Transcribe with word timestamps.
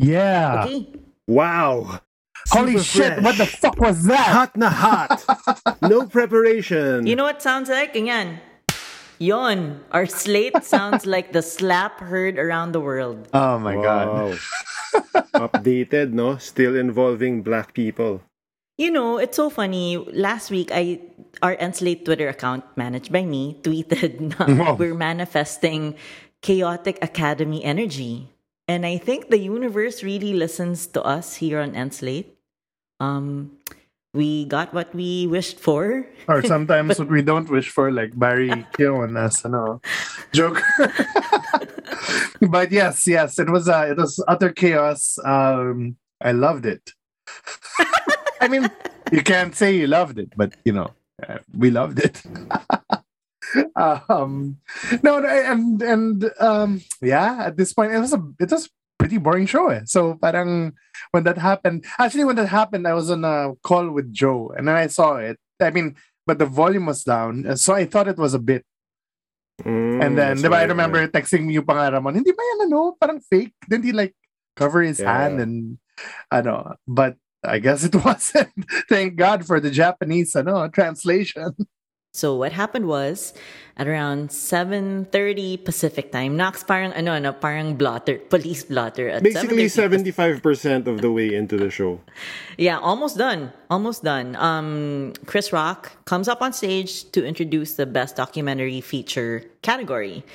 Yeah. 0.00 0.64
Okay. 0.64 0.88
Wow. 1.28 2.00
Holy 2.48 2.78
Super 2.78 2.84
shit! 2.84 3.12
fresh. 3.20 3.24
What 3.24 3.36
the 3.36 3.46
fuck 3.46 3.76
was 3.78 4.04
that? 4.08 4.28
Hot 4.32 4.56
na 4.56 4.70
hot. 4.72 5.20
no 5.82 6.06
preparation. 6.08 7.06
You 7.06 7.14
know 7.14 7.24
what 7.24 7.42
sounds 7.42 7.68
like? 7.68 7.92
Ganyan. 7.94 8.40
Yon. 9.20 9.84
Our 9.92 10.06
slate 10.06 10.64
sounds 10.64 11.04
like 11.04 11.32
the 11.36 11.42
slap 11.44 12.00
heard 12.00 12.38
around 12.40 12.72
the 12.72 12.80
world. 12.80 13.28
Oh 13.36 13.60
my 13.60 13.76
god. 13.76 14.08
Wow. 14.08 14.26
Updated, 15.46 16.16
no? 16.16 16.40
Still 16.40 16.74
involving 16.74 17.42
black 17.44 17.74
people. 17.76 18.22
You 18.80 18.90
know, 18.90 19.18
it's 19.20 19.36
so 19.36 19.50
funny. 19.52 20.00
Last 20.00 20.50
week, 20.50 20.72
I 20.72 21.04
our 21.44 21.54
Endslate 21.60 22.08
Twitter 22.08 22.32
account 22.32 22.64
managed 22.74 23.12
by 23.12 23.28
me 23.28 23.60
tweeted 23.60 24.32
na 24.40 24.72
we're 24.72 24.96
manifesting 24.96 25.94
chaotic 26.40 26.96
academy 27.04 27.62
energy. 27.62 28.32
And 28.70 28.86
I 28.86 28.98
think 28.98 29.30
the 29.30 29.38
universe 29.38 30.04
really 30.04 30.32
listens 30.32 30.86
to 30.94 31.02
us 31.02 31.34
here 31.34 31.58
on 31.58 31.74
Endslate. 31.74 32.38
Um, 33.00 33.58
we 34.14 34.44
got 34.44 34.72
what 34.72 34.94
we 34.94 35.26
wished 35.26 35.58
for. 35.58 36.06
Or 36.28 36.40
sometimes 36.44 36.96
what 37.00 37.10
we 37.10 37.20
don't 37.20 37.50
wish 37.50 37.68
for, 37.68 37.90
like 37.90 38.16
Barry 38.16 38.48
Keoghan 38.78 39.18
as 39.18 39.44
ano, 39.44 39.82
joke. 40.30 40.62
but 42.46 42.70
yes, 42.70 43.08
yes, 43.08 43.40
it 43.40 43.50
was 43.50 43.68
uh, 43.68 43.90
it 43.90 43.96
was 43.96 44.22
utter 44.28 44.52
chaos. 44.52 45.18
Um, 45.24 45.96
I 46.22 46.30
loved 46.30 46.64
it. 46.64 46.94
I 48.40 48.46
mean, 48.46 48.70
you 49.10 49.24
can't 49.26 49.50
say 49.50 49.74
you 49.74 49.88
loved 49.88 50.16
it, 50.16 50.30
but 50.36 50.54
you 50.64 50.74
know, 50.78 50.94
uh, 51.26 51.38
we 51.58 51.74
loved 51.74 51.98
it. 51.98 52.22
um, 53.76 54.58
no, 55.02 55.18
and 55.24 55.82
and 55.82 56.30
um, 56.40 56.80
yeah, 57.02 57.46
at 57.50 57.56
this 57.56 57.72
point, 57.72 57.92
it 57.92 57.98
was 57.98 58.12
a 58.12 58.22
it 58.38 58.50
was 58.50 58.66
a 58.66 58.70
pretty 58.98 59.18
boring 59.18 59.46
show. 59.46 59.68
Eh. 59.68 59.82
So, 59.86 60.14
parang 60.20 60.74
when 61.10 61.24
that 61.24 61.38
happened, 61.38 61.84
actually, 61.98 62.24
when 62.24 62.36
that 62.36 62.48
happened, 62.48 62.86
I 62.86 62.94
was 62.94 63.10
on 63.10 63.24
a 63.24 63.54
call 63.62 63.90
with 63.90 64.12
Joe, 64.12 64.52
and 64.56 64.68
then 64.68 64.76
I 64.76 64.86
saw 64.86 65.16
it. 65.16 65.38
I 65.60 65.70
mean, 65.70 65.96
but 66.26 66.38
the 66.38 66.46
volume 66.46 66.86
was 66.86 67.04
down, 67.04 67.46
uh, 67.46 67.56
so 67.56 67.74
I 67.74 67.84
thought 67.86 68.08
it 68.08 68.18
was 68.18 68.34
a 68.34 68.38
bit. 68.42 68.64
Mm, 69.62 70.00
And 70.00 70.12
then, 70.16 70.40
that's 70.40 70.42
di 70.42 70.48
ba, 70.48 70.56
I 70.56 70.58
right, 70.64 70.72
remember 70.72 71.00
yeah. 71.00 71.12
texting 71.12 71.44
me 71.44 71.54
yung 71.54 71.68
pangaramon, 71.68 72.14
hindi 72.16 72.32
ba 72.32 72.40
yan 72.40 72.72
ano, 72.72 72.96
parang 72.96 73.20
fake? 73.20 73.52
Didn't 73.68 73.84
he 73.84 73.92
like 73.92 74.14
cover 74.56 74.80
his 74.80 75.00
Yeah. 75.00 75.12
hand 75.12 75.40
and 75.40 75.76
ano, 76.32 76.76
but 76.88 77.16
I 77.44 77.58
guess 77.60 77.84
it 77.84 77.92
wasn't. 78.04 78.52
Thank 78.88 79.16
God 79.16 79.44
for 79.44 79.60
the 79.60 79.70
Japanese 79.70 80.32
ano, 80.36 80.68
translation. 80.72 81.52
So 82.12 82.34
what 82.34 82.50
happened 82.50 82.86
was 82.90 83.32
at 83.76 83.86
around 83.86 84.30
7:30 84.34 85.62
Pacific 85.64 86.10
time, 86.10 86.36
Knox 86.36 86.66
parang 86.66 86.90
ano 86.92 87.14
ano 87.14 87.30
parang 87.30 87.78
blotter, 87.78 88.18
police 88.18 88.66
blotter 88.66 89.08
at 89.08 89.22
Basically, 89.22 89.70
75% 89.70 90.90
of 90.90 91.00
the 91.00 91.12
way 91.12 91.30
into 91.32 91.56
the 91.56 91.70
show. 91.70 92.02
Yeah, 92.58 92.82
almost 92.82 93.16
done. 93.16 93.54
Almost 93.70 94.02
done. 94.02 94.34
Um, 94.36 95.14
Chris 95.26 95.52
Rock 95.54 95.94
comes 96.04 96.26
up 96.26 96.42
on 96.42 96.52
stage 96.52 97.06
to 97.14 97.22
introduce 97.22 97.78
the 97.78 97.86
best 97.86 98.16
documentary 98.16 98.82
feature 98.82 99.46
category. 99.62 100.26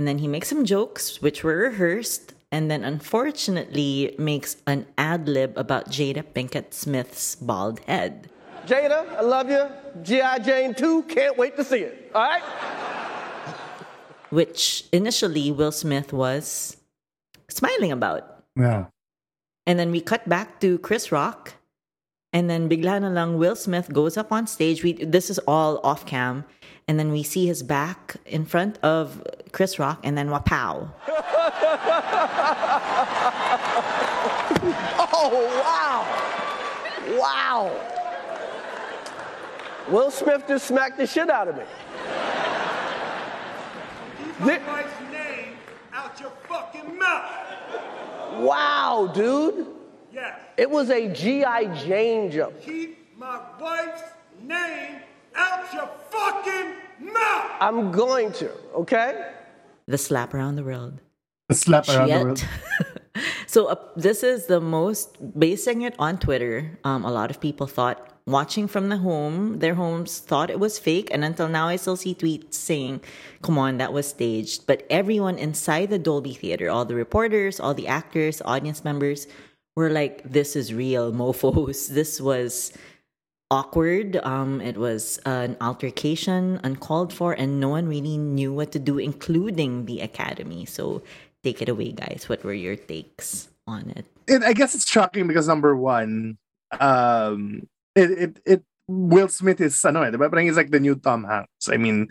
And 0.00 0.08
then 0.08 0.18
he 0.18 0.28
makes 0.28 0.48
some 0.48 0.64
jokes, 0.64 1.20
which 1.20 1.44
were 1.44 1.68
rehearsed, 1.68 2.32
and 2.50 2.70
then 2.70 2.84
unfortunately 2.84 4.14
makes 4.16 4.56
an 4.64 4.86
ad 4.96 5.28
lib 5.28 5.58
about 5.58 5.90
Jada 5.90 6.24
Pinkett 6.24 6.72
Smith's 6.72 7.34
bald 7.36 7.80
head. 7.84 8.30
Jada, 8.68 9.08
I 9.16 9.22
love 9.22 9.48
you. 9.48 9.66
G.I. 10.02 10.38
Jane 10.40 10.74
2, 10.74 11.04
can't 11.04 11.38
wait 11.38 11.56
to 11.56 11.64
see 11.64 11.78
it. 11.78 12.12
All 12.14 12.20
right? 12.20 12.42
Which 14.28 14.84
initially 14.92 15.50
Will 15.50 15.72
Smith 15.72 16.12
was 16.12 16.76
smiling 17.48 17.92
about. 17.92 18.44
Yeah. 18.54 18.86
And 19.66 19.78
then 19.78 19.90
we 19.90 20.02
cut 20.02 20.28
back 20.28 20.60
to 20.60 20.78
Chris 20.80 21.10
Rock. 21.10 21.54
And 22.34 22.50
then 22.50 22.68
bigla 22.68 23.00
na 23.00 23.08
lang 23.08 23.38
Will 23.38 23.56
Smith 23.56 23.90
goes 23.90 24.18
up 24.18 24.30
on 24.32 24.46
stage. 24.46 24.84
We 24.84 24.92
this 24.92 25.30
is 25.30 25.38
all 25.48 25.80
off 25.82 26.04
cam. 26.04 26.44
And 26.86 27.00
then 27.00 27.10
we 27.10 27.22
see 27.22 27.46
his 27.46 27.62
back 27.62 28.16
in 28.26 28.44
front 28.44 28.76
of 28.84 29.24
Chris 29.52 29.78
Rock 29.78 30.00
and 30.04 30.16
then 30.16 30.28
wapow. 30.28 30.92
Oh, 35.20 35.30
wow. 35.64 37.18
Wow. 37.18 37.97
Will 39.90 40.10
Smith 40.10 40.44
just 40.46 40.66
smacked 40.66 40.98
the 40.98 41.06
shit 41.06 41.30
out 41.30 41.48
of 41.48 41.56
me. 41.56 41.62
Keep 44.38 44.66
my 44.66 44.72
wife's 44.72 45.00
name 45.10 45.54
out 45.92 46.20
your 46.20 46.32
fucking 46.46 46.98
mouth. 46.98 47.30
Wow, 48.40 49.10
dude. 49.14 49.66
Yes. 50.12 50.38
It 50.58 50.70
was 50.70 50.90
a 50.90 51.08
G.I. 51.08 51.74
Jane 51.86 52.30
jump. 52.30 52.60
Keep 52.60 53.16
my 53.16 53.40
wife's 53.58 54.02
name 54.42 55.00
out 55.34 55.72
your 55.72 55.88
fucking 56.10 56.74
mouth. 57.12 57.50
I'm 57.60 57.90
going 57.90 58.32
to, 58.34 58.50
okay? 58.74 59.32
The 59.86 59.96
slap 59.96 60.34
around 60.34 60.56
the 60.56 60.64
world. 60.64 61.00
The 61.48 61.54
slap 61.54 61.88
around 61.88 62.08
the 62.08 62.24
world. 62.24 62.44
so 63.46 63.66
uh, 63.66 63.76
this 63.96 64.22
is 64.22 64.46
the 64.46 64.60
most 64.60 65.16
basing 65.38 65.82
it 65.82 65.94
on 65.98 66.18
Twitter. 66.18 66.78
Um, 66.84 67.06
a 67.06 67.10
lot 67.10 67.30
of 67.30 67.40
people 67.40 67.66
thought 67.66 68.17
watching 68.30 68.68
from 68.68 68.88
the 68.88 68.98
home, 68.98 69.58
their 69.58 69.74
homes 69.74 70.18
thought 70.18 70.50
it 70.50 70.60
was 70.60 70.78
fake, 70.78 71.08
and 71.10 71.24
until 71.24 71.48
now 71.48 71.68
I 71.68 71.76
still 71.76 71.96
see 71.96 72.14
tweets 72.14 72.54
saying, 72.54 73.00
"Come 73.42 73.58
on, 73.58 73.78
that 73.78 73.92
was 73.92 74.08
staged." 74.08 74.66
But 74.66 74.86
everyone 74.90 75.38
inside 75.38 75.90
the 75.90 75.98
Dolby 75.98 76.34
Theater, 76.34 76.70
all 76.70 76.84
the 76.84 76.94
reporters, 76.94 77.60
all 77.60 77.74
the 77.74 77.88
actors, 77.88 78.42
audience 78.44 78.84
members, 78.84 79.26
were 79.76 79.90
like, 79.90 80.22
"This 80.24 80.56
is 80.56 80.74
real, 80.74 81.12
mofo's. 81.22 81.88
This 81.88 82.20
was." 82.20 82.72
awkward. 83.50 84.20
Um, 84.24 84.60
it 84.60 84.76
was 84.76 85.16
an 85.24 85.56
altercation, 85.62 86.60
uncalled 86.62 87.14
for, 87.14 87.32
and 87.32 87.58
no 87.58 87.70
one 87.70 87.88
really 87.88 88.18
knew 88.18 88.52
what 88.52 88.72
to 88.72 88.78
do, 88.78 88.98
including 88.98 89.86
the 89.86 90.00
academy. 90.00 90.66
So 90.66 91.02
take 91.42 91.62
it 91.62 91.68
away, 91.70 91.92
guys. 91.92 92.28
What 92.28 92.44
were 92.44 92.52
your 92.52 92.76
takes 92.76 93.48
on 93.66 93.88
it? 93.96 94.04
it, 94.28 94.42
I 94.42 94.52
guess 94.52 94.74
it's 94.74 94.88
shocking 94.88 95.26
because 95.26 95.48
number 95.48 95.74
one, 95.74 96.38
um, 96.78 97.66
it 97.98 98.10
it, 98.18 98.32
it 98.46 98.60
Will 98.86 99.28
Smith 99.28 99.60
is 99.60 99.76
ano 99.84 100.00
eh, 100.06 100.10
diba? 100.14 100.30
Parang 100.30 100.46
he's 100.46 100.56
like 100.56 100.70
the 100.70 100.80
new 100.80 100.96
Tom 100.96 101.24
Hanks. 101.28 101.68
I 101.68 101.76
mean, 101.76 102.08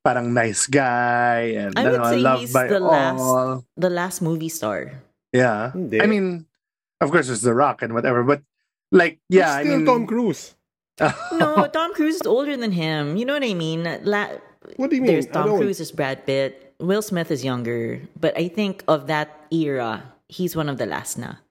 parang 0.00 0.32
nice 0.32 0.64
guy 0.70 1.52
and 1.58 1.76
I 1.76 1.84
would 1.90 2.00
ano, 2.00 2.10
say 2.10 2.20
loved 2.22 2.40
he's 2.40 2.52
by 2.54 2.66
the 2.68 2.80
last, 2.80 3.20
all. 3.20 3.64
the 3.76 3.90
last 3.92 4.22
movie 4.22 4.48
star. 4.48 4.92
Yeah, 5.34 5.72
Hindi. 5.72 6.00
I 6.00 6.06
mean, 6.06 6.46
of 7.02 7.10
course, 7.10 7.26
there's 7.26 7.42
The 7.42 7.52
Rock 7.52 7.82
and 7.82 7.92
whatever, 7.92 8.22
but 8.22 8.40
like, 8.94 9.18
yeah, 9.28 9.58
It's 9.58 9.66
still 9.66 9.74
I 9.74 9.76
mean, 9.82 9.86
Tom 9.86 10.06
Cruise. 10.06 10.54
No, 11.34 11.66
Tom 11.66 11.92
Cruise 11.92 12.22
is 12.22 12.26
older 12.26 12.56
than 12.56 12.70
him. 12.70 13.16
You 13.18 13.26
know 13.26 13.34
what 13.34 13.42
I 13.42 13.52
mean? 13.52 13.82
La- 14.06 14.38
What 14.78 14.88
do 14.88 14.96
you 14.96 15.02
mean? 15.02 15.10
There's 15.10 15.26
Tom 15.26 15.58
Cruise, 15.58 15.82
there's 15.82 15.90
Brad 15.90 16.24
Pitt. 16.24 16.72
Will 16.78 17.02
Smith 17.02 17.34
is 17.34 17.42
younger, 17.44 17.98
but 18.14 18.32
I 18.38 18.46
think 18.46 18.80
of 18.86 19.08
that 19.10 19.44
era, 19.50 20.14
he's 20.30 20.54
one 20.54 20.70
of 20.70 20.78
the 20.78 20.86
last 20.86 21.18
na. 21.18 21.42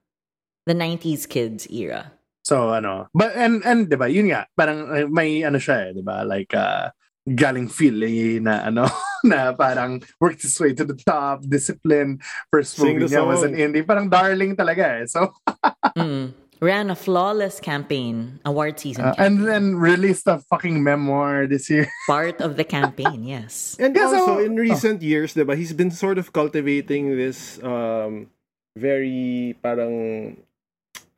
The 0.66 0.72
90s 0.74 1.28
kids 1.28 1.68
era. 1.68 2.13
So 2.44 2.76
ano, 2.76 3.08
but 3.16 3.32
and 3.34 3.64
and 3.64 3.88
'di 3.88 3.96
ba, 3.96 4.04
yun 4.06 4.28
nga, 4.28 4.44
parang 4.52 4.84
uh, 4.92 5.08
may 5.08 5.40
ano 5.42 5.56
siya 5.56 5.88
eh, 5.88 5.90
'di 5.96 6.04
ba? 6.04 6.28
Like 6.28 6.52
uh 6.52 6.92
galing 7.24 7.72
Philly 7.72 8.36
na 8.36 8.68
ano 8.68 8.84
na 9.24 9.56
parang 9.56 10.04
worked 10.20 10.44
his 10.44 10.52
way 10.60 10.76
to 10.76 10.84
the 10.84 10.92
top, 10.92 11.40
discipline. 11.48 12.20
First 12.52 12.76
Sing 12.76 13.00
movie 13.00 13.08
the 13.08 13.16
niya 13.16 13.24
was 13.24 13.40
song. 13.40 13.56
an 13.56 13.56
indie, 13.56 13.80
parang 13.80 14.12
darling 14.12 14.54
talaga 14.54 15.00
eh. 15.00 15.08
So 15.08 15.32
Mm. 15.96 16.36
Ran 16.64 16.88
a 16.88 16.96
flawless 16.96 17.60
campaign, 17.60 18.40
award 18.44 18.80
season. 18.80 19.04
uh, 19.04 19.12
and 19.18 19.44
then 19.44 19.76
released 19.76 20.24
a 20.28 20.38
fucking 20.48 20.80
memoir 20.80 21.44
this 21.44 21.68
year. 21.68 21.88
Part 22.08 22.40
of 22.40 22.56
the 22.56 22.64
campaign, 22.64 23.20
yes. 23.24 23.76
And 23.76 23.92
Yeah, 23.92 24.08
so- 24.08 24.16
also, 24.16 24.34
in 24.40 24.56
recent 24.56 25.02
years, 25.02 25.34
diba, 25.34 25.56
he's 25.60 25.72
been 25.76 25.90
sort 25.92 26.16
of 26.16 26.32
cultivating 26.32 27.16
this 27.20 27.60
um, 27.60 28.32
very 28.78 29.56
parang 29.60 30.36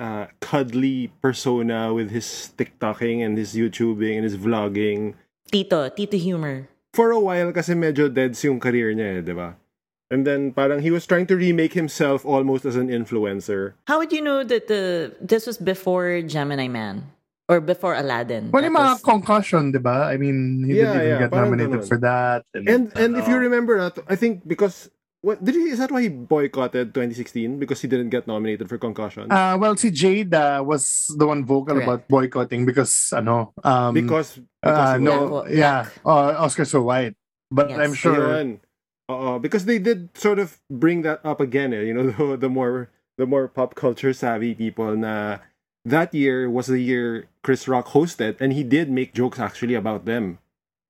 uh, 0.00 0.26
cuddly 0.40 1.12
persona 1.22 1.92
with 1.94 2.10
his 2.10 2.52
TikToking 2.56 3.24
and 3.24 3.38
his 3.38 3.54
YouTubing 3.54 4.14
and 4.16 4.24
his 4.24 4.36
vlogging. 4.36 5.14
Tito, 5.50 5.88
Tito 5.88 6.16
humor. 6.16 6.68
For 6.94 7.10
a 7.12 7.20
while, 7.20 7.52
kasi 7.52 7.74
medyo 7.74 8.12
deads 8.12 8.42
yung 8.44 8.58
career 8.58 8.92
niya, 8.94 9.20
eh, 9.20 9.22
diba? 9.22 9.54
And 10.10 10.24
then 10.26 10.52
parang 10.52 10.80
he 10.80 10.90
was 10.90 11.04
trying 11.04 11.26
to 11.26 11.36
remake 11.36 11.74
himself 11.74 12.24
almost 12.24 12.64
as 12.64 12.76
an 12.76 12.88
influencer. 12.88 13.74
How 13.90 13.98
would 13.98 14.12
you 14.12 14.22
know 14.22 14.44
that 14.44 14.68
the 14.70 15.10
this 15.20 15.46
was 15.50 15.58
before 15.58 16.22
Gemini 16.22 16.68
Man 16.70 17.10
or 17.50 17.58
before 17.60 17.92
Aladdin? 17.98 18.54
Well, 18.54 18.62
That 18.62 18.70
yung 18.70 18.78
mga 18.78 18.94
was- 18.96 19.02
concussion, 19.02 19.74
'di 19.74 19.82
ba? 19.82 20.06
I 20.06 20.14
mean, 20.16 20.62
he 20.62 20.78
Yeah, 20.78 20.94
didn't 20.94 20.96
even 21.02 21.10
yeah, 21.10 21.18
get 21.26 21.30
nominated 21.34 21.82
ganun. 21.82 21.88
for 21.90 21.98
that. 22.06 22.46
And 22.54 22.94
and 22.94 23.18
if 23.18 23.26
you 23.26 23.34
remember, 23.34 23.82
I 24.06 24.14
think 24.14 24.46
because 24.46 24.94
what 25.26 25.42
did 25.42 25.58
he 25.58 25.74
is 25.74 25.82
that 25.82 25.90
why 25.90 26.06
he 26.06 26.08
boycotted 26.08 26.94
2016 26.94 27.58
because 27.58 27.82
he 27.82 27.90
didn't 27.90 28.14
get 28.14 28.30
nominated 28.30 28.70
for 28.70 28.78
Concussion? 28.78 29.26
Uh, 29.26 29.58
well, 29.58 29.74
si 29.74 29.90
Jada 29.90 30.62
was 30.64 31.10
the 31.18 31.26
one 31.26 31.42
vocal 31.42 31.74
Correct. 31.74 31.82
about 31.82 32.02
boycotting 32.06 32.62
because 32.62 33.10
ano, 33.10 33.50
um, 33.66 33.90
because 33.90 34.38
uh, 34.62 34.94
because 34.94 35.00
no, 35.02 35.42
Black- 35.42 35.50
yeah, 35.50 35.90
uh, 36.06 36.38
Oscar 36.38 36.64
so 36.64 36.86
white. 36.86 37.18
But 37.50 37.70
Yes. 37.74 37.78
I'm 37.82 37.94
sure 37.94 38.38
Ayun. 38.38 38.60
Oo, 39.10 39.38
because 39.38 39.66
they 39.66 39.78
did 39.78 40.10
sort 40.18 40.38
of 40.38 40.58
bring 40.70 41.02
that 41.02 41.18
up 41.26 41.38
again, 41.42 41.74
eh, 41.74 41.82
you 41.90 41.94
know, 41.94 42.10
the, 42.14 42.46
the 42.46 42.50
more 42.50 42.90
the 43.18 43.26
more 43.26 43.50
pop 43.50 43.74
culture 43.74 44.14
savvy 44.14 44.54
people 44.54 44.94
na 44.94 45.42
that 45.86 46.14
year 46.14 46.50
was 46.50 46.66
the 46.70 46.82
year 46.82 47.26
Chris 47.42 47.66
Rock 47.66 47.94
hosted 47.94 48.38
and 48.38 48.54
he 48.54 48.62
did 48.62 48.90
make 48.90 49.14
jokes 49.14 49.38
actually 49.38 49.74
about 49.74 50.06
them. 50.06 50.38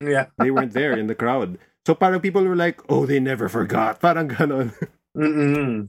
Yeah. 0.01 0.29
They 0.37 0.51
weren't 0.53 0.73
there 0.73 0.93
in 0.97 1.09
the 1.09 1.17
crowd. 1.17 1.57
So 1.87 1.95
parang 1.95 2.19
people 2.19 2.43
were 2.43 2.59
like, 2.59 2.83
oh, 2.91 3.07
they 3.07 3.23
never 3.23 3.47
forgot. 3.47 4.01
Parang 4.03 4.27
ganon. 4.27 4.75
Mm-mm. 5.15 5.87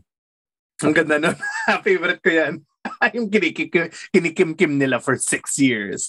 Ang 0.85 0.93
ganda 0.93 1.17
nun. 1.17 1.33
Favorite 1.85 2.21
ko 2.21 2.29
yan. 2.29 2.61
yung 3.17 3.33
kinikim, 3.33 3.89
kinikim-kim 4.13 4.77
nila 4.77 5.01
for 5.01 5.17
six 5.17 5.57
years. 5.57 6.05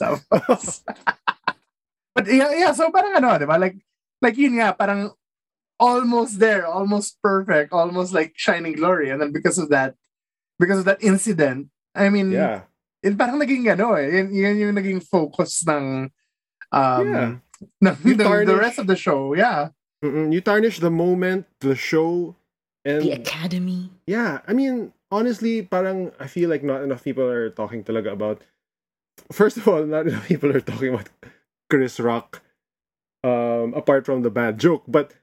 But 2.12 2.28
yeah, 2.28 2.52
yeah, 2.52 2.72
so 2.76 2.92
parang 2.92 3.16
ano, 3.16 3.40
di 3.40 3.48
ba? 3.48 3.56
Like, 3.56 3.80
like 4.20 4.36
yun 4.36 4.60
nga, 4.60 4.76
parang 4.76 5.08
almost 5.80 6.36
there, 6.36 6.68
almost 6.68 7.16
perfect, 7.24 7.72
almost 7.72 8.12
like 8.12 8.36
shining 8.36 8.76
glory. 8.76 9.08
And 9.08 9.24
then 9.24 9.32
because 9.32 9.56
of 9.56 9.72
that, 9.72 9.96
because 10.60 10.84
of 10.84 10.86
that 10.90 11.00
incident, 11.00 11.72
I 11.96 12.12
mean, 12.12 12.34
yeah. 12.34 12.68
yun 13.00 13.16
parang 13.16 13.40
naging 13.40 13.64
ano 13.72 13.96
eh, 13.96 14.20
yun, 14.20 14.36
yun 14.36 14.56
yung 14.68 14.74
naging 14.76 15.00
focus 15.00 15.64
ng, 15.64 16.12
um, 16.76 17.06
Yeah. 17.08 17.40
ng, 17.80 17.96
the, 18.04 18.44
the 18.44 18.60
rest 18.60 18.76
of 18.76 18.84
the 18.84 18.98
show. 18.98 19.32
Yeah. 19.32 19.72
Mm-mm. 20.04 20.32
You 20.32 20.40
tarnish 20.40 20.78
the 20.78 20.90
moment, 20.90 21.46
the 21.60 21.74
show, 21.74 22.36
and 22.84 23.02
The 23.02 23.12
Academy. 23.12 23.90
yeah, 24.06 24.40
I 24.46 24.52
mean, 24.52 24.92
honestly, 25.10 25.62
parang 25.62 26.12
I 26.20 26.26
feel 26.26 26.48
like 26.48 26.62
not 26.62 26.82
enough 26.82 27.02
people 27.02 27.24
are 27.26 27.50
talking 27.50 27.82
talaga 27.82 28.12
about. 28.12 28.42
First 29.32 29.56
of 29.58 29.66
all, 29.66 29.82
not 29.84 30.06
enough 30.10 30.28
people 30.28 30.54
are 30.54 30.60
talking 30.62 30.94
about 30.94 31.08
Chris 31.68 31.98
Rock, 31.98 32.42
um, 33.24 33.74
apart 33.74 34.06
from 34.06 34.22
the 34.22 34.30
bad 34.30 34.58
joke, 34.58 34.84
but 34.86 35.14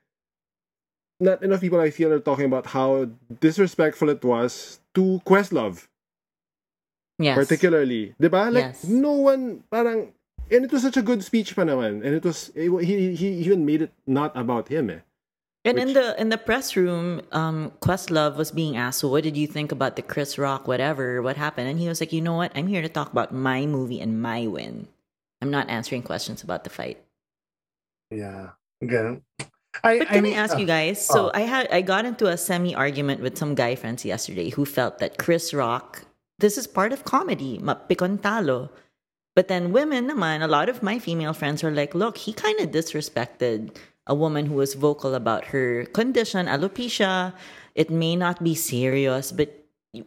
not 1.20 1.42
enough 1.42 1.62
people 1.62 1.80
I 1.80 1.90
feel 1.90 2.12
are 2.12 2.20
talking 2.20 2.46
about 2.46 2.68
how 2.76 3.08
disrespectful 3.40 4.10
it 4.10 4.24
was 4.26 4.80
to 4.94 5.22
Questlove, 5.26 5.88
Yes. 7.18 7.38
particularly, 7.40 8.14
diba? 8.20 8.52
Like 8.52 8.76
Yes. 8.76 8.84
no 8.84 9.14
one, 9.14 9.64
parang, 9.72 10.12
and 10.52 10.66
it 10.66 10.72
was 10.72 10.82
such 10.82 10.98
a 10.98 11.02
good 11.02 11.24
speech 11.24 11.56
pa 11.56 11.64
naman, 11.64 12.06
and 12.06 12.14
it 12.16 12.24
was 12.24 12.52
it, 12.56 12.70
he 12.84 13.16
he 13.16 13.28
even 13.46 13.66
made 13.66 13.82
it 13.82 13.92
not 14.06 14.36
about 14.36 14.70
him, 14.70 14.90
eh. 14.90 15.02
And 15.66 15.80
in 15.82 15.98
the 15.98 16.14
in 16.22 16.30
the 16.30 16.38
press 16.38 16.78
room, 16.78 17.26
um, 17.34 17.74
Questlove 17.82 18.38
was 18.38 18.54
being 18.54 18.78
asked, 18.78 19.02
"So 19.02 19.10
what 19.10 19.26
did 19.26 19.36
you 19.36 19.50
think 19.50 19.74
about 19.74 19.98
the 19.98 20.06
Chris 20.06 20.38
Rock 20.38 20.70
whatever? 20.70 21.26
What 21.26 21.42
happened?" 21.42 21.68
And 21.68 21.82
he 21.82 21.90
was 21.90 21.98
like, 21.98 22.14
"You 22.14 22.22
know 22.22 22.38
what? 22.38 22.54
I'm 22.54 22.70
here 22.70 22.86
to 22.86 22.90
talk 22.90 23.10
about 23.10 23.34
my 23.34 23.66
movie 23.66 23.98
and 23.98 24.22
my 24.22 24.46
win. 24.46 24.88
I'm 25.42 25.50
not 25.50 25.66
answering 25.70 26.06
questions 26.06 26.46
about 26.46 26.64
the 26.64 26.70
fight." 26.70 27.02
Yeah. 28.14 28.54
Ganun. 28.86 29.26
I, 29.84 30.00
But 30.00 30.08
can 30.08 30.18
I, 30.18 30.22
mean, 30.22 30.38
ask 30.38 30.56
uh, 30.56 30.62
you 30.62 30.70
guys? 30.70 31.02
So 31.02 31.28
oh. 31.28 31.32
I 31.34 31.50
had 31.50 31.68
I 31.74 31.82
got 31.82 32.06
into 32.06 32.30
a 32.30 32.38
semi 32.38 32.78
argument 32.78 33.26
with 33.26 33.34
some 33.36 33.58
guy 33.58 33.74
friends 33.74 34.06
yesterday 34.06 34.54
who 34.54 34.70
felt 34.70 35.00
that 35.02 35.18
Chris 35.18 35.50
Rock 35.50 36.06
this 36.38 36.58
is 36.58 36.68
part 36.68 36.92
of 36.92 37.06
comedy, 37.06 37.60
mapikon 37.60 38.20
talo. 38.20 38.70
But 39.36 39.48
then 39.50 39.72
women 39.72 40.08
naman, 40.10 40.42
a 40.42 40.48
lot 40.48 40.70
of 40.70 40.82
my 40.82 40.98
female 40.98 41.34
friends 41.34 41.64
are 41.64 41.72
like, 41.72 41.94
look, 41.94 42.18
he 42.18 42.32
kind 42.32 42.60
of 42.60 42.72
disrespected 42.72 43.76
a 44.08 44.16
woman 44.16 44.46
who 44.46 44.56
was 44.56 44.74
vocal 44.76 45.14
about 45.14 45.46
her 45.52 45.86
condition, 45.92 46.48
alopecia. 46.48 47.34
It 47.76 47.90
may 47.92 48.16
not 48.16 48.42
be 48.44 48.56
serious, 48.56 49.32
but 49.34 49.52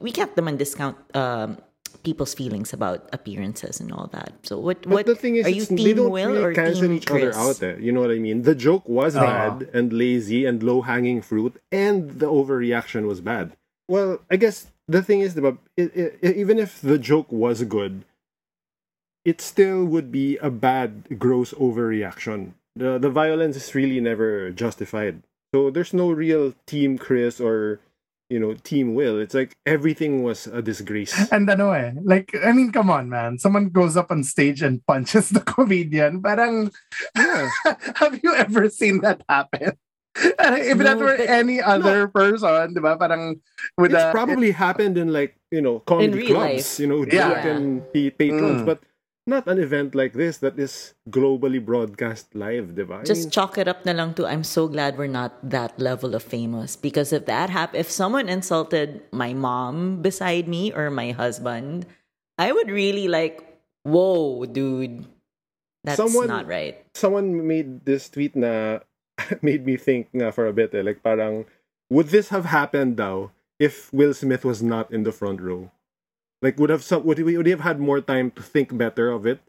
we 0.01 0.13
can't 0.13 0.35
naman 0.35 0.57
discount 0.57 0.97
um, 1.15 1.59
people's 2.05 2.33
feelings 2.33 2.73
about 2.73 3.05
appearances 3.13 3.81
and 3.81 3.93
all 3.93 4.09
that. 4.13 4.33
So 4.49 4.57
what 4.59 4.81
But 4.83 4.93
what 4.93 5.07
the 5.07 5.15
thing 5.15 5.37
is, 5.37 5.45
are 5.45 5.51
you 5.53 5.63
it's- 5.69 5.77
they 5.85 5.93
don't 5.93 6.09
Will 6.09 6.33
really 6.33 6.45
or 6.45 6.55
cancel 6.55 6.89
team 6.89 6.93
each 6.97 7.07
Chris? 7.07 7.37
other 7.37 7.51
out. 7.53 7.63
Eh. 7.63 7.77
You 7.85 7.93
know 7.93 8.01
what 8.01 8.11
I 8.11 8.19
mean? 8.19 8.43
The 8.49 8.55
joke 8.57 8.89
was 8.89 9.13
Uh-huh. 9.17 9.27
bad 9.29 9.69
and 9.77 9.93
lazy 9.93 10.47
and 10.49 10.63
low 10.63 10.81
hanging 10.81 11.21
fruit, 11.21 11.61
and 11.69 12.17
the 12.17 12.33
overreaction 12.33 13.05
was 13.05 13.21
bad. 13.21 13.53
Well, 13.89 14.21
I 14.31 14.37
guess 14.41 14.69
the 14.89 15.03
thing 15.05 15.21
is, 15.21 15.35
diba, 15.37 15.59
it, 15.77 15.93
it, 16.25 16.37
even 16.37 16.57
if 16.59 16.81
the 16.81 16.97
joke 16.97 17.29
was 17.33 17.61
good, 17.65 18.05
it 19.29 19.45
still 19.45 19.85
would 19.85 20.09
be 20.09 20.41
a 20.41 20.49
bad, 20.49 21.05
gross 21.21 21.53
overreaction. 21.61 22.57
The 22.73 22.97
the 22.97 23.11
violence 23.13 23.57
is 23.61 23.75
really 23.77 24.01
never 24.01 24.49
justified. 24.55 25.21
So 25.53 25.69
there's 25.69 25.93
no 25.93 26.09
real 26.13 26.55
team 26.65 26.97
Chris 26.97 27.41
or 27.41 27.81
you 28.33 28.39
know 28.41 28.55
team 28.65 28.95
Will. 28.97 29.19
It's 29.21 29.35
like 29.35 29.57
everything 29.67 30.23
was 30.25 30.47
a 30.49 30.61
disgrace. 30.63 31.13
And 31.35 31.49
ano 31.49 31.73
eh, 31.73 31.93
like, 32.05 32.33
I 32.45 32.53
mean, 32.53 32.71
come 32.73 32.89
on, 32.93 33.09
man. 33.09 33.37
Someone 33.41 33.69
goes 33.73 33.97
up 33.97 34.13
on 34.13 34.23
stage 34.25 34.61
and 34.63 34.81
punches 34.87 35.29
the 35.33 35.41
comedian. 35.55 36.21
Parang, 36.23 36.71
Yeah. 37.17 37.49
have 38.01 38.21
you 38.23 38.33
ever 38.37 38.69
seen 38.73 39.01
that 39.05 39.25
happen? 39.29 39.77
if 40.19 40.79
that 40.83 40.99
were 40.99 41.15
any 41.15 41.63
other 41.63 42.09
person, 42.11 42.75
di 42.75 42.81
ba? 42.83 42.99
Parang, 42.99 43.39
with 43.79 43.95
it's 43.95 44.03
a, 44.03 44.11
probably 44.11 44.51
happened 44.51 44.99
in 44.99 45.13
like 45.15 45.39
you 45.55 45.63
know 45.63 45.79
comedy 45.87 46.27
clubs, 46.27 46.77
life. 46.77 46.81
you 46.83 46.87
know, 46.91 47.07
Yeah. 47.07 47.39
drunken 47.43 47.87
pa- 47.95 48.15
patrons, 48.19 48.63
Mm. 48.63 48.67
but 48.67 48.79
not 49.29 49.47
an 49.47 49.61
event 49.61 49.95
like 49.95 50.17
this 50.17 50.39
that 50.41 50.59
is 50.59 50.95
globally 51.13 51.61
broadcast 51.63 52.35
live, 52.35 52.73
diba? 52.75 53.01
I 53.01 53.05
Just 53.05 53.29
mean, 53.29 53.31
chalk 53.31 53.59
it 53.61 53.69
up 53.69 53.85
na 53.85 53.93
lang 53.93 54.15
to 54.17 54.25
I'm 54.27 54.43
so 54.43 54.67
glad 54.67 54.97
we're 54.97 55.07
not 55.13 55.37
that 55.45 55.77
level 55.79 56.17
of 56.17 56.25
famous 56.25 56.75
because 56.75 57.13
if 57.13 57.29
that 57.29 57.53
happened 57.53 57.79
if 57.85 57.91
someone 57.93 58.29
insulted 58.29 59.05
my 59.13 59.37
mom 59.37 60.01
beside 60.01 60.49
me 60.49 60.73
or 60.73 60.91
my 60.91 61.13
husband 61.13 61.85
I 62.41 62.51
would 62.51 62.73
really 62.73 63.07
like 63.07 63.45
whoa 63.85 64.45
dude 64.49 65.05
that's 65.85 66.01
Someone- 66.01 66.29
not 66.33 66.49
right 66.49 66.81
someone 66.97 67.47
made 67.47 67.85
this 67.85 68.09
tweet 68.09 68.35
na 68.35 68.81
made 69.43 69.67
me 69.67 69.77
think 69.77 70.09
nga 70.15 70.33
for 70.33 70.47
a 70.47 70.55
bit. 70.55 70.71
Eh, 70.75 70.83
like 70.83 71.03
parang, 71.03 71.45
would 71.91 72.15
this 72.15 72.31
have 72.31 72.47
happened 72.47 72.97
though 72.97 73.31
if 73.59 73.91
Will 73.93 74.15
Smith 74.15 74.45
was 74.47 74.63
not 74.63 74.91
in 74.95 75.03
the 75.03 75.11
front 75.11 75.43
row? 75.43 75.71
Like 76.43 76.59
would 76.59 76.71
have 76.71 76.85
some 76.85 77.05
would 77.05 77.19
he, 77.19 77.25
would 77.37 77.47
have 77.47 77.61
had 77.61 77.81
more 77.81 78.01
time 78.01 78.31
to 78.33 78.43
think 78.43 78.77
better 78.77 79.11
of 79.11 79.27
it, 79.27 79.41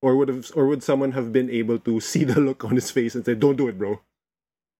or 0.00 0.16
would 0.16 0.28
have 0.28 0.50
or 0.54 0.66
would 0.66 0.82
someone 0.82 1.12
have 1.12 1.32
been 1.32 1.50
able 1.50 1.78
to 1.80 2.00
see 2.00 2.24
the 2.24 2.40
look 2.40 2.64
on 2.64 2.74
his 2.74 2.90
face 2.90 3.14
and 3.14 3.24
say, 3.24 3.34
"Don't 3.34 3.56
do 3.56 3.68
it, 3.68 3.78
bro." 3.78 4.00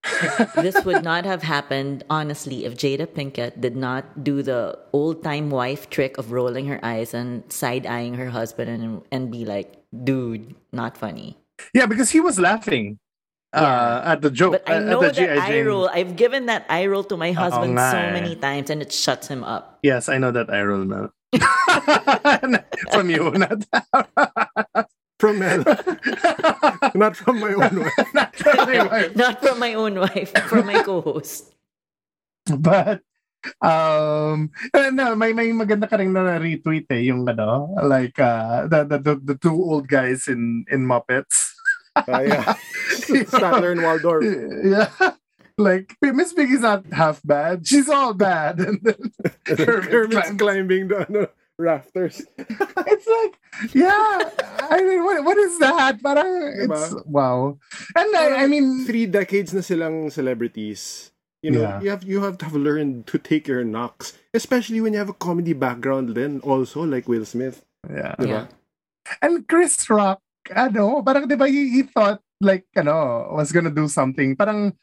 this 0.54 0.78
would 0.84 1.02
not 1.02 1.24
have 1.26 1.42
happened 1.42 2.04
honestly 2.08 2.64
if 2.64 2.74
Jada 2.76 3.04
Pinkett 3.06 3.60
did 3.60 3.76
not 3.76 4.22
do 4.24 4.42
the 4.42 4.78
old 4.92 5.24
time 5.24 5.50
wife 5.50 5.90
trick 5.90 6.16
of 6.16 6.30
rolling 6.30 6.66
her 6.66 6.78
eyes 6.84 7.12
and 7.12 7.42
side 7.52 7.84
eyeing 7.84 8.14
her 8.14 8.30
husband 8.30 8.70
and 8.70 9.02
and 9.10 9.30
be 9.30 9.44
like 9.44 9.74
dude 10.04 10.54
not 10.72 10.96
funny 10.96 11.36
yeah, 11.74 11.86
because 11.86 12.10
he 12.10 12.20
was 12.20 12.38
laughing 12.38 12.98
uh, 13.52 14.02
at 14.04 14.22
the 14.22 14.30
joke. 14.30 14.52
But 14.52 14.68
I 14.68 14.74
at- 14.76 14.82
at 14.82 14.86
know 14.86 15.00
the 15.00 15.06
that 15.08 15.14
G.I. 15.16 15.34
eye 15.34 15.48
Jane. 15.50 15.66
roll. 15.66 15.88
I've 15.88 16.14
given 16.16 16.46
that 16.46 16.66
eye 16.68 16.86
roll 16.86 17.02
to 17.04 17.16
my 17.16 17.32
husband 17.32 17.74
nga 17.74 17.90
so 17.90 17.98
many 18.14 18.36
times, 18.36 18.70
and 18.70 18.80
it 18.80 18.92
shuts 18.92 19.26
him 19.28 19.42
up. 19.42 19.78
Yes, 19.82 20.08
I 20.08 20.18
know 20.18 20.30
that 20.30 20.50
eye 20.50 20.62
roll 20.62 20.84
now. 20.84 21.10
From 22.92 23.10
you, 23.10 23.30
not 23.36 23.60
From 25.18 25.42
Mel, 25.42 25.66
not 26.94 27.16
from 27.18 27.42
my 27.42 27.50
own 27.50 27.82
way. 27.82 27.90
not 28.14 28.30
from 28.38 28.56
my 28.70 28.86
wife. 28.86 29.16
Not 29.18 29.42
from 29.42 29.58
my 29.58 29.74
own 29.74 29.94
wife, 29.98 30.30
from 30.46 30.66
my 30.70 30.78
co-host. 30.86 31.50
But 32.46 33.02
um 33.58 34.54
uh, 34.70 34.90
no, 34.94 35.18
may 35.18 35.34
may 35.34 35.50
maganda 35.50 35.90
ka 35.90 35.98
rin 35.98 36.14
na 36.14 36.38
retweet 36.38 36.86
eh 36.94 37.10
yung 37.10 37.26
ano 37.26 37.66
like 37.82 38.14
uh 38.22 38.70
the 38.70 38.86
the, 38.86 38.98
the, 39.02 39.14
the 39.34 39.36
two 39.42 39.58
old 39.58 39.90
guys 39.90 40.30
in 40.30 40.62
in 40.70 40.86
Muppets. 40.86 41.50
Ah, 41.98 42.22
yeah. 42.22 42.54
Statler 43.26 43.74
and 43.74 43.82
Waldorf. 43.82 44.22
yeah. 44.62 44.86
Like 45.58 45.96
Miss 46.00 46.32
Piggy's 46.32 46.62
not 46.62 46.86
half 46.94 47.20
bad. 47.26 47.66
She's 47.66 47.88
all 47.90 48.14
bad. 48.14 48.60
And 48.68 48.78
then 48.82 49.10
Kermit 49.44 49.90
Kermit's 49.90 50.14
climbs- 50.30 50.38
climbing 50.38 50.88
the 50.88 51.30
rafters. 51.58 52.22
it's 52.38 53.06
like, 53.10 53.34
yeah. 53.74 54.30
I 54.70 54.78
mean, 54.86 55.02
what, 55.02 55.24
what 55.24 55.36
is 55.38 55.58
that? 55.58 55.98
Parang, 56.02 56.54
it's, 56.62 56.94
wow. 57.04 57.58
And 57.96 58.10
I, 58.16 58.44
I 58.44 58.46
mean, 58.46 58.86
three 58.86 59.06
decades 59.06 59.52
na 59.52 59.60
silang 59.60 60.10
celebrities. 60.10 61.10
You 61.42 61.50
know, 61.54 61.62
Yeah. 61.62 61.80
you 61.82 61.90
have 61.90 62.02
you 62.02 62.18
have 62.22 62.38
to 62.38 62.44
have 62.50 62.54
learned 62.58 63.06
to 63.10 63.18
take 63.18 63.46
your 63.46 63.62
knocks, 63.62 64.14
especially 64.34 64.80
when 64.82 64.92
you 64.94 64.98
have 64.98 65.08
a 65.10 65.14
comedy 65.14 65.54
background. 65.54 66.14
Then 66.18 66.38
also 66.42 66.82
like 66.82 67.06
Will 67.10 67.24
Smith. 67.26 67.62
yeah. 67.86 68.14
Yeah. 68.18 68.46
And 69.22 69.46
Chris 69.46 69.78
Rock, 69.90 70.18
ano, 70.54 71.02
parang 71.02 71.26
di 71.30 71.34
ba, 71.38 71.46
he, 71.48 71.70
he 71.70 71.82
thought 71.82 72.20
like, 72.42 72.66
ano, 72.74 73.30
was 73.34 73.50
gonna 73.54 73.70
do 73.70 73.86
something. 73.86 74.34
Parang, 74.36 74.74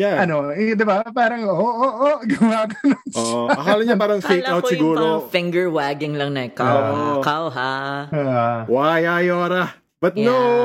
Yeah. 0.00 0.24
ano, 0.24 0.48
eh, 0.48 0.72
di 0.72 0.80
ba, 0.80 1.04
parang, 1.12 1.44
oh, 1.44 1.60
oh, 1.60 1.92
oh, 2.08 2.16
gumagano 2.32 2.96
Oo. 3.20 3.52
akala 3.52 3.84
niya 3.84 4.00
parang 4.00 4.24
fake 4.24 4.48
out 4.48 4.64
ko 4.64 4.72
yung 4.72 4.72
siguro. 4.72 4.96
parang 4.96 5.28
finger 5.28 5.66
wagging 5.68 6.16
lang 6.16 6.32
na, 6.32 6.48
ikaw 6.48 6.64
Oo. 6.72 6.88
ha, 6.88 7.04
ikaw 7.20 7.44
ha. 7.52 7.74
Uh, 8.08 8.58
Why 8.72 9.04
Ayora? 9.04 9.76
But 10.00 10.16
no, 10.16 10.64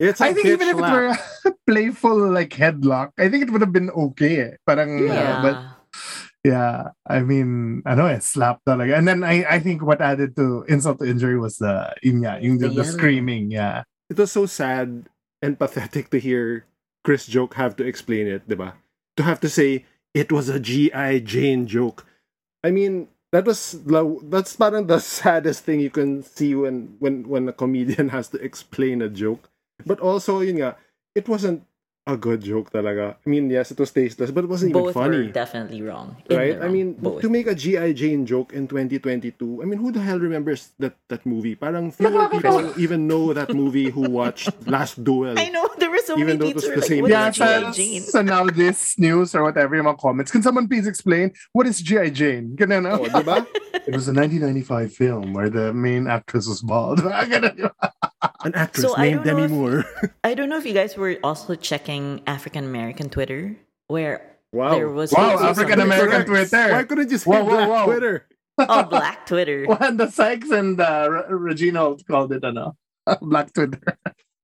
Yeah. 0.00 0.08
it's 0.16 0.24
a 0.24 0.32
I 0.32 0.32
think 0.32 0.48
even 0.48 0.72
if 0.72 0.80
it 0.80 0.88
were 0.88 1.12
a 1.12 1.18
playful 1.68 2.16
like 2.32 2.56
headlock, 2.56 3.12
I 3.20 3.28
think 3.28 3.44
it 3.44 3.52
would 3.52 3.60
have 3.60 3.76
been 3.76 3.92
okay. 3.92 4.34
Eh. 4.40 4.52
Parang, 4.64 4.96
uh, 4.96 5.12
Yeah. 5.12 5.36
but 5.44 5.56
yeah, 6.40 6.96
I 7.04 7.20
mean, 7.20 7.84
ano 7.84 8.08
eh, 8.08 8.24
slap 8.24 8.64
talaga. 8.64 8.96
And 8.96 9.04
then 9.04 9.20
I, 9.20 9.44
I 9.44 9.58
think 9.60 9.84
what 9.84 10.00
added 10.00 10.32
to 10.40 10.64
insult 10.72 11.04
to 11.04 11.06
injury 11.06 11.36
was 11.36 11.60
the, 11.60 11.92
yun 12.00 12.24
nga, 12.24 12.40
yung, 12.40 12.56
the, 12.56 12.72
The 12.72 12.80
the 12.80 12.84
screaming, 12.88 13.52
yeah. 13.52 13.84
It 14.08 14.16
was 14.16 14.32
so 14.32 14.48
sad 14.48 15.04
and 15.44 15.60
pathetic 15.60 16.08
to 16.10 16.18
hear 16.18 16.64
Chris 17.04 17.26
joke 17.26 17.54
have 17.54 17.76
to 17.76 17.84
explain 17.84 18.26
it, 18.26 18.48
diba? 18.48 18.74
To 19.16 19.22
have 19.22 19.40
to 19.40 19.48
say 19.48 19.86
it 20.14 20.32
was 20.32 20.48
a 20.48 20.60
G.I. 20.60 21.20
Jane 21.20 21.66
joke. 21.66 22.06
I 22.62 22.70
mean, 22.70 23.08
that 23.32 23.44
was 23.44 23.78
that's 23.84 24.56
parang 24.56 24.86
the 24.86 24.98
saddest 25.02 25.64
thing 25.64 25.80
you 25.80 25.90
can 25.90 26.22
see 26.22 26.54
when 26.54 26.96
when 26.98 27.28
when 27.28 27.48
a 27.48 27.52
comedian 27.52 28.08
has 28.16 28.28
to 28.28 28.38
explain 28.42 29.02
a 29.02 29.08
joke. 29.08 29.50
But 29.86 30.00
also, 30.00 30.40
yun 30.40 30.56
nga, 30.60 30.76
it 31.14 31.28
wasn't 31.28 31.64
a 32.10 32.16
good 32.16 32.42
joke 32.42 32.70
talaga. 32.74 33.14
I 33.24 33.26
mean, 33.30 33.48
yes, 33.50 33.70
it 33.70 33.78
was 33.78 33.90
tasteless, 33.90 34.30
but 34.30 34.44
it 34.44 34.50
wasn't 34.50 34.70
even 34.70 34.82
Both 34.90 34.94
funny. 34.94 35.16
were 35.16 35.32
definitely 35.32 35.80
wrong. 35.82 36.16
In 36.26 36.28
the 36.28 36.36
right? 36.36 36.58
I 36.62 36.68
mean, 36.68 36.94
both. 36.94 37.22
to 37.22 37.28
make 37.30 37.46
a 37.46 37.54
G.I. 37.54 37.92
Jane 37.94 38.26
joke 38.26 38.52
in 38.52 38.66
2022, 38.68 39.62
I 39.62 39.64
mean, 39.64 39.78
who 39.78 39.92
the 39.92 40.00
hell 40.00 40.18
remembers 40.18 40.70
that, 40.78 40.94
that 41.08 41.24
movie? 41.24 41.54
Parang 41.54 41.90
fewer 41.90 42.28
people 42.28 42.72
even 42.78 43.06
know 43.06 43.32
that 43.32 43.54
movie 43.54 43.90
who 43.90 44.10
watched 44.10 44.50
Last 44.66 45.02
Duel. 45.02 45.38
I 45.38 45.48
know 45.48 45.68
there 45.78 45.90
were 45.90 46.02
so 46.04 46.18
Even 46.18 46.38
many 46.38 46.38
though 46.38 46.48
it 46.50 46.54
was 46.56 46.64
the 46.68 46.76
like, 46.76 46.84
same 46.84 47.02
what 47.02 47.10
Yeah. 47.10 47.30
G.I. 47.30 47.70
Jane? 47.72 48.02
so 48.02 48.22
now 48.22 48.44
this 48.44 48.98
news 48.98 49.34
or 49.34 49.42
whatever 49.42 49.76
yung 49.76 49.86
mga 49.86 49.98
comments. 49.98 50.30
Can 50.32 50.42
someone 50.42 50.66
please 50.68 50.86
explain 50.86 51.32
what 51.52 51.66
is 51.66 51.80
G.I. 51.80 52.10
Jane? 52.10 52.56
Ganun, 52.56 52.82
no? 52.84 53.00
Oh, 53.00 53.08
diba? 53.08 53.46
It 53.80 53.96
was 53.96 54.06
a 54.06 54.14
1995 54.14 54.92
film 54.92 55.32
where 55.32 55.48
the 55.48 55.72
main 55.72 56.06
actress 56.06 56.46
was 56.46 56.60
bald. 56.60 57.00
Ganun, 58.22 58.28
di 58.28 58.38
ba? 58.38 58.44
An 58.44 58.54
actress 58.54 58.92
So, 58.92 58.94
named 59.00 59.24
don't 59.24 59.36
Demi 59.36 59.42
if- 59.44 59.50
Moore. 59.50 59.84
I 60.24 60.34
don't 60.34 60.48
know 60.48 60.58
if 60.58 60.66
you 60.66 60.74
guys 60.74 60.96
were 60.96 61.16
also 61.24 61.54
checking 61.54 62.20
African 62.26 62.64
American 62.64 63.08
Twitter, 63.10 63.56
where 63.88 64.26
Wow. 64.52 64.70
there 64.74 64.88
was 64.90 65.12
Wow, 65.12 65.30
also 65.30 65.36
some- 65.38 65.46
African 65.54 65.80
American 65.80 66.26
Twitter. 66.26 66.72
Why 66.72 66.82
couldn't 66.84 67.10
you 67.10 67.18
say 67.18 67.30
Whoa, 67.30 67.44
whoa, 67.44 67.50
Black 67.56 67.68
whoa. 67.70 67.84
Twitter? 67.86 68.26
oh 68.58 68.82
Black 68.90 69.26
Twitter. 69.26 69.64
Well, 69.68 69.94
the 69.96 70.10
Sykes 70.10 70.50
and 70.50 70.80
uh, 70.80 71.08
Re- 71.08 71.54
Regina 71.54 71.94
called 72.08 72.32
it 72.32 72.44
ano, 72.44 72.76
Black 73.22 73.52
Twitter. 73.54 73.80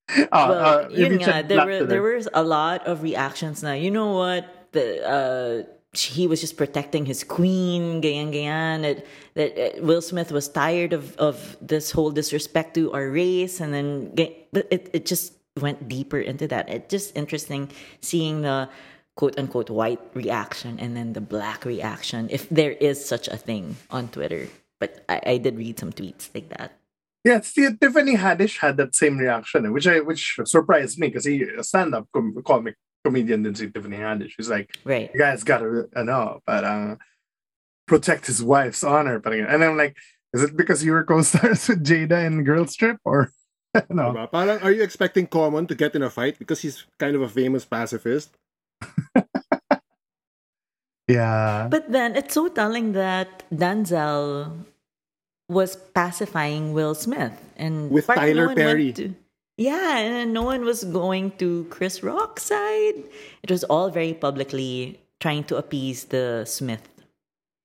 Oh, 0.09 0.27
well, 0.31 0.87
uh, 0.87 0.89
yun 0.95 1.19
nga, 1.19 1.43
there 1.43 1.59
were 1.67 1.83
Twitter. 1.83 1.87
there 1.91 2.03
was 2.03 2.29
a 2.33 2.43
lot 2.47 2.87
of 2.87 3.03
reactions 3.03 3.63
Now 3.67 3.75
You 3.75 3.91
know 3.91 4.15
what? 4.15 4.47
The 4.71 5.03
uh, 5.03 5.67
he 5.99 6.27
was 6.27 6.41
just 6.41 6.57
protecting 6.57 7.07
his 7.07 7.25
queen, 7.25 8.01
ganyan 8.03 8.33
ganyan. 8.33 8.85
It, 8.85 9.07
that 9.35 9.59
uh, 9.59 9.83
Will 9.83 10.03
Smith 10.03 10.33
was 10.33 10.49
tired 10.49 10.93
of 10.93 11.17
of 11.17 11.57
this 11.61 11.91
whole 11.91 12.11
disrespect 12.11 12.75
to 12.75 12.93
our 12.93 13.09
race, 13.09 13.61
and 13.61 13.73
then 13.73 14.13
but 14.53 14.67
it 14.71 14.91
it 14.93 15.07
just 15.07 15.35
went 15.61 15.89
deeper 15.89 16.21
into 16.21 16.47
that. 16.49 16.69
It's 16.69 16.91
just 16.91 17.17
interesting 17.17 17.71
seeing 18.01 18.43
the 18.43 18.69
quote 19.17 19.39
unquote 19.39 19.71
white 19.71 20.01
reaction 20.15 20.79
and 20.79 20.97
then 20.97 21.15
the 21.15 21.21
black 21.21 21.65
reaction, 21.65 22.29
if 22.31 22.49
there 22.51 22.73
is 22.73 23.03
such 23.03 23.29
a 23.29 23.37
thing 23.37 23.77
on 23.91 24.09
Twitter. 24.09 24.49
But 24.79 25.05
I, 25.09 25.21
I 25.27 25.37
did 25.39 25.57
read 25.57 25.79
some 25.79 25.93
tweets 25.93 26.29
like 26.35 26.51
that. 26.51 26.79
Yeah, 27.25 27.41
see, 27.41 27.69
Tiffany 27.81 28.15
Haddish 28.17 28.59
had 28.61 28.77
that 28.77 28.95
same 28.95 29.19
reaction, 29.19 29.67
eh, 29.67 29.71
which 29.71 29.87
I 29.89 30.01
which 30.01 30.39
surprised 30.45 30.99
me 30.99 31.09
because 31.09 31.25
he 31.25 31.43
a 31.43 31.65
stand-up 31.65 32.07
com- 32.13 32.41
comic 32.47 32.77
comedian 33.07 33.43
didn't 33.43 33.59
see 33.59 33.71
Tiffany 33.71 33.97
Haddish. 33.97 34.33
She's 34.37 34.51
like, 34.51 34.75
Right. 34.85 35.13
the 35.13 35.19
guy's 35.19 35.45
got 35.45 35.59
to 35.59 35.87
know, 36.05 36.41
but 36.47 36.65
uh, 36.65 36.97
protect 37.87 38.27
his 38.27 38.43
wife's 38.43 38.83
honor. 38.83 39.19
But 39.19 39.35
and 39.35 39.63
I'm 39.65 39.77
like, 39.77 39.95
is 40.35 40.43
it 40.43 40.57
because 40.57 40.83
you 40.85 40.93
were 40.93 41.05
co-stars 41.05 41.69
with 41.69 41.85
Jada 41.87 42.27
in 42.27 42.43
Girls 42.45 42.75
Trip 42.75 42.99
or 43.05 43.31
no? 43.89 44.13
Diba? 44.13 44.31
Parang, 44.31 44.59
are 44.63 44.73
you 44.73 44.83
expecting 44.83 45.27
Common 45.27 45.67
to 45.69 45.75
get 45.75 45.95
in 45.95 46.03
a 46.03 46.11
fight 46.11 46.39
because 46.39 46.61
he's 46.63 46.85
kind 46.99 47.15
of 47.15 47.23
a 47.23 47.29
famous 47.29 47.65
pacifist? 47.65 48.35
Yeah, 51.09 51.69
But 51.71 51.93
then 51.93 52.17
it's 52.17 52.35
so 52.35 52.49
telling 52.49 52.91
that 52.99 53.45
Denzel 53.55 54.51
was 55.49 55.77
pacifying 55.95 56.73
Will 56.75 56.97
Smith 56.99 57.31
and 57.57 57.91
With 57.95 58.07
Tyler 58.11 58.47
one 58.51 58.57
Perry. 58.57 58.85
went 58.91 58.97
to- 58.97 59.15
yeah, 59.57 59.99
and 59.99 60.33
no 60.33 60.43
one 60.43 60.65
was 60.65 60.85
going 60.85 61.33
to 61.39 61.65
Chris 61.71 62.03
Rock's 62.03 62.45
side. 62.45 63.03
It 63.43 63.51
was 63.51 63.65
all 63.65 63.91
very 63.91 64.15
publicly 64.15 65.01
trying 65.21 65.45
to 65.45 65.57
appease 65.57 66.05
the 66.05 66.45
Smith 66.45 66.89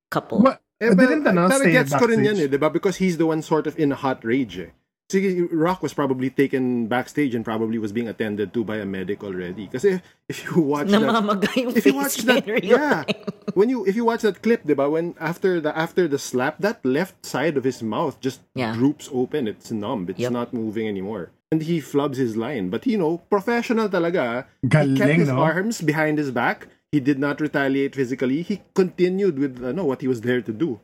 couple. 0.10 0.39
What? 0.39 0.62
Eh, 0.81 0.89
didn't 0.98 1.27
ano, 1.27 1.45
parang 1.48 1.62
stay 1.69 1.77
gets 1.77 1.93
ko 1.93 2.10
rin 2.10 2.25
yan 2.25 2.41
eh, 2.41 2.48
diba? 2.50 2.74
Because 2.74 2.98
he's 2.98 3.17
the 3.21 3.27
one 3.29 3.41
sort 3.45 3.67
of 3.67 3.77
in 3.77 3.91
a 3.91 3.95
hot 3.95 4.25
rage 4.25 4.57
eh. 4.57 4.74
See, 5.12 5.41
Rock 5.51 5.83
was 5.83 5.93
probably 5.93 6.31
taken 6.31 6.88
backstage 6.88 7.36
and 7.36 7.43
probably 7.43 7.77
was 7.77 7.91
being 7.91 8.07
attended 8.07 8.53
to 8.55 8.63
by 8.63 8.77
a 8.77 8.86
medic 8.88 9.21
already. 9.27 9.67
Kasi 9.67 10.00
if 10.31 10.41
you 10.48 10.63
watch 10.63 10.88
that, 10.88 11.03
Namamaga 11.03 11.51
yung 11.53 11.75
if 11.75 11.86
you 11.86 11.93
watch 11.93 12.24
that, 12.24 12.48
yeah, 12.63 13.03
time. 13.03 13.19
when 13.53 13.67
you 13.69 13.86
if 13.86 13.93
you 14.00 14.05
watch 14.07 14.24
that 14.24 14.41
clip, 14.41 14.63
diba? 14.63 14.89
When 14.89 15.13
after 15.19 15.60
the 15.60 15.75
after 15.77 16.07
the 16.07 16.17
slap, 16.17 16.57
that 16.63 16.79
left 16.88 17.27
side 17.27 17.60
of 17.60 17.67
his 17.67 17.83
mouth 17.83 18.17
just 18.24 18.39
Yeah. 18.55 18.71
droops 18.74 19.12
open. 19.12 19.51
It's 19.51 19.69
numb. 19.69 20.07
It's 20.10 20.17
Yep. 20.17 20.31
not 20.31 20.48
moving 20.55 20.88
anymore. 20.88 21.29
And 21.51 21.62
he 21.63 21.81
flubs 21.84 22.15
his 22.15 22.38
line. 22.38 22.70
But 22.70 22.88
you 22.88 22.98
know, 22.98 23.20
professional 23.29 23.89
talaga. 23.89 24.48
he 24.63 24.70
kept 24.96 25.20
his 25.20 25.27
no? 25.27 25.39
arms 25.39 25.81
behind 25.81 26.17
his 26.17 26.31
back. 26.31 26.67
He 26.91 27.00
did 27.00 27.20
not 27.20 27.39
retaliate 27.41 27.96
physically. 27.96 28.41
He 28.41 28.62
continued 28.74 29.38
with 29.38 29.60
uh, 29.63 29.72
no, 29.72 29.84
what 29.84 30.00
he 30.00 30.08
was 30.08 30.22
there 30.22 30.41
to 30.41 30.53
do. 30.53 30.79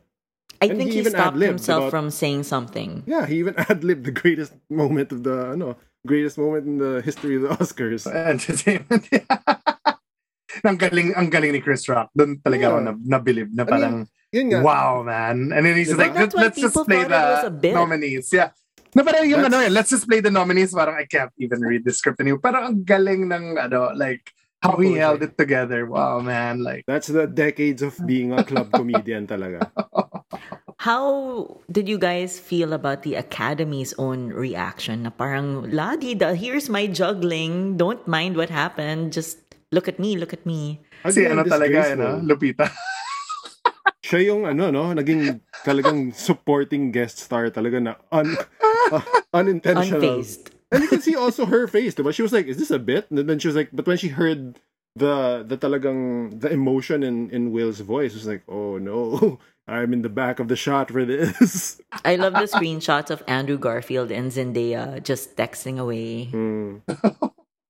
I 0.59 0.67
and 0.67 0.77
think 0.77 0.89
he 0.89 0.95
he 0.95 0.99
even 0.99 1.11
stopped 1.13 1.39
ad-libbed 1.39 1.49
himself 1.63 1.81
about- 1.87 1.91
from 1.91 2.09
saying 2.11 2.43
something. 2.43 3.03
Yeah, 3.07 3.25
he 3.27 3.39
even 3.39 3.55
ad 3.69 3.83
libbed 3.83 4.03
the 4.03 4.11
greatest 4.11 4.53
moment 4.69 5.11
of 5.11 5.23
the 5.23 5.55
no 5.55 5.77
greatest 6.05 6.37
moment 6.37 6.65
in 6.67 6.77
the 6.79 7.01
history 7.01 7.35
of 7.39 7.43
the 7.47 7.49
Oscars. 7.55 8.03
entertainment. 8.35 9.07
ang 10.67 10.77
galing, 10.79 11.15
ang 11.15 11.29
galing 11.31 11.51
ni 11.55 11.61
Chris 11.63 11.87
Rock. 11.87 12.11
Doon 12.11 12.39
talaga 12.43 12.71
ako 12.73 12.77
Yeah. 12.79 12.85
na, 12.87 12.91
na-believe 13.17 13.51
na 13.55 13.63
I 13.63 13.65
mean, 13.65 13.71
parang, 13.71 13.95
Yun 14.35 14.47
wow, 14.59 15.03
man. 15.07 15.55
And 15.55 15.63
then 15.63 15.75
he's 15.79 15.93
Diba? 15.95 16.03
like, 16.03 16.15
Let, 16.15 16.33
why 16.35 16.41
let's 16.51 16.59
just 16.59 16.75
play 16.75 17.07
thought 17.07 17.61
the 17.63 17.71
nominees. 17.71 18.27
Yeah. 18.33 18.51
No, 18.95 19.03
pero 19.03 19.23
yung 19.23 19.43
That's- 19.43 19.51
ano 19.51 19.57
eh, 19.65 19.69
let's 19.69 19.89
just 19.91 20.07
play 20.07 20.21
the 20.21 20.31
nominees. 20.31 20.71
Parang 20.71 20.95
I 20.95 21.05
can't 21.05 21.31
even 21.37 21.59
read 21.61 21.83
the 21.83 21.91
script 21.91 22.19
anymore. 22.19 22.39
Parang 22.39 22.63
ang 22.63 22.77
galing 22.83 23.27
ng, 23.27 23.57
ano, 23.59 23.91
like, 23.93 24.31
how 24.63 24.73
he 24.79 24.95
Composure. 24.95 25.01
held 25.01 25.21
it 25.21 25.33
together. 25.37 25.85
Wow, 25.85 26.19
man. 26.21 26.63
Like, 26.63 26.83
That's 26.87 27.07
the 27.07 27.27
decades 27.27 27.81
of 27.85 27.93
being 28.07 28.33
a 28.33 28.41
club 28.43 28.71
comedian 28.73 29.27
talaga. 29.27 29.69
How 30.77 31.57
did 31.71 31.89
you 31.89 31.97
guys 31.97 32.37
feel 32.37 32.71
about 32.71 33.01
the 33.01 33.17
Academy's 33.17 33.97
own 33.97 34.29
reaction? 34.29 35.03
Na 35.03 35.09
parang, 35.09 35.73
Ladi, 35.73 36.13
da, 36.13 36.33
here's 36.37 36.69
my 36.69 36.85
juggling. 36.85 37.77
Don't 37.77 38.05
mind 38.07 38.37
what 38.37 38.49
happened. 38.53 39.11
Just 39.11 39.41
look 39.73 39.89
at 39.89 39.97
me, 39.97 40.15
look 40.17 40.33
at 40.33 40.45
me. 40.45 40.79
si 41.09 41.25
Again, 41.25 41.33
ano 41.37 41.43
talaga, 41.49 41.97
ano, 41.97 42.21
Lupita. 42.21 42.69
Siya 44.07 44.31
yung 44.31 44.47
ano 44.47 44.71
no, 44.71 44.93
naging 44.95 45.41
talagang 45.67 46.15
supporting 46.15 46.95
guest 46.95 47.19
star 47.19 47.51
talaga 47.51 47.81
na 47.81 47.93
un, 48.15 48.37
uh, 48.91 49.01
unintentional. 49.33 50.01
Unfazed. 50.01 50.51
And 50.71 50.83
you 50.83 50.89
can 50.89 51.01
see 51.01 51.15
also 51.15 51.45
her 51.45 51.67
face, 51.67 51.95
but 51.95 52.13
She 52.13 52.21
was 52.21 52.33
like, 52.33 52.47
"Is 52.47 52.57
this 52.57 52.71
a 52.71 52.79
bit?" 52.79 53.09
And 53.09 53.17
then 53.17 53.39
she 53.39 53.47
was 53.47 53.55
like, 53.55 53.69
but 53.71 53.87
when 53.87 53.97
she 53.97 54.09
heard 54.09 54.59
the 54.95 55.45
the 55.47 55.57
talagang 55.57 56.41
the 56.41 56.51
emotion 56.51 57.03
in 57.03 57.29
in 57.29 57.51
Will's 57.51 57.79
voice, 57.79 58.11
it 58.11 58.19
was 58.19 58.27
like, 58.27 58.43
"Oh 58.49 58.77
no, 58.77 59.39
I'm 59.67 59.93
in 59.93 60.01
the 60.01 60.11
back 60.11 60.39
of 60.39 60.47
the 60.49 60.55
shot 60.57 60.91
for 60.91 61.05
this." 61.05 61.79
I 62.03 62.15
love 62.17 62.33
the 62.33 62.51
screenshots 62.51 63.09
of 63.09 63.23
Andrew 63.27 63.57
Garfield 63.57 64.11
and 64.11 64.31
Zendaya 64.31 65.01
just 65.01 65.37
texting 65.37 65.79
away. 65.79 66.25
Hmm. 66.25 66.83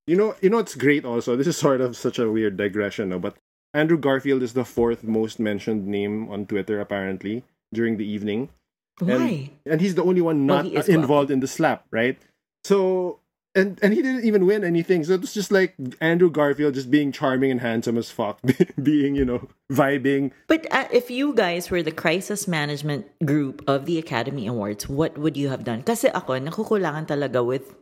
You 0.08 0.16
know, 0.16 0.36
you 0.42 0.50
know 0.50 0.60
it's 0.60 0.74
great 0.74 1.04
also. 1.04 1.36
This 1.36 1.48
is 1.48 1.58
sort 1.58 1.82
of 1.82 1.98
such 1.98 2.18
a 2.18 2.32
weird 2.32 2.56
digression, 2.56 3.10
no? 3.10 3.20
But 3.20 3.36
Andrew 3.74 3.98
Garfield 3.98 4.42
is 4.42 4.54
the 4.54 4.64
fourth 4.66 5.04
most 5.04 5.38
mentioned 5.38 5.86
name 5.86 6.32
on 6.32 6.46
Twitter 6.48 6.80
apparently 6.80 7.44
during 7.74 7.98
the 7.98 8.08
evening. 8.08 8.50
Why? 9.00 9.52
And 9.66 9.82
he's 9.82 9.96
the 9.96 10.04
only 10.04 10.22
one 10.22 10.46
not 10.46 10.66
he 10.66 10.76
is 10.76 10.90
involved 10.90 11.30
in 11.32 11.40
the 11.40 11.48
slap, 11.48 11.86
right? 11.92 12.18
So 12.64 13.20
and 13.56 13.80
and 13.82 13.94
he 13.94 14.02
didn't 14.02 14.26
even 14.26 14.46
win 14.46 14.64
anything. 14.64 15.04
So 15.04 15.14
it's 15.16 15.34
just 15.34 15.52
like 15.52 15.74
Andrew 16.02 16.30
Garfield 16.30 16.74
just 16.74 16.90
being 16.92 17.12
charming 17.12 17.50
and 17.52 17.62
handsome 17.62 17.98
as 17.98 18.10
fuck, 18.10 18.40
being, 18.82 19.16
you 19.16 19.26
know, 19.26 19.48
vibing. 19.72 20.32
But 20.48 20.66
uh, 20.72 20.86
if 20.92 21.10
you 21.10 21.34
guys 21.34 21.70
were 21.72 21.82
the 21.82 21.92
crisis 21.94 22.48
management 22.48 23.06
group 23.26 23.64
of 23.68 23.86
the 23.86 23.98
Academy 23.98 24.46
Awards, 24.48 24.88
what 24.90 25.18
would 25.18 25.38
you 25.38 25.50
have 25.50 25.64
done? 25.64 25.82
Kasi 25.84 26.10
ako, 26.10 26.38
nakukulangan 26.38 27.08
talaga 27.08 27.42
with 27.46 27.74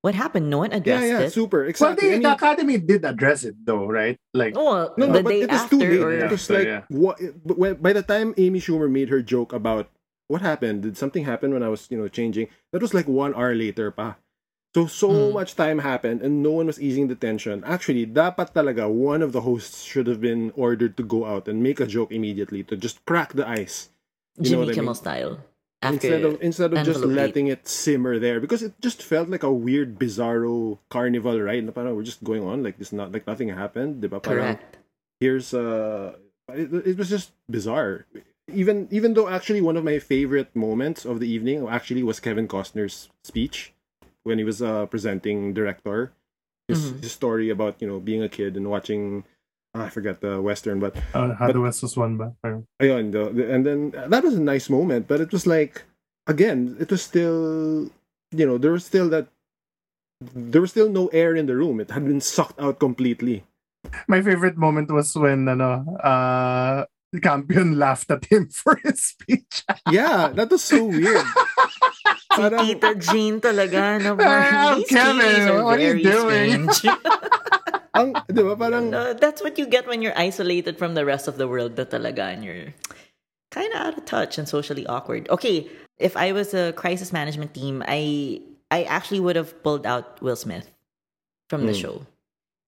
what 0.00 0.14
happened. 0.14 0.48
No 0.48 0.58
one 0.64 0.70
Yeah, 0.70 0.76
addressed 0.80 1.06
yeah, 1.12 1.20
it. 1.28 1.32
super. 1.32 1.60
Well, 1.60 1.68
Exactly. 1.68 2.08
the, 2.08 2.14
I 2.14 2.16
mean- 2.16 2.22
the 2.24 2.32
Academy 2.32 2.76
did 2.78 3.04
address 3.04 3.44
it 3.44 3.56
though, 3.64 3.84
right? 3.84 4.16
Like, 4.32 4.56
Oh, 4.56 4.94
No, 4.96 5.12
the 5.12 5.20
no, 5.20 5.22
but 5.24 5.28
day 5.28 5.40
it 5.42 5.50
was 5.50 5.60
after 5.60 5.76
too 5.76 5.84
late. 5.84 6.00
or 6.00 6.12
It 6.12 6.30
was 6.30 6.40
So, 6.42 6.54
like 6.54 6.66
yeah. 6.68 6.82
what? 6.88 7.20
But 7.44 7.58
when, 7.58 7.74
by 7.84 7.92
the 7.92 8.02
time 8.02 8.32
Amy 8.38 8.60
Schumer 8.60 8.88
made 8.88 9.08
her 9.10 9.20
joke 9.20 9.52
about 9.52 9.90
what 10.28 10.40
happened, 10.44 10.82
did 10.84 10.96
something 10.96 11.24
happen 11.24 11.52
when 11.52 11.62
I 11.64 11.68
was 11.68 11.88
you 11.90 11.98
know 11.98 12.08
changing? 12.08 12.48
That 12.72 12.82
was 12.84 12.94
like 12.94 13.08
one 13.08 13.34
hour 13.34 13.54
later, 13.56 13.90
pa. 13.90 14.16
So 14.76 14.86
so 14.86 15.08
Hmm. 15.10 15.32
much 15.32 15.56
time 15.56 15.80
happened 15.80 16.20
and 16.22 16.44
no 16.44 16.52
one 16.52 16.68
was 16.68 16.78
easing 16.78 17.08
the 17.08 17.16
tension. 17.16 17.64
Actually, 17.64 18.04
dapat 18.06 18.52
talaga 18.52 18.86
one 18.86 19.24
of 19.24 19.32
the 19.32 19.40
hosts 19.42 19.82
should 19.82 20.06
have 20.06 20.20
been 20.20 20.52
ordered 20.54 20.94
to 21.00 21.02
go 21.02 21.24
out 21.24 21.48
and 21.48 21.64
make 21.64 21.80
a 21.80 21.88
joke 21.88 22.12
immediately 22.12 22.62
to 22.68 22.76
just 22.76 23.00
crack 23.08 23.32
the 23.32 23.48
ice. 23.48 23.88
You 24.36 24.52
know 24.54 24.62
Jimmy 24.62 24.66
what 24.68 24.78
I 24.78 24.82
mean? 24.86 24.94
style. 24.94 25.34
After 25.80 25.94
instead 25.94 26.22
of 26.26 26.32
instead 26.42 26.70
of 26.74 26.78
just 26.84 27.00
letting 27.06 27.46
it 27.48 27.66
simmer 27.70 28.18
there 28.18 28.42
because 28.42 28.62
it 28.66 28.74
just 28.82 28.98
felt 29.02 29.30
like 29.30 29.42
a 29.46 29.50
weird 29.50 29.94
bizarro 29.98 30.78
carnival 30.90 31.38
right 31.38 31.62
na 31.62 31.70
parang 31.70 31.94
we're 31.94 32.02
just 32.06 32.22
going 32.26 32.42
on 32.42 32.66
like 32.66 32.76
this 32.82 32.90
not 32.92 33.14
like 33.14 33.26
nothing 33.30 33.48
happened 33.48 34.02
diba? 34.02 34.18
Parang, 34.18 34.58
correct. 34.58 34.78
here's 35.22 35.54
uh 35.54 36.18
it, 36.50 36.66
it 36.82 36.96
was 36.98 37.06
just 37.08 37.30
bizarre 37.46 38.04
even 38.52 38.88
even 38.90 39.14
though 39.14 39.28
actually 39.28 39.60
one 39.60 39.76
of 39.76 39.84
my 39.84 39.98
favorite 39.98 40.54
moments 40.56 41.04
of 41.04 41.20
the 41.20 41.28
evening 41.28 41.66
actually 41.68 42.02
was 42.02 42.20
Kevin 42.20 42.48
Costner's 42.48 43.08
speech 43.24 43.72
when 44.24 44.38
he 44.38 44.44
was 44.44 44.60
uh 44.62 44.86
presenting 44.86 45.52
director 45.54 46.12
his, 46.68 46.92
Mhm. 46.92 47.02
his 47.02 47.12
story 47.12 47.48
about 47.50 47.80
you 47.80 47.88
know 47.88 48.00
being 48.00 48.22
a 48.22 48.28
kid 48.28 48.56
and 48.56 48.68
watching 48.68 49.24
ah, 49.76 49.84
I 49.86 49.90
forget 49.92 50.20
the 50.20 50.40
western, 50.40 50.80
but 50.80 50.96
Uh, 51.14 51.32
How 51.36 51.52
the 51.52 51.60
West 51.60 51.82
was 51.84 51.96
won? 51.96 52.16
Parang- 52.42 52.66
ayun, 52.80 53.12
the, 53.12 53.30
the- 53.30 53.48
and 53.52 53.64
then 53.64 53.92
that 53.92 54.24
was 54.24 54.34
a 54.34 54.40
nice 54.42 54.68
moment, 54.72 55.08
but 55.08 55.20
it 55.20 55.32
was 55.32 55.46
like 55.46 55.84
again, 56.26 56.76
it 56.80 56.90
was 56.90 57.00
still 57.04 57.88
you 58.32 58.44
know 58.48 58.56
there 58.58 58.72
was 58.72 58.84
still 58.84 59.08
that 59.08 59.28
there 60.34 60.60
was 60.60 60.72
still 60.74 60.90
no 60.90 61.06
air 61.14 61.36
in 61.36 61.46
the 61.46 61.54
room. 61.56 61.80
It 61.80 61.90
had 61.92 62.04
been 62.04 62.20
sucked 62.20 62.58
out 62.60 62.80
completely. 62.80 63.44
My 64.10 64.20
favorite 64.20 64.56
moment 64.58 64.90
was 64.90 65.14
when 65.14 65.46
ano, 65.48 65.84
uh, 66.02 66.84
the 67.12 67.20
Campion 67.20 67.78
laughed 67.78 68.10
at 68.10 68.24
him 68.26 68.48
for 68.52 68.76
his 68.84 69.02
speech. 69.02 69.64
Yeah, 69.90 70.28
that 70.34 70.50
was 70.50 70.62
so 70.64 70.84
weird. 70.84 71.24
Si 72.38 72.44
Tita 72.74 72.94
Jean 72.94 73.40
talaga. 73.40 73.98
No, 73.98 74.14
these 74.78 74.86
Kevin, 74.88 75.48
are 75.48 75.64
what 75.64 75.80
are 75.80 75.96
you 75.96 76.02
doing? 76.06 76.68
ang, 77.98 78.14
di 78.30 78.42
ba, 78.46 78.54
parang 78.54 78.94
Uh, 78.94 79.12
that's 79.18 79.42
what 79.42 79.58
you 79.58 79.66
get 79.66 79.86
when 79.90 80.02
you're 80.02 80.14
isolated 80.16 80.78
from 80.78 80.94
the 80.94 81.02
rest 81.04 81.26
of 81.26 81.34
the 81.36 81.48
world 81.48 81.74
na 81.74 81.82
talaga 81.82 82.30
and 82.30 82.44
you're 82.46 82.70
kind 83.50 83.72
of 83.74 83.80
out 83.80 83.98
of 83.98 84.04
touch 84.06 84.38
and 84.38 84.46
socially 84.46 84.86
awkward. 84.86 85.26
Okay, 85.34 85.66
if 85.98 86.14
I 86.16 86.30
was 86.30 86.54
a 86.54 86.70
crisis 86.78 87.10
management 87.12 87.54
team, 87.58 87.82
I 87.88 88.38
I 88.70 88.84
actually 88.86 89.18
would 89.24 89.34
have 89.34 89.56
pulled 89.64 89.82
out 89.88 90.20
Will 90.22 90.36
Smith 90.38 90.68
from 91.50 91.66
the 91.66 91.74
Hmm. 91.74 91.80
show. 91.82 91.96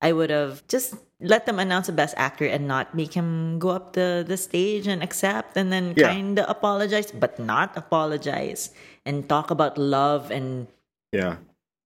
I 0.02 0.10
would 0.16 0.32
have 0.34 0.66
just 0.66 0.96
let 1.20 1.44
them 1.46 1.58
announce 1.58 1.86
the 1.86 1.92
best 1.92 2.14
actor 2.16 2.46
and 2.46 2.66
not 2.66 2.94
make 2.94 3.12
him 3.12 3.58
go 3.58 3.68
up 3.70 3.92
the, 3.92 4.24
the 4.26 4.36
stage 4.36 4.86
and 4.86 5.02
accept 5.02 5.56
and 5.56 5.72
then 5.72 5.94
Yeah. 5.96 6.08
kind 6.12 6.38
of 6.38 6.48
apologize, 6.48 7.12
but 7.12 7.38
not 7.38 7.76
apologize 7.76 8.70
and 9.04 9.28
talk 9.28 9.50
about 9.50 9.76
love 9.78 10.30
and 10.30 10.66
yeah, 11.12 11.36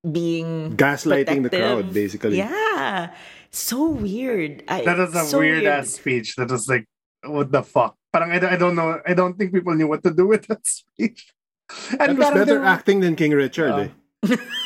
being 0.07 0.76
gaslighting 0.76 1.43
the 1.43 1.50
crowd 1.50 1.93
basically. 1.93 2.38
Yeah. 2.38 3.14
So 3.50 3.88
weird. 3.91 4.62
I, 4.69 4.83
That 4.85 4.99
was 4.99 5.14
a 5.14 5.25
so 5.25 5.38
weird, 5.38 5.64
ass 5.64 5.91
speech. 5.91 6.37
That 6.37 6.50
was 6.50 6.69
like, 6.69 6.87
what 7.25 7.50
the 7.50 7.62
fuck? 7.62 7.97
Parang 8.12 8.31
I, 8.33 8.38
don't- 8.38 8.53
I 8.53 8.57
don't 8.57 8.75
know. 8.76 9.00
I 9.07 9.14
don't 9.14 9.38
think 9.38 9.53
people 9.53 9.75
knew 9.75 9.88
what 9.88 10.03
to 10.05 10.11
do 10.12 10.26
with 10.26 10.47
that 10.47 10.67
speech. 10.67 11.33
That 11.99 12.11
And 12.11 12.19
was 12.19 12.31
better 12.31 12.45
there- 12.61 12.64
acting 12.64 13.00
than 13.00 13.17
King 13.17 13.33
Richard. 13.33 13.91
eh. 14.23 14.37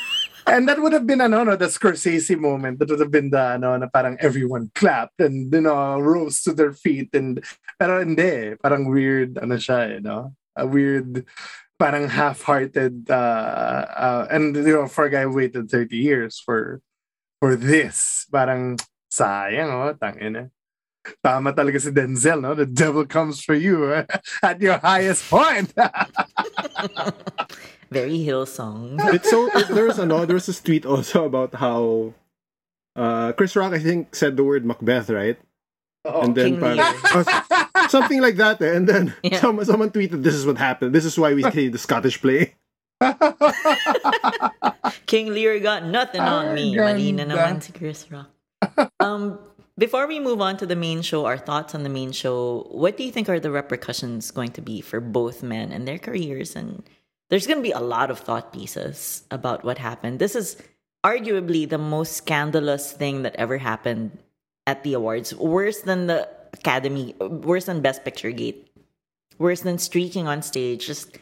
And 0.49 0.69
that 0.69 0.81
would 0.81 0.93
have 0.93 1.07
been 1.07 1.21
ano, 1.21 1.45
no, 1.45 1.57
the 1.57 1.67
Scorsese 1.67 2.39
moment. 2.39 2.79
That 2.79 2.89
would 2.89 3.01
have 3.01 3.11
been 3.11 3.31
the 3.31 3.61
ano, 3.61 3.77
na 3.77 3.87
parang 3.93 4.17
everyone 4.21 4.71
clapped 4.75 5.21
and 5.21 5.53
you 5.53 5.61
know 5.61 6.01
rose 6.01 6.41
to 6.49 6.57
their 6.57 6.73
feet 6.73 7.13
and 7.13 7.45
pero 7.79 8.01
hindi, 8.01 8.57
parang 8.57 8.89
weird 8.89 9.37
ano 9.37 9.61
siya, 9.61 9.95
you 9.95 10.01
know, 10.01 10.33
a 10.57 10.67
weird 10.67 11.27
parang 11.79 12.09
half-hearted 12.09 13.11
uh, 13.11 13.85
uh, 13.93 14.27
and 14.31 14.57
you 14.57 14.73
know 14.73 14.89
for 14.89 15.05
a 15.05 15.11
guy 15.11 15.27
waited 15.27 15.71
30 15.71 15.97
years 15.97 16.41
for 16.41 16.81
for 17.39 17.55
this, 17.55 18.27
parang 18.33 18.79
sayang 19.13 19.71
oh, 19.71 19.95
tangina. 19.95 20.51
Tama 21.25 21.53
talaga 21.53 21.81
si 21.81 21.89
Denzel, 21.89 22.43
no? 22.43 22.53
The 22.53 22.67
devil 22.67 23.07
comes 23.07 23.41
for 23.41 23.55
you 23.55 23.95
eh, 23.95 24.05
at 24.43 24.61
your 24.61 24.77
highest 24.77 25.25
point. 25.31 25.73
Very 27.91 28.19
Hillsong. 28.25 28.97
it's 29.15 29.31
so 29.31 29.49
it, 29.57 29.69
there's 29.69 29.99
another 29.99 30.27
there's 30.27 30.47
this 30.47 30.61
tweet 30.61 30.85
also 30.85 31.25
about 31.25 31.55
how 31.57 32.13
uh 32.97 33.33
Chris 33.33 33.57
Rock 33.57 33.73
I 33.73 33.79
think 33.81 34.15
said 34.15 34.37
the 34.37 34.45
word 34.45 34.65
Macbeth 34.65 35.09
right 35.09 35.39
and 36.05 36.35
then 36.37 36.57
King 36.57 36.61
parang- 36.61 36.77
Lear. 36.79 36.95
oh, 37.25 37.87
something 37.89 38.21
like 38.21 38.37
that 38.37 38.61
eh. 38.61 38.77
and 38.77 38.89
then 38.89 39.15
Yeah. 39.23 39.41
someone 39.41 39.65
someone 39.65 39.91
tweeted 39.91 40.23
this 40.23 40.35
is 40.35 40.45
what 40.45 40.59
happened 40.59 40.95
this 40.95 41.05
is 41.05 41.19
why 41.19 41.33
we 41.33 41.43
say 41.49 41.69
the 41.69 41.79
Scottish 41.81 42.21
play 42.21 42.55
King 45.07 45.33
Lear 45.33 45.59
got 45.61 45.85
nothing 45.85 46.21
on 46.21 46.55
me. 46.55 46.77
Mali 46.77 47.13
na 47.13 47.25
ganda. 47.25 47.37
naman 47.37 47.63
si 47.63 47.73
Chris 47.73 48.05
Rock. 48.11 48.29
Um, 49.01 49.39
before 49.79 50.07
we 50.07 50.19
move 50.21 50.41
on 50.41 50.57
to 50.59 50.67
the 50.67 50.77
main 50.77 51.03
show, 51.03 51.25
our 51.25 51.39
thoughts 51.39 51.75
on 51.75 51.83
the 51.83 51.89
main 51.89 52.13
show, 52.13 52.67
what 52.71 52.97
do 52.97 53.05
you 53.05 53.13
think 53.13 53.29
are 53.29 53.39
the 53.41 53.51
repercussions 53.51 54.31
going 54.31 54.51
to 54.53 54.61
be 54.61 54.81
for 54.81 55.01
both 55.01 55.43
men 55.43 55.71
and 55.73 55.87
their 55.87 55.99
careers? 55.99 56.57
And 56.57 56.83
there's 57.31 57.47
going 57.47 57.59
to 57.59 57.63
be 57.63 57.73
a 57.73 57.81
lot 57.81 58.11
of 58.11 58.19
thought 58.19 58.53
pieces 58.53 59.23
about 59.31 59.65
what 59.65 59.79
happened. 59.79 60.19
This 60.19 60.35
is 60.35 60.57
arguably 61.05 61.69
the 61.69 61.79
most 61.79 62.17
scandalous 62.17 62.93
thing 62.93 63.23
that 63.23 63.37
ever 63.37 63.59
happened 63.59 64.19
at 64.67 64.83
the 64.83 64.95
awards. 64.95 65.35
Worse 65.35 65.81
than 65.81 66.07
the 66.07 66.29
Academy, 66.53 67.15
worse 67.21 67.67
than 67.67 67.83
Best 67.83 68.05
Picture 68.05 68.31
Gate, 68.31 68.67
worse 69.39 69.61
than 69.61 69.79
streaking 69.79 70.27
on 70.27 70.43
stage. 70.43 70.87
Just 70.87 71.19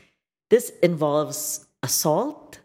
this 0.50 0.70
involves 0.82 1.66
assault 1.82 2.60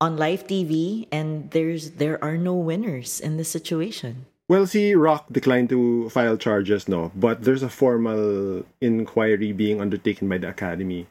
on 0.00 0.16
live 0.16 0.46
TV, 0.46 1.08
and 1.10 1.50
there's 1.50 1.92
there 1.92 2.22
are 2.22 2.36
no 2.36 2.54
winners 2.54 3.18
in 3.20 3.38
this 3.38 3.48
situation. 3.48 4.26
well 4.48 4.66
see 4.66 4.94
Rock 4.94 5.26
declined 5.32 5.68
to 5.74 6.06
file 6.10 6.36
charges 6.36 6.86
no 6.86 7.10
but 7.18 7.42
there's 7.42 7.66
a 7.66 7.72
formal 7.72 8.62
inquiry 8.78 9.50
being 9.50 9.80
undertaken 9.80 10.28
by 10.30 10.38
the 10.38 10.46
Academy 10.46 11.08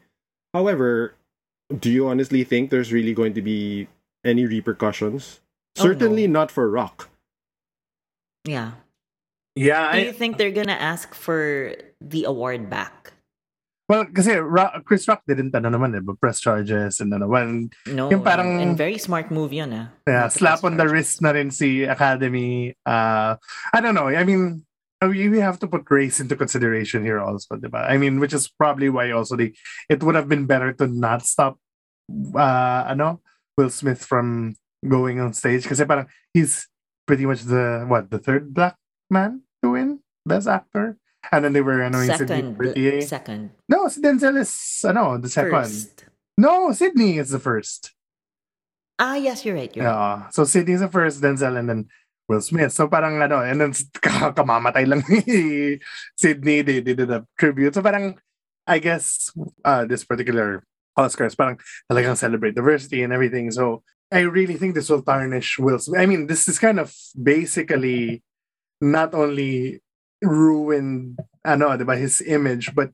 however 0.54 1.12
do 1.74 1.90
you 1.90 2.08
honestly 2.08 2.44
think 2.44 2.70
there's 2.70 2.94
really 2.94 3.14
going 3.14 3.34
to 3.34 3.42
be 3.42 3.88
any 4.24 4.46
repercussions 4.46 5.42
Oh, 5.78 5.84
certainly 5.84 6.28
not 6.28 6.52
for 6.52 6.70
Rock 6.70 7.10
Yeah. 8.46 8.78
yeah, 9.56 9.92
Do 9.92 9.98
I, 9.98 10.02
you 10.06 10.14
think 10.14 10.38
they're 10.38 10.54
gonna 10.54 10.78
ask 10.78 11.14
for 11.16 11.74
the 12.00 12.24
award 12.26 12.70
back? 12.70 13.12
Well, 13.90 14.06
kasi 14.10 14.34
Ra- 14.42 14.82
Chris 14.82 15.06
Rock 15.10 15.22
didn't 15.30 15.54
ano 15.54 15.70
naman 15.70 15.94
eh, 15.98 16.02
but 16.02 16.18
press 16.22 16.40
charges 16.42 17.02
and 17.02 17.14
ano, 17.14 17.28
when 17.30 17.70
No. 17.86 18.10
Yung 18.10 18.22
parang- 18.26 18.62
and 18.62 18.74
very 18.78 18.98
smart 18.98 19.30
move 19.30 19.54
yun 19.54 19.74
ah. 19.74 19.88
yeah, 20.10 20.26
slap 20.30 20.62
press 20.62 20.66
on 20.66 20.78
the 20.78 20.86
wrist 20.90 21.22
na 21.22 21.34
rin 21.38 21.50
si 21.54 21.86
Academy. 21.86 22.74
Uh, 22.86 23.38
I 23.74 23.78
don't 23.82 23.94
know. 23.94 24.10
I 24.10 24.24
mean, 24.26 24.66
uh, 25.06 25.10
we 25.10 25.30
we 25.30 25.40
have 25.40 25.60
to 25.60 25.68
put 25.68 25.86
race 25.90 26.20
into 26.20 26.36
consideration 26.36 27.06
here 27.06 27.20
also, 27.20 27.56
diba? 27.56 27.86
I 27.86 27.98
mean, 27.98 28.20
which 28.20 28.34
is 28.34 28.50
probably 28.50 28.90
why 28.90 29.12
also 29.12 29.36
they, 29.36 29.54
it 29.90 30.02
would 30.02 30.16
have 30.16 30.28
been 30.28 30.46
better 30.46 30.74
to 30.74 30.88
not 30.88 31.26
stop 31.26 31.60
uh, 32.34 32.86
ano, 32.90 33.22
Will 33.58 33.70
Smith 33.70 34.04
from 34.04 34.56
going 34.88 35.20
on 35.20 35.34
stage 35.34 35.66
kasi 35.66 35.86
parang 35.86 36.06
he's 36.34 36.68
pretty 37.06 37.26
much 37.26 37.42
the 37.46 37.86
what 37.90 38.10
the 38.10 38.20
third 38.20 38.54
black 38.54 38.78
man 39.10 39.42
to 39.64 39.74
win 39.74 40.00
best 40.26 40.48
actor 40.48 40.98
and 41.32 41.42
then 41.46 41.54
they 41.54 41.62
were 41.62 41.82
ano 41.82 42.06
Second. 42.06 42.58
Poitier. 42.58 43.02
Second. 43.02 43.50
no 43.70 43.88
si 43.90 44.02
Denzel 44.02 44.38
is 44.38 44.54
ano 44.86 45.18
the 45.18 45.30
second 45.30 45.52
First. 45.52 46.06
no 46.38 46.70
Sidney 46.70 47.18
is 47.18 47.34
the 47.34 47.42
first 47.42 47.96
Ah, 48.98 49.16
yes, 49.16 49.44
you're 49.44 49.56
right. 49.56 49.76
You're 49.76 49.86
right. 49.86 49.92
Yeah. 49.92 50.30
So 50.32 50.46
Sidney's 50.46 50.80
the 50.80 50.88
first, 50.88 51.20
Denzel, 51.20 51.60
and 51.60 51.68
then 51.68 51.92
Will 52.28 52.42
Smith. 52.42 52.74
So 52.74 52.88
parang 52.88 53.22
ano, 53.22 53.42
and 53.42 53.62
then 53.62 53.74
ka- 54.02 54.34
kamamatay 54.34 54.86
lang 54.90 55.04
ni 55.10 55.78
Sidney. 56.18 56.62
They, 56.62 56.80
they 56.82 56.94
did 56.94 57.12
a 57.12 57.26
tribute. 57.38 57.76
So 57.76 57.82
parang, 57.82 58.18
I 58.66 58.80
guess, 58.80 59.30
uh, 59.64 59.86
this 59.86 60.04
particular 60.04 60.66
Oscars, 60.98 61.38
parang 61.38 61.60
talagang 61.92 62.18
celebrate 62.18 62.56
diversity 62.56 63.04
and 63.04 63.14
everything. 63.14 63.52
So 63.52 63.84
I 64.12 64.26
really 64.26 64.56
think 64.56 64.74
this 64.74 64.90
will 64.90 65.04
tarnish 65.04 65.60
Will 65.60 65.78
Smith. 65.78 66.02
I 66.02 66.06
mean, 66.06 66.28
this 66.28 66.48
is 66.48 66.58
kind 66.58 66.80
of 66.80 66.94
basically 67.14 68.24
not 68.82 69.14
only 69.14 69.82
ruined, 70.22 71.20
ano, 71.44 71.78
diba, 71.78 71.98
his 71.98 72.22
image, 72.22 72.74
but 72.74 72.90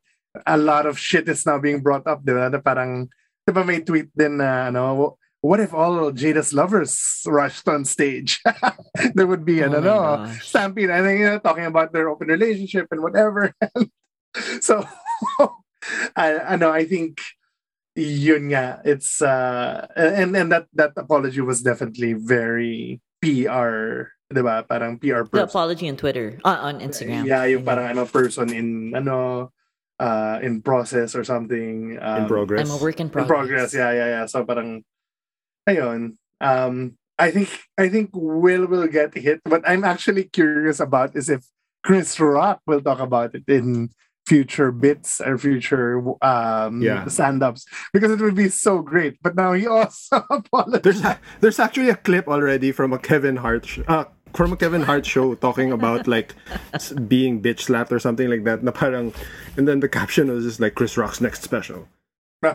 a 0.48 0.58
lot 0.58 0.86
of 0.86 1.00
shit 1.00 1.28
is 1.28 1.46
now 1.46 1.60
being 1.60 1.80
brought 1.80 2.08
up, 2.08 2.24
diba? 2.24 2.52
Na 2.52 2.60
parang, 2.60 3.08
diba 3.48 3.64
may 3.66 3.80
tweet 3.80 4.10
din 4.16 4.38
na, 4.38 4.68
ano, 4.72 5.18
what 5.42 5.60
if 5.60 5.74
all 5.74 6.12
Jada's 6.14 6.54
lovers 6.54 7.22
rushed 7.26 7.68
on 7.68 7.84
stage? 7.86 8.40
there 9.16 9.28
would 9.28 9.44
be 9.46 9.62
an 9.62 9.74
Oh 9.76 9.82
my 9.82 9.88
ano, 9.90 9.98
gosh. 10.26 10.48
stampede. 10.48 10.90
I 10.90 11.02
think 11.02 11.20
you 11.20 11.26
know, 11.26 11.40
talking 11.40 11.66
about 11.66 11.92
their 11.94 12.10
open 12.10 12.30
relationship 12.30 12.88
and 12.92 13.02
whatever. 13.02 13.54
so 14.62 14.86
I, 16.16 16.54
I 16.54 16.56
know 16.56 16.72
I 16.72 16.86
think 16.86 17.20
yun 17.98 18.50
nga, 18.54 18.80
it's 18.86 19.22
uh 19.22 19.88
and 19.98 20.38
and 20.38 20.52
that 20.52 20.68
that 20.74 20.94
apology 20.96 21.42
was 21.42 21.62
definitely 21.62 22.14
very 22.14 23.02
PR, 23.22 24.14
'di 24.32 24.42
ba? 24.46 24.64
Parang 24.64 24.96
PR 25.02 25.26
The 25.26 25.42
person. 25.44 25.50
apology 25.50 25.86
on 25.90 25.98
Twitter, 25.98 26.40
uh, 26.46 26.70
on 26.72 26.80
Instagram. 26.80 27.26
Yeah, 27.26 27.44
yung 27.50 27.66
parang 27.66 27.90
ano 27.92 28.06
person 28.06 28.54
in 28.54 28.94
ano 28.96 29.50
uh 30.00 30.40
in 30.42 30.62
process 30.62 31.14
or 31.18 31.26
something. 31.26 31.98
Um, 32.00 32.24
in 32.24 32.28
progress. 32.30 32.62
I'm 32.64 32.72
a 32.74 32.80
work 32.82 33.02
in 33.02 33.10
in 33.10 33.12
progress. 33.12 33.28
progress. 33.28 33.70
Yeah, 33.74 33.92
yeah, 33.92 34.08
yeah. 34.22 34.26
So 34.30 34.46
parang 34.46 34.86
ayun. 35.70 36.16
Um 36.40 36.98
I 37.20 37.30
think 37.32 37.50
I 37.78 37.90
think 37.90 38.10
Will 38.14 38.66
will 38.66 38.88
get 38.88 39.14
hit, 39.14 39.42
but 39.46 39.62
I'm 39.68 39.84
actually 39.84 40.26
curious 40.26 40.80
about 40.80 41.16
is 41.16 41.30
if 41.30 41.46
Chris 41.84 42.20
Rock 42.20 42.62
will 42.66 42.82
talk 42.82 43.00
about 43.00 43.36
it 43.36 43.44
in 43.48 43.90
future 44.26 44.72
bits 44.72 45.20
or 45.22 45.38
future 45.38 46.02
um 46.22 46.82
Yeah. 46.82 47.06
stand-ups 47.10 47.66
because 47.94 48.12
it 48.12 48.22
would 48.22 48.36
be 48.38 48.50
so 48.50 48.82
great. 48.82 49.18
But 49.22 49.36
now 49.36 49.54
he 49.54 49.66
also 49.70 50.26
apologized. 50.30 50.84
There's 50.84 51.02
a, 51.06 51.20
there's 51.42 51.60
actually 51.60 51.90
a 51.90 51.96
clip 51.98 52.28
already 52.28 52.72
from 52.72 52.94
a 52.94 53.00
Kevin 53.00 53.38
Hart 53.38 53.66
sh- 53.66 53.86
uh, 53.88 54.06
from 54.34 54.54
a 54.54 54.58
Kevin 54.58 54.82
Hart 54.84 55.06
show 55.06 55.36
talking 55.36 55.72
about 55.74 56.08
like 56.08 56.34
being 57.08 57.42
bitch 57.42 57.62
slapped 57.68 57.92
or 57.92 58.00
something 58.00 58.30
like 58.30 58.46
that. 58.46 58.64
Na 58.64 58.72
parang, 58.72 59.14
and 59.58 59.68
then 59.68 59.80
the 59.82 59.90
caption 59.90 60.32
was 60.32 60.46
just 60.46 60.60
like 60.60 60.74
Chris 60.74 60.98
Rock's 60.98 61.20
next 61.22 61.42
special. 61.44 61.88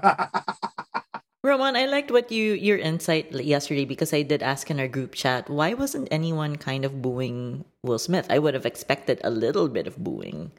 Roman, 1.46 1.78
I 1.78 1.86
liked 1.86 2.10
what 2.10 2.34
you 2.34 2.58
your 2.58 2.76
insight 2.76 3.30
yesterday 3.30 3.86
because 3.86 4.10
I 4.10 4.26
did 4.26 4.42
ask 4.42 4.66
in 4.66 4.82
our 4.82 4.90
group 4.90 5.14
chat 5.14 5.46
why 5.46 5.78
wasn't 5.78 6.10
anyone 6.10 6.58
kind 6.58 6.82
of 6.84 7.00
booing 7.00 7.62
Will 7.86 8.02
Smith? 8.02 8.26
I 8.28 8.42
would 8.42 8.58
have 8.58 8.66
expected 8.66 9.22
a 9.22 9.30
little 9.30 9.70
bit 9.70 9.86
of 9.86 9.94
booing 9.94 10.50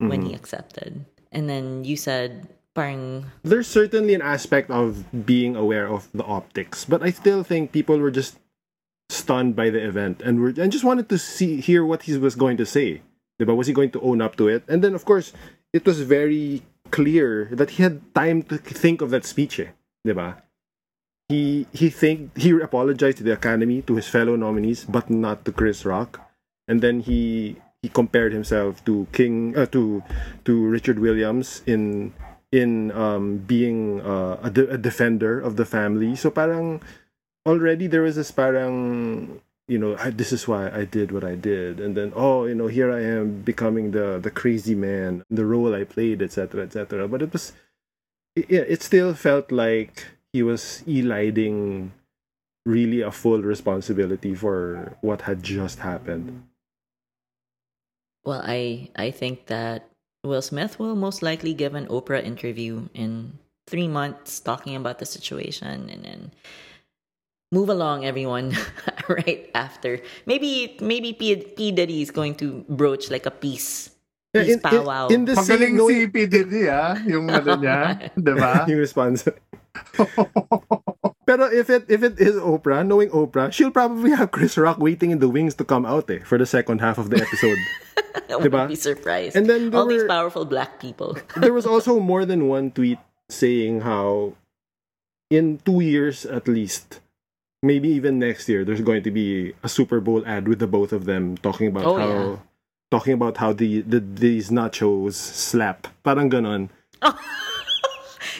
when 0.00 0.24
he 0.24 0.32
accepted, 0.32 1.04
and 1.30 1.48
then 1.48 1.84
you 1.84 1.96
said, 2.00 2.48
"Parang 2.72 3.28
There's 3.44 3.68
certainly 3.68 4.16
an 4.16 4.24
aspect 4.24 4.72
of 4.72 5.04
being 5.12 5.56
aware 5.60 5.86
of 5.92 6.08
the 6.16 6.24
optics, 6.24 6.88
but 6.88 7.04
I 7.04 7.12
still 7.12 7.44
think 7.44 7.76
people 7.76 8.00
were 8.00 8.10
just 8.10 8.40
stunned 9.12 9.54
by 9.54 9.68
the 9.68 9.84
event 9.84 10.24
and 10.24 10.40
were 10.40 10.56
and 10.56 10.72
just 10.72 10.88
wanted 10.88 11.12
to 11.12 11.20
see 11.20 11.60
hear 11.60 11.84
what 11.84 12.08
he 12.08 12.16
was 12.16 12.32
going 12.32 12.56
to 12.56 12.64
say. 12.64 13.04
Diba? 13.36 13.52
Was 13.52 13.68
he 13.68 13.76
going 13.76 13.92
to 13.92 14.00
own 14.00 14.24
up 14.24 14.40
to 14.40 14.48
it? 14.48 14.64
And 14.72 14.80
then 14.80 14.96
of 14.96 15.04
course, 15.04 15.36
it 15.76 15.84
was 15.84 16.00
very 16.00 16.64
clear 16.88 17.52
that 17.52 17.76
he 17.76 17.84
had 17.84 18.00
time 18.16 18.40
to 18.48 18.56
think 18.56 19.04
of 19.04 19.12
that 19.12 19.28
speech. 19.28 19.60
Eh. 19.60 19.76
Diba? 20.06 20.36
He 21.28 21.66
he 21.72 21.88
think 21.88 22.36
he 22.36 22.52
apologized 22.60 23.18
to 23.18 23.24
the 23.24 23.32
Academy, 23.32 23.80
to 23.88 23.96
his 23.96 24.06
fellow 24.06 24.36
nominees, 24.36 24.84
but 24.84 25.08
not 25.08 25.44
to 25.44 25.52
Chris 25.52 25.84
Rock. 25.84 26.20
And 26.68 26.80
then 26.84 27.00
he 27.00 27.56
he 27.80 27.88
compared 27.88 28.32
himself 28.32 28.84
to 28.84 29.06
King 29.12 29.56
uh, 29.56 29.66
to 29.72 30.04
to 30.44 30.52
Richard 30.68 30.98
Williams 31.00 31.64
in 31.64 32.12
in 32.52 32.92
um, 32.92 33.38
being 33.44 34.00
uh, 34.00 34.38
a, 34.42 34.48
de- 34.48 34.70
a 34.70 34.78
defender 34.78 35.40
of 35.40 35.56
the 35.56 35.64
family. 35.64 36.14
So 36.14 36.30
parang 36.30 36.80
already 37.44 37.88
there 37.88 38.02
was 38.02 38.16
this 38.16 38.30
parang 38.30 39.40
you 39.66 39.76
know 39.76 39.96
I, 39.96 40.10
this 40.10 40.32
is 40.32 40.46
why 40.46 40.70
I 40.70 40.84
did 40.84 41.12
what 41.12 41.24
I 41.24 41.36
did, 41.36 41.80
and 41.80 41.96
then 41.96 42.12
oh 42.14 42.44
you 42.44 42.54
know 42.54 42.68
here 42.68 42.92
I 42.92 43.00
am 43.00 43.40
becoming 43.40 43.90
the 43.90 44.20
the 44.20 44.30
crazy 44.30 44.74
man, 44.76 45.24
the 45.28 45.44
role 45.44 45.74
I 45.74 45.84
played, 45.84 46.20
etc. 46.20 46.64
etc. 46.64 47.08
But 47.08 47.20
it 47.20 47.32
was 47.32 47.52
it, 48.36 48.50
it 48.50 48.82
still 48.82 49.14
felt 49.14 49.52
like 49.52 50.06
he 50.32 50.42
was 50.42 50.82
eliding 50.86 51.92
really 52.66 53.00
a 53.00 53.10
full 53.10 53.42
responsibility 53.42 54.34
for 54.34 54.96
what 55.00 55.22
had 55.22 55.42
just 55.42 55.80
happened. 55.80 56.42
Well, 58.24 58.42
I 58.44 58.90
I 58.96 59.10
think 59.10 59.46
that 59.46 59.86
Will 60.24 60.42
Smith 60.42 60.78
will 60.78 60.96
most 60.96 61.22
likely 61.22 61.52
give 61.52 61.74
an 61.74 61.86
Oprah 61.86 62.24
interview 62.24 62.88
in 62.94 63.38
three 63.66 63.88
months 63.88 64.40
talking 64.40 64.76
about 64.76 64.98
the 64.98 65.06
situation 65.06 65.88
and 65.88 66.04
then 66.04 66.32
move 67.52 67.68
along 67.68 68.04
everyone 68.04 68.56
right 69.08 69.50
after. 69.54 70.00
Maybe 70.26 70.76
maybe 70.80 71.12
P, 71.12 71.36
P 71.36 71.70
Diddy 71.70 72.02
is 72.02 72.10
going 72.10 72.34
to 72.36 72.64
broach 72.68 73.10
like 73.10 73.26
a 73.26 73.30
peace 73.30 73.93
Yeah, 74.34 74.42
in, 74.42 74.50
in, 74.50 74.60
powwow. 74.60 75.06
in 75.08 75.24
the 75.24 75.32
Magaling 75.38 75.46
same 75.46 75.76
no, 75.78 75.86
si 75.88 76.06
P. 76.10 76.26
Diddy, 76.26 76.66
ah. 76.68 76.98
Yung 77.06 77.30
ano 77.30 77.54
niya. 77.54 78.10
Diba? 78.18 78.66
yung 78.66 78.82
response. 78.82 79.22
Pero 81.24 81.48
if 81.48 81.70
it 81.70 81.88
if 81.88 82.02
it 82.04 82.20
is 82.20 82.36
Oprah, 82.36 82.84
knowing 82.84 83.08
Oprah, 83.10 83.48
she'll 83.48 83.70
probably 83.72 84.10
have 84.12 84.30
Chris 84.30 84.58
Rock 84.60 84.76
waiting 84.78 85.10
in 85.10 85.18
the 85.24 85.28
wings 85.28 85.54
to 85.56 85.64
come 85.64 85.86
out 85.86 86.10
eh, 86.10 86.20
for 86.20 86.36
the 86.36 86.44
second 86.44 86.84
half 86.84 86.98
of 86.98 87.08
the 87.08 87.16
episode. 87.16 87.56
I 88.14 88.38
diba? 88.38 88.68
wouldn't 88.68 88.68
be 88.68 88.76
surprised. 88.76 89.34
And 89.34 89.48
then 89.48 89.70
there 89.70 89.80
all 89.80 89.86
these 89.88 90.04
powerful 90.04 90.44
black 90.44 90.78
people. 90.78 91.16
there 91.40 91.52
was 91.52 91.64
also 91.66 91.98
more 91.98 92.26
than 92.26 92.46
one 92.46 92.70
tweet 92.70 92.98
saying 93.30 93.80
how 93.82 94.34
in 95.30 95.58
two 95.64 95.80
years 95.80 96.26
at 96.26 96.46
least, 96.46 97.00
maybe 97.62 97.88
even 97.88 98.18
next 98.18 98.48
year, 98.48 98.64
there's 98.64 98.82
going 98.84 99.02
to 99.02 99.10
be 99.10 99.54
a 99.64 99.68
Super 99.68 99.98
Bowl 100.00 100.22
ad 100.28 100.46
with 100.46 100.58
the 100.60 100.68
both 100.68 100.92
of 100.92 101.06
them 101.06 101.38
talking 101.40 101.68
about 101.68 101.84
Oh, 101.86 101.96
how 101.96 102.08
yeah. 102.12 102.36
Talking 102.94 103.14
about 103.14 103.36
how 103.36 103.52
the, 103.52 103.82
the 103.82 103.98
these 103.98 104.50
nachos 104.50 105.14
slap. 105.18 105.90
Parang 106.06 106.30
ganon. 106.30 106.70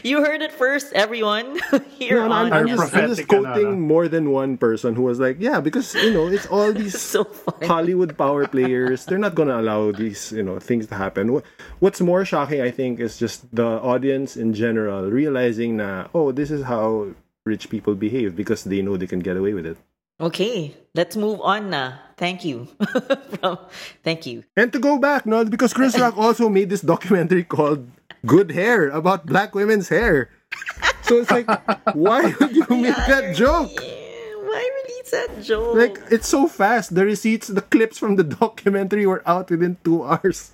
you 0.06 0.22
heard 0.22 0.42
it 0.42 0.52
first, 0.52 0.92
everyone. 0.94 1.58
Here 1.98 2.22
No, 2.22 2.28
no, 2.28 2.34
on 2.34 2.52
I'm, 2.52 2.68
just, 2.68 2.94
I'm 2.94 3.08
just 3.10 3.26
quoting 3.26 3.80
more 3.80 4.06
than 4.06 4.30
one 4.30 4.54
person 4.56 4.94
who 4.94 5.02
was 5.02 5.18
like, 5.18 5.38
yeah, 5.40 5.58
because 5.58 5.94
you 5.98 6.14
know 6.14 6.30
it's 6.30 6.46
all 6.46 6.72
these 6.82 7.00
so. 7.00 7.26
Hollywood 7.66 8.16
power 8.16 8.46
players. 8.46 9.06
They're 9.06 9.18
not 9.18 9.34
gonna 9.34 9.58
allow 9.58 9.90
these 9.90 10.30
you 10.30 10.46
know 10.46 10.62
things 10.62 10.86
to 10.88 10.94
happen. 10.94 11.42
What's 11.82 12.00
more 12.00 12.22
shocking, 12.24 12.62
I 12.62 12.70
think, 12.70 13.00
is 13.00 13.18
just 13.18 13.42
the 13.50 13.82
audience 13.82 14.36
in 14.38 14.54
general 14.54 15.10
realizing 15.10 15.82
na 15.82 16.06
oh, 16.14 16.30
this 16.30 16.54
is 16.54 16.62
how 16.62 17.10
rich 17.42 17.68
people 17.68 17.98
behave 17.98 18.38
because 18.38 18.62
they 18.62 18.80
know 18.86 18.96
they 18.96 19.10
can 19.10 19.18
get 19.20 19.36
away 19.36 19.52
with 19.52 19.66
it. 19.66 19.78
Okay, 20.20 20.76
let's 20.94 21.16
move 21.16 21.40
on 21.42 21.70
na. 21.70 21.98
Thank 22.16 22.44
you. 22.44 22.68
From, 23.42 23.58
thank 24.06 24.26
you. 24.26 24.44
And 24.56 24.72
to 24.72 24.78
go 24.78 24.98
back, 24.98 25.26
no, 25.26 25.44
because 25.44 25.74
Chris 25.74 25.98
Rock 25.98 26.16
also 26.16 26.48
made 26.48 26.70
this 26.70 26.82
documentary 26.82 27.42
called 27.42 27.90
"Good 28.24 28.52
Hair" 28.52 28.90
about 28.94 29.26
black 29.26 29.54
women's 29.54 29.88
hair. 29.90 30.30
So 31.02 31.18
it's 31.18 31.30
like, 31.30 31.50
why 31.94 32.32
would 32.38 32.54
you 32.54 32.64
make 32.70 32.94
that 33.10 33.34
joke? 33.34 33.74
Yeah, 33.74 34.38
why 34.46 34.62
release 34.86 35.10
that 35.10 35.42
joke? 35.42 35.74
Like 35.74 35.98
it's 36.14 36.28
so 36.28 36.46
fast. 36.46 36.94
The 36.94 37.04
receipts, 37.04 37.48
the 37.48 37.62
clips 37.62 37.98
from 37.98 38.14
the 38.14 38.24
documentary 38.38 39.06
were 39.06 39.22
out 39.26 39.50
within 39.50 39.76
two 39.82 40.04
hours. 40.06 40.53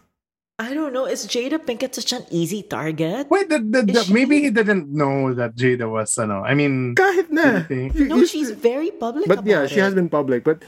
I 0.61 0.77
don't 0.77 0.93
know. 0.93 1.09
Is 1.09 1.25
Jada 1.25 1.57
Pinkett 1.57 1.97
such 1.97 2.13
an 2.13 2.29
easy 2.29 2.61
target? 2.61 3.33
Wait, 3.33 3.49
the, 3.49 3.59
the, 3.65 3.81
the- 3.81 4.05
she- 4.05 4.13
maybe 4.13 4.45
he 4.45 4.51
didn't 4.53 4.93
know 4.93 5.33
that 5.33 5.57
Jada 5.57 5.89
was, 5.89 6.13
ano, 6.21 6.45
I 6.45 6.53
mean, 6.53 6.95
Kahit 7.01 7.33
na. 7.33 7.65
Really? 7.65 7.89
You- 7.97 8.09
No, 8.13 8.25
she's 8.29 8.53
very 8.53 8.93
public 8.93 9.25
But 9.25 9.41
yeah, 9.49 9.65
about 9.65 9.73
she 9.73 9.81
has 9.81 9.97
been 9.97 10.13
public. 10.13 10.45
But 10.45 10.61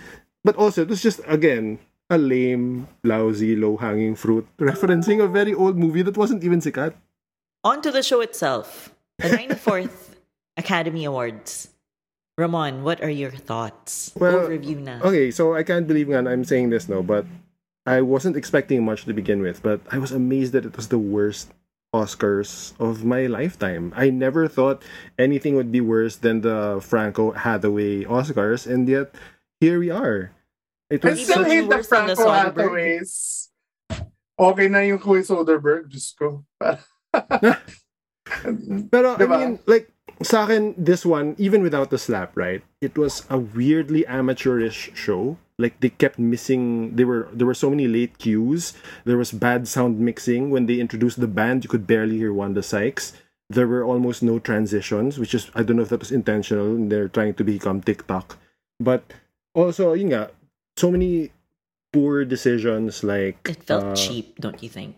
but 0.43 0.57
also 0.57 0.83
it 0.83 0.89
was 0.89 1.05
just 1.05 1.21
again 1.29 1.77
a 2.09 2.17
lame, 2.17 2.89
lousy, 3.05 3.53
low 3.55 3.77
hanging 3.77 4.17
fruit 4.17 4.49
referencing 4.57 5.21
a 5.21 5.29
very 5.29 5.53
old 5.53 5.77
movie 5.77 6.03
that 6.03 6.17
wasn't 6.17 6.41
even 6.43 6.65
sikat. 6.65 6.97
On 7.63 7.79
to 7.85 7.93
the 7.93 8.03
show 8.03 8.21
itself. 8.25 8.97
The 9.21 9.29
94th 9.29 10.17
Academy 10.57 11.05
Awards. 11.05 11.69
Ramon, 12.41 12.81
what 12.83 13.05
are 13.05 13.13
your 13.13 13.31
thoughts? 13.31 14.11
Well, 14.17 14.49
Overview 14.49 14.81
na. 14.81 15.05
Okay, 15.05 15.29
so 15.31 15.53
I 15.55 15.63
can't 15.63 15.85
believe 15.87 16.09
nga 16.09 16.25
I'm 16.25 16.49
saying 16.49 16.73
this 16.73 16.89
now, 16.89 17.05
but 17.05 17.29
I 17.87 18.01
wasn't 18.01 18.37
expecting 18.37 18.85
much 18.85 19.05
to 19.05 19.13
begin 19.13 19.43
with, 19.43 19.63
but 19.63 19.81
I 19.91 19.99
was 19.99 20.13
amazed 20.13 20.53
that 20.53 20.65
it 20.65 20.77
was 20.77 20.89
the 20.89 20.99
worst 20.99 21.51
Oscars 21.95 22.73
of 22.81 23.05
my 23.05 23.27
lifetime. 23.27 23.93
I 23.95 24.09
never 24.09 24.49
thought 24.49 24.83
anything 25.19 25.57
would 25.57 25.71
be 25.71 25.81
worse 25.81 26.17
than 26.17 26.41
the 26.41 26.81
Franco 26.81 27.33
Hathaway 27.33 28.05
Oscars, 28.05 28.67
and 28.67 28.89
yet 28.89 29.15
here 29.61 29.79
we 29.79 29.91
are. 29.91 30.33
It 30.89 31.05
I 31.05 31.15
still 31.15 31.45
hate 31.45 31.69
the 31.69 31.77
worse 31.77 31.89
than 31.89 32.07
the 32.07 32.17
Franco. 32.17 32.63
Hathaways. 32.63 33.49
Okay 34.39 34.69
na 34.69 34.81
yung 34.81 34.99
Chloe 34.99 35.21
Soderbergh. 35.21 35.93
Diyos 35.93 36.17
ko. 36.17 36.45
Pero? 38.91 39.17
I 39.21 39.27
mean, 39.27 39.59
like 39.67 39.93
sa 40.23 40.45
akin, 40.45 40.75
this 40.79 41.05
one, 41.05 41.37
even 41.37 41.63
without 41.63 41.91
the 41.91 41.99
slap, 41.99 42.33
right? 42.37 42.63
It 42.81 42.97
was 42.97 43.27
a 43.29 43.39
weirdly 43.39 44.07
amateurish 44.07 44.93
show. 44.95 45.37
Like 45.63 45.79
they 45.79 45.95
kept 45.95 46.19
missing. 46.19 46.97
There 46.99 47.07
were 47.07 47.31
there 47.31 47.47
were 47.47 47.55
so 47.55 47.71
many 47.71 47.87
late 47.87 48.19
cues. 48.19 48.75
There 49.07 49.17
was 49.17 49.31
bad 49.31 49.71
sound 49.71 50.03
mixing 50.03 50.51
when 50.51 50.67
they 50.67 50.83
introduced 50.83 51.23
the 51.23 51.31
band. 51.31 51.63
You 51.63 51.71
could 51.71 51.87
barely 51.87 52.19
hear 52.19 52.35
Wanda 52.35 52.63
Sykes. 52.67 53.15
There 53.47 53.71
were 53.71 53.85
almost 53.87 54.23
no 54.27 54.43
transitions, 54.43 55.23
which 55.23 55.33
is 55.39 55.55
I 55.55 55.63
don't 55.63 55.79
know 55.79 55.87
if 55.87 55.95
that 55.95 56.03
was 56.03 56.11
intentional. 56.11 56.75
and 56.75 56.91
They're 56.91 57.09
trying 57.09 57.39
to 57.39 57.45
become 57.47 57.79
TikTok, 57.79 58.35
but 58.83 59.07
also, 59.55 59.93
yun 59.93 60.11
nga, 60.11 60.31
so 60.77 60.91
many 60.91 61.31
poor 61.93 62.25
decisions. 62.25 63.05
Like 63.05 63.39
It 63.49 63.63
felt 63.63 63.85
uh, 63.85 63.95
cheap, 63.95 64.41
don't 64.41 64.63
you 64.63 64.69
think? 64.69 64.97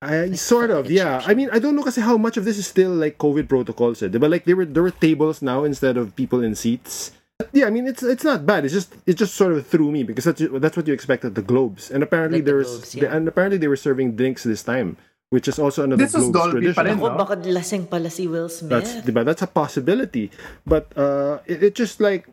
I 0.00 0.32
Like, 0.32 0.40
sort 0.40 0.70
of, 0.70 0.90
yeah. 0.90 1.20
I 1.26 1.34
mean, 1.34 1.50
I 1.52 1.58
don't 1.58 1.76
know 1.76 1.84
kasi 1.84 2.00
how 2.00 2.16
much 2.16 2.40
of 2.40 2.48
this 2.48 2.56
is 2.56 2.66
still 2.66 2.94
like 2.96 3.18
COVID 3.18 3.48
protocols, 3.48 4.00
eh. 4.00 4.08
But 4.08 4.30
like 4.30 4.48
there 4.48 4.56
were 4.56 4.64
there 4.64 4.82
were 4.82 4.94
tables 4.94 5.42
now 5.44 5.64
instead 5.64 6.00
of 6.00 6.16
people 6.16 6.40
in 6.40 6.56
seats. 6.56 7.12
Yeah, 7.52 7.66
I 7.66 7.70
mean 7.70 7.86
it's 7.86 8.02
it's 8.02 8.24
not 8.24 8.44
bad. 8.46 8.64
It's 8.64 8.74
just 8.74 8.94
it 9.06 9.14
just 9.14 9.34
sort 9.34 9.52
of 9.52 9.66
threw 9.66 9.90
me 9.90 10.02
because 10.02 10.24
that's 10.24 10.42
that's 10.60 10.76
what 10.76 10.86
you 10.86 10.94
expect 10.94 11.24
at 11.24 11.34
the 11.34 11.42
Globes, 11.42 11.90
and 11.90 12.02
apparently 12.02 12.38
Like 12.38 12.44
the 12.44 12.50
there 12.50 12.58
was 12.60 12.70
Globes, 12.70 12.94
yeah. 12.94 13.14
and 13.14 13.28
apparently 13.28 13.58
they 13.58 13.68
were 13.68 13.80
serving 13.80 14.16
drinks 14.16 14.42
this 14.44 14.62
time, 14.62 14.96
which 15.30 15.48
is 15.48 15.58
also 15.58 15.84
another 15.84 16.04
This 16.04 16.14
was 16.14 16.28
Globes 16.28 16.52
Dolby 16.52 16.72
pa 16.72 16.82
tradition. 16.82 16.84
rin, 16.84 16.98
no? 16.98 17.18
baka 17.18 17.34
lasing 17.48 17.86
pala 17.86 18.10
si 18.10 18.26
Will 18.28 18.48
Smith. 18.48 18.70
That's 18.70 18.92
diba? 19.06 19.24
That's 19.24 19.42
a 19.42 19.50
possibility, 19.50 20.30
but 20.66 20.90
uh, 20.96 21.38
it, 21.46 21.62
it 21.62 21.74
just 21.74 22.00
like 22.00 22.28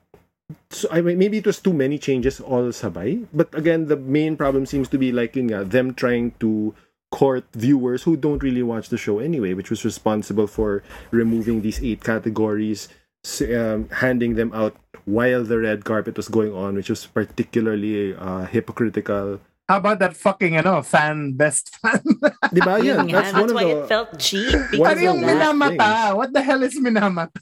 so 0.71 0.87
I 0.91 1.01
mean, 1.01 1.17
maybe 1.17 1.37
it 1.39 1.45
was 1.47 1.59
too 1.59 1.73
many 1.73 1.99
changes 1.99 2.39
all 2.39 2.71
sabay. 2.71 3.27
But 3.33 3.51
again, 3.55 3.87
the 3.87 3.97
main 3.97 4.37
problem 4.37 4.65
seems 4.65 4.87
to 4.89 4.97
be 4.97 5.11
like 5.11 5.35
yun 5.35 5.51
nga, 5.51 5.63
them 5.67 5.93
trying 5.93 6.31
to 6.39 6.73
court 7.11 7.47
viewers 7.55 8.03
who 8.03 8.15
don't 8.19 8.43
really 8.43 8.63
watch 8.63 8.89
the 8.89 8.97
show 8.99 9.19
anyway, 9.19 9.53
which 9.55 9.69
was 9.69 9.83
responsible 9.85 10.47
for 10.47 10.83
removing 11.11 11.61
these 11.63 11.79
eight 11.83 12.03
categories, 12.03 12.87
um, 13.55 13.87
handing 14.03 14.35
them 14.35 14.51
out 14.53 14.75
while 15.07 15.43
the 15.47 15.57
red 15.57 15.87
carpet 15.87 16.19
was 16.19 16.27
going 16.27 16.51
on, 16.51 16.75
which 16.75 16.91
was 16.91 17.07
particularly 17.07 18.11
uh, 18.13 18.43
hypocritical. 18.45 19.39
How 19.67 19.79
about 19.79 19.99
that 19.99 20.15
fucking, 20.15 20.55
ano, 20.55 20.83
fan, 20.83 21.33
best 21.35 21.75
fan? 21.79 21.99
Diba? 22.55 22.79
Yeah, 22.83 23.03
Yun 23.03 23.07
that's, 23.11 23.31
that's, 23.31 23.39
one 23.39 23.49
of 23.51 23.55
why 23.55 23.63
the. 23.67 23.83
it 23.83 23.87
felt 23.87 24.19
cheap. 24.19 24.51
Because 24.71 24.95
of 24.95 24.99
ano 24.99 25.01
yung 25.03 25.19
of 25.23 25.27
that. 25.27 25.31
worst 25.31 25.59
minamata? 25.59 25.91
What 26.15 26.29
the 26.35 26.41
hell 26.43 26.61
is 26.63 26.75
minamata? 26.79 27.39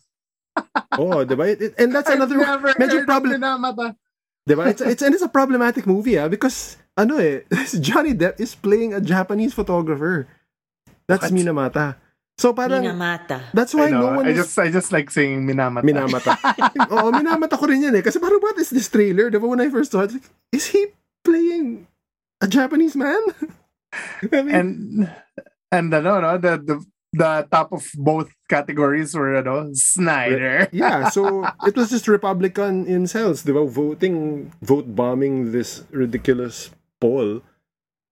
Oh, 0.95 1.25
diba? 1.27 1.51
It- 1.51 1.61
it- 1.61 1.75
and 1.77 1.91
that's 1.93 2.09
another 2.09 2.39
I've 2.39 2.63
never 2.63 2.73
medyo 2.79 3.03
heard 3.03 3.09
problem. 3.09 3.41
minamata. 3.41 3.95
Diba? 4.47 4.69
It's, 4.69 4.81
it's, 4.81 5.01
and 5.01 5.13
it's 5.13 5.25
a 5.25 5.29
problematic 5.29 5.85
movie, 5.85 6.17
ah, 6.17 6.29
because, 6.29 6.77
ano 6.97 7.17
eh, 7.17 7.41
Johnny 7.81 8.13
Depp 8.13 8.39
is 8.39 8.53
playing 8.55 8.93
a 8.93 9.01
Japanese 9.01 9.53
photographer. 9.53 10.29
That's 11.09 11.29
What? 11.29 11.33
Minamata. 11.33 11.97
So 12.35 12.51
parang 12.51 12.83
Minamata. 12.83 13.47
that's 13.55 13.71
why 13.71 13.87
know. 13.89 14.11
no 14.11 14.19
one 14.19 14.27
I 14.27 14.35
is 14.35 14.43
just 14.43 14.59
I 14.59 14.67
just 14.67 14.91
like 14.91 15.07
saying 15.07 15.47
minamata. 15.47 15.87
minamata. 15.87 16.35
Oo, 16.91 17.07
minamata 17.15 17.55
ko 17.55 17.63
rin 17.65 17.87
yan 17.87 17.95
eh. 17.95 18.03
Kasi 18.03 18.19
parang 18.19 18.43
what 18.43 18.59
is 18.59 18.75
this 18.75 18.91
trailer? 18.91 19.31
Diba 19.31 19.47
when 19.47 19.63
I 19.63 19.71
first 19.71 19.95
saw 19.95 20.03
it, 20.03 20.11
like, 20.11 20.27
is 20.51 20.67
he 20.67 20.91
playing 21.23 21.87
a 22.43 22.47
Japanese 22.47 22.95
man? 22.99 23.19
I 24.35 24.43
mean, 24.43 24.51
and 24.51 24.69
and 25.71 25.87
ano, 25.95 26.19
no, 26.19 26.31
the 26.35 26.59
the 26.59 26.75
the 27.15 27.47
top 27.47 27.71
of 27.71 27.87
both 27.95 28.27
categories 28.51 29.15
were 29.15 29.39
ano, 29.39 29.71
Snyder. 29.71 30.67
yeah, 30.75 31.07
so 31.07 31.47
it 31.63 31.79
was 31.79 31.87
just 31.89 32.11
Republican 32.11 32.83
incels, 32.83 33.47
di 33.47 33.55
ba? 33.55 33.63
Voting, 33.63 34.51
vote 34.59 34.91
bombing 34.91 35.55
this 35.55 35.87
ridiculous 35.95 36.75
poll 36.99 37.39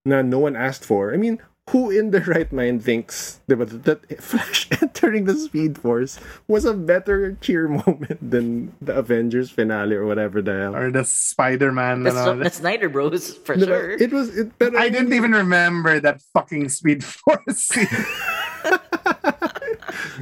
na 0.08 0.24
no 0.24 0.40
one 0.40 0.56
asked 0.56 0.84
for. 0.88 1.12
I 1.12 1.20
mean, 1.20 1.44
who 1.70 1.90
in 1.90 2.10
their 2.12 2.24
right 2.28 2.52
mind 2.52 2.84
thinks 2.84 3.40
di 3.48 3.56
ba, 3.56 3.64
that 3.64 4.04
Flash 4.20 4.68
entering 4.82 5.24
the 5.24 5.34
Speed 5.34 5.78
Force 5.80 6.20
was 6.46 6.64
a 6.64 6.74
better 6.74 7.36
cheer 7.40 7.68
moment 7.86 8.20
than 8.20 8.76
the 8.80 8.92
Avengers 8.92 9.50
finale 9.50 9.96
or 9.96 10.04
whatever 10.04 10.42
the 10.42 10.52
hell? 10.52 10.76
Or 10.76 10.90
the 10.90 11.04
Spider-Man. 11.04 12.04
That's, 12.04 12.16
ano. 12.16 12.44
the 12.44 12.50
Snyder 12.50 12.88
Bros 12.88 13.34
for 13.48 13.56
Di 13.56 13.64
ba? 13.64 13.66
sure. 13.66 13.90
It 13.96 14.12
was, 14.12 14.36
it, 14.36 14.52
pero 14.58 14.76
I 14.76 14.88
didn't 14.92 15.12
even 15.12 15.32
remember 15.32 16.00
that 16.00 16.20
fucking 16.36 16.68
Speed 16.68 17.02
Force 17.24 17.72
scene. 17.72 17.88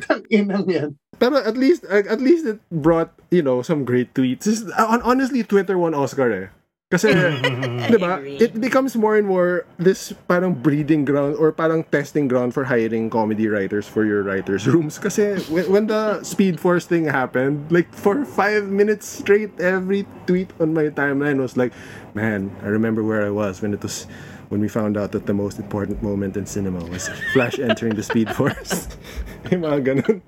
Tanginang 0.06 0.70
yan. 0.70 0.98
Pero 1.18 1.38
at 1.38 1.54
least 1.54 1.86
at 1.86 2.18
least 2.18 2.46
it 2.46 2.58
brought, 2.70 3.14
you 3.30 3.42
know, 3.42 3.62
some 3.62 3.84
great 3.84 4.14
tweets. 4.14 4.46
Honestly, 4.74 5.42
Twitter 5.46 5.78
won 5.78 5.94
Oscar 5.94 6.30
eh. 6.32 6.48
Kasi, 6.92 7.08
di 7.88 7.96
ba, 7.96 8.20
it 8.20 8.52
becomes 8.60 8.92
more 9.00 9.16
and 9.16 9.24
more 9.24 9.64
this 9.80 10.12
parang 10.28 10.52
breeding 10.52 11.08
ground 11.08 11.40
or 11.40 11.48
parang 11.48 11.88
testing 11.88 12.28
ground 12.28 12.52
for 12.52 12.68
hiring 12.68 13.08
comedy 13.08 13.48
writers 13.48 13.88
for 13.88 14.04
your 14.04 14.20
writers' 14.20 14.68
rooms. 14.72 15.00
Kasi 15.00 15.40
when, 15.48 15.72
when 15.72 15.84
the 15.88 16.20
Speed 16.20 16.60
Force 16.60 16.84
thing 16.84 17.08
happened, 17.08 17.64
like 17.72 17.88
for 17.96 18.28
five 18.28 18.68
minutes 18.68 19.08
straight, 19.08 19.56
every 19.56 20.04
tweet 20.28 20.52
on 20.60 20.76
my 20.76 20.92
timeline 20.92 21.40
was 21.40 21.56
like, 21.56 21.72
man, 22.12 22.52
I 22.60 22.68
remember 22.68 23.00
where 23.00 23.24
I 23.24 23.32
was 23.32 23.64
when 23.64 23.72
it 23.72 23.80
was 23.80 24.04
when 24.52 24.60
we 24.60 24.68
found 24.68 25.00
out 25.00 25.16
that 25.16 25.24
the 25.24 25.32
most 25.32 25.56
important 25.56 26.04
moment 26.04 26.36
in 26.36 26.44
cinema 26.44 26.84
was 26.92 27.08
Flash 27.32 27.56
entering 27.56 27.96
the 27.96 28.04
Speed 28.04 28.28
Force. 28.36 28.84
Yung 29.48 29.64
mga 29.64 29.80
ganun. 29.80 30.20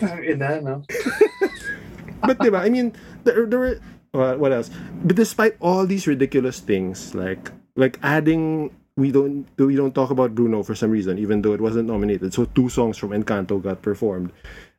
Tangina, 0.00 0.56
no? 0.64 0.80
but 2.24 2.40
diba, 2.40 2.64
I 2.64 2.72
mean, 2.72 2.96
there, 3.28 3.44
there 3.44 3.60
were 3.60 3.76
what, 4.18 4.38
what 4.42 4.50
else? 4.52 4.70
But 5.06 5.14
despite 5.16 5.54
all 5.62 5.86
these 5.86 6.06
ridiculous 6.10 6.58
things, 6.58 7.14
like 7.14 7.50
like 7.78 7.98
adding 8.02 8.74
we 8.98 9.14
don't 9.14 9.46
we 9.56 9.78
don't 9.78 9.94
talk 9.94 10.10
about 10.10 10.34
Bruno 10.34 10.66
for 10.66 10.74
some 10.74 10.90
reason, 10.90 11.18
even 11.22 11.40
though 11.42 11.54
it 11.54 11.62
wasn't 11.62 11.86
nominated. 11.86 12.34
So 12.34 12.44
two 12.50 12.68
songs 12.68 12.98
from 12.98 13.10
Encanto 13.14 13.62
got 13.62 13.80
performed. 13.82 14.34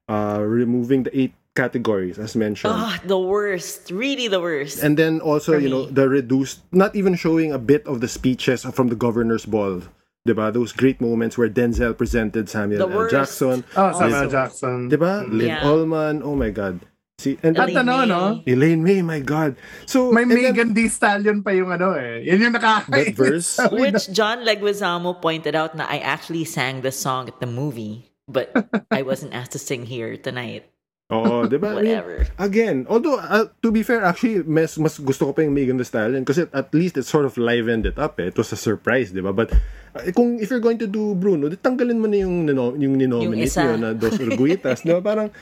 Uh, 0.10 0.41
removing 0.41 1.04
the 1.06 1.13
eight 1.13 1.34
categories 1.54 2.17
as 2.17 2.36
mentioned. 2.36 2.73
Ah, 2.75 2.97
the 3.06 3.17
worst. 3.17 3.91
Really 3.93 4.28
the 4.28 4.41
worst. 4.41 4.82
And 4.82 4.97
then 4.97 5.21
also, 5.21 5.54
For 5.54 5.60
you 5.62 5.69
know, 5.69 5.86
me. 5.86 5.91
the 5.93 6.10
reduced, 6.10 6.65
not 6.73 6.95
even 6.97 7.13
showing 7.13 7.54
a 7.54 7.62
bit 7.62 7.86
of 7.86 8.02
the 8.02 8.08
speeches 8.10 8.65
from 8.73 8.89
the 8.89 8.97
governor's 8.97 9.45
ball. 9.45 9.86
Diba? 10.28 10.52
Those 10.52 10.73
great 10.73 10.99
moments 10.99 11.38
where 11.38 11.47
Denzel 11.47 11.93
presented 11.95 12.49
Samuel 12.49 12.88
The 12.88 12.91
L. 12.91 12.97
worst. 12.97 13.12
Jackson. 13.13 13.63
Oh, 13.78 13.93
Samuel 13.93 14.17
Also- 14.25 14.30
Jackson. 14.34 14.89
Diba? 14.89 15.30
Liv 15.30 15.47
Yeah. 15.47 15.62
Ullmann. 15.62 16.21
Oh 16.25 16.34
my 16.36 16.49
God. 16.49 16.82
See, 17.19 17.36
and 17.43 17.60
At 17.60 17.67
Elaine 17.67 17.84
ano, 17.84 17.95
May. 17.99 18.08
no? 18.08 18.21
Elaine 18.47 18.79
May, 18.79 18.99
my 19.03 19.19
God. 19.19 19.60
So, 19.84 20.08
May 20.10 20.23
then- 20.23 20.39
Megan 20.39 20.71
Thee 20.71 20.88
Stallion 20.88 21.43
pa 21.43 21.51
yung 21.51 21.67
ano 21.67 21.91
eh. 21.91 22.23
Yan 22.23 22.39
yung 22.39 22.55
nakakainis. 22.55 23.12
That 23.12 23.19
verse? 23.19 23.49
Which 23.75 24.08
John 24.15 24.47
Leguizamo 24.47 25.19
pointed 25.19 25.51
out 25.51 25.75
na 25.75 25.84
I 25.84 25.99
actually 25.99 26.47
sang 26.47 26.79
the 26.79 26.95
song 26.95 27.27
at 27.27 27.43
the 27.43 27.49
movie, 27.51 28.08
but 28.23 28.55
I 28.88 29.03
wasn't 29.03 29.36
asked 29.36 29.51
to 29.51 29.60
sing 29.60 29.84
here 29.84 30.15
tonight. 30.15 30.63
Oo, 31.10 31.43
di 31.43 31.58
ba? 31.58 31.73
I 31.75 31.82
mean, 31.84 31.91
Whatever. 31.91 32.15
again, 32.38 32.86
although, 32.88 33.17
uh, 33.17 33.49
to 33.65 33.73
be 33.73 33.82
fair, 33.82 34.05
actually, 34.05 34.45
mas, 34.45 34.77
mas 34.77 34.95
gusto 34.95 35.25
ko 35.27 35.34
pa 35.34 35.41
yung 35.41 35.58
Megan 35.58 35.75
Thee 35.75 35.84
Stallion 35.84 36.21
kasi 36.23 36.45
at 36.53 36.69
least 36.71 36.95
it 36.95 37.03
sort 37.03 37.25
of 37.25 37.34
livened 37.36 37.84
it 37.84 37.97
up 37.97 38.21
eh. 38.21 38.29
It 38.29 38.38
was 38.38 38.53
a 38.53 38.60
surprise, 38.62 39.10
di 39.10 39.19
ba? 39.19 39.34
But 39.34 39.51
uh, 39.97 40.05
kung 40.13 40.38
if 40.38 40.53
you're 40.53 40.62
going 40.62 40.77
to 40.77 40.88
do 40.88 41.17
Bruno, 41.17 41.49
di 41.49 41.58
tanggalin 41.58 41.97
mo 41.97 42.05
na 42.05 42.21
yung, 42.21 42.45
nino, 42.45 42.77
yung 42.77 42.95
ninominate 42.95 43.25
Yung 43.25 43.41
isa. 43.41 43.65
nyo 43.65 43.75
na 43.75 43.89
Dos 43.91 44.21
Orguitas, 44.21 44.86
di 44.86 44.93
ba? 44.93 45.01
Parang, 45.10 45.34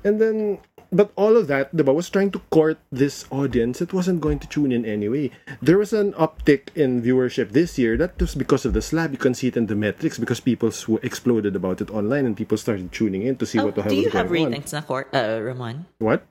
and 0.00 0.16
then, 0.16 0.56
but 0.92 1.10
all 1.16 1.36
of 1.36 1.46
that, 1.48 1.74
ba, 1.74 1.92
was 1.92 2.10
trying 2.10 2.30
to 2.32 2.38
court 2.50 2.78
this 2.92 3.24
audience 3.30 3.78
that 3.80 3.92
wasn't 3.92 4.20
going 4.20 4.38
to 4.38 4.46
tune 4.46 4.70
in 4.70 4.84
anyway. 4.84 5.30
There 5.60 5.78
was 5.78 5.92
an 5.92 6.12
uptick 6.14 6.68
in 6.76 7.02
viewership 7.02 7.50
this 7.52 7.78
year. 7.78 7.96
That 7.96 8.20
was 8.20 8.34
because 8.34 8.64
of 8.64 8.72
the 8.74 8.82
slap. 8.82 9.10
You 9.10 9.18
can 9.18 9.34
see 9.34 9.48
it 9.48 9.56
in 9.56 9.66
the 9.66 9.74
metrics 9.74 10.18
because 10.18 10.40
people 10.40 10.70
sw- 10.70 11.00
exploded 11.02 11.56
about 11.56 11.80
it 11.80 11.90
online 11.90 12.26
and 12.26 12.36
people 12.36 12.56
started 12.58 12.92
tuning 12.92 13.22
in 13.22 13.36
to 13.36 13.46
see 13.46 13.58
Oh, 13.58 13.66
what 13.66 13.74
the 13.74 13.82
hell 13.82 13.90
do 13.90 13.96
you 13.96 14.04
was 14.04 14.12
going 14.12 14.22
have 14.24 14.30
on. 14.30 14.52
ratings 14.52 14.72
na, 14.72 14.80
Cor- 14.82 15.08
uh, 15.12 15.40
Ramon? 15.40 15.86
What? 15.98 16.26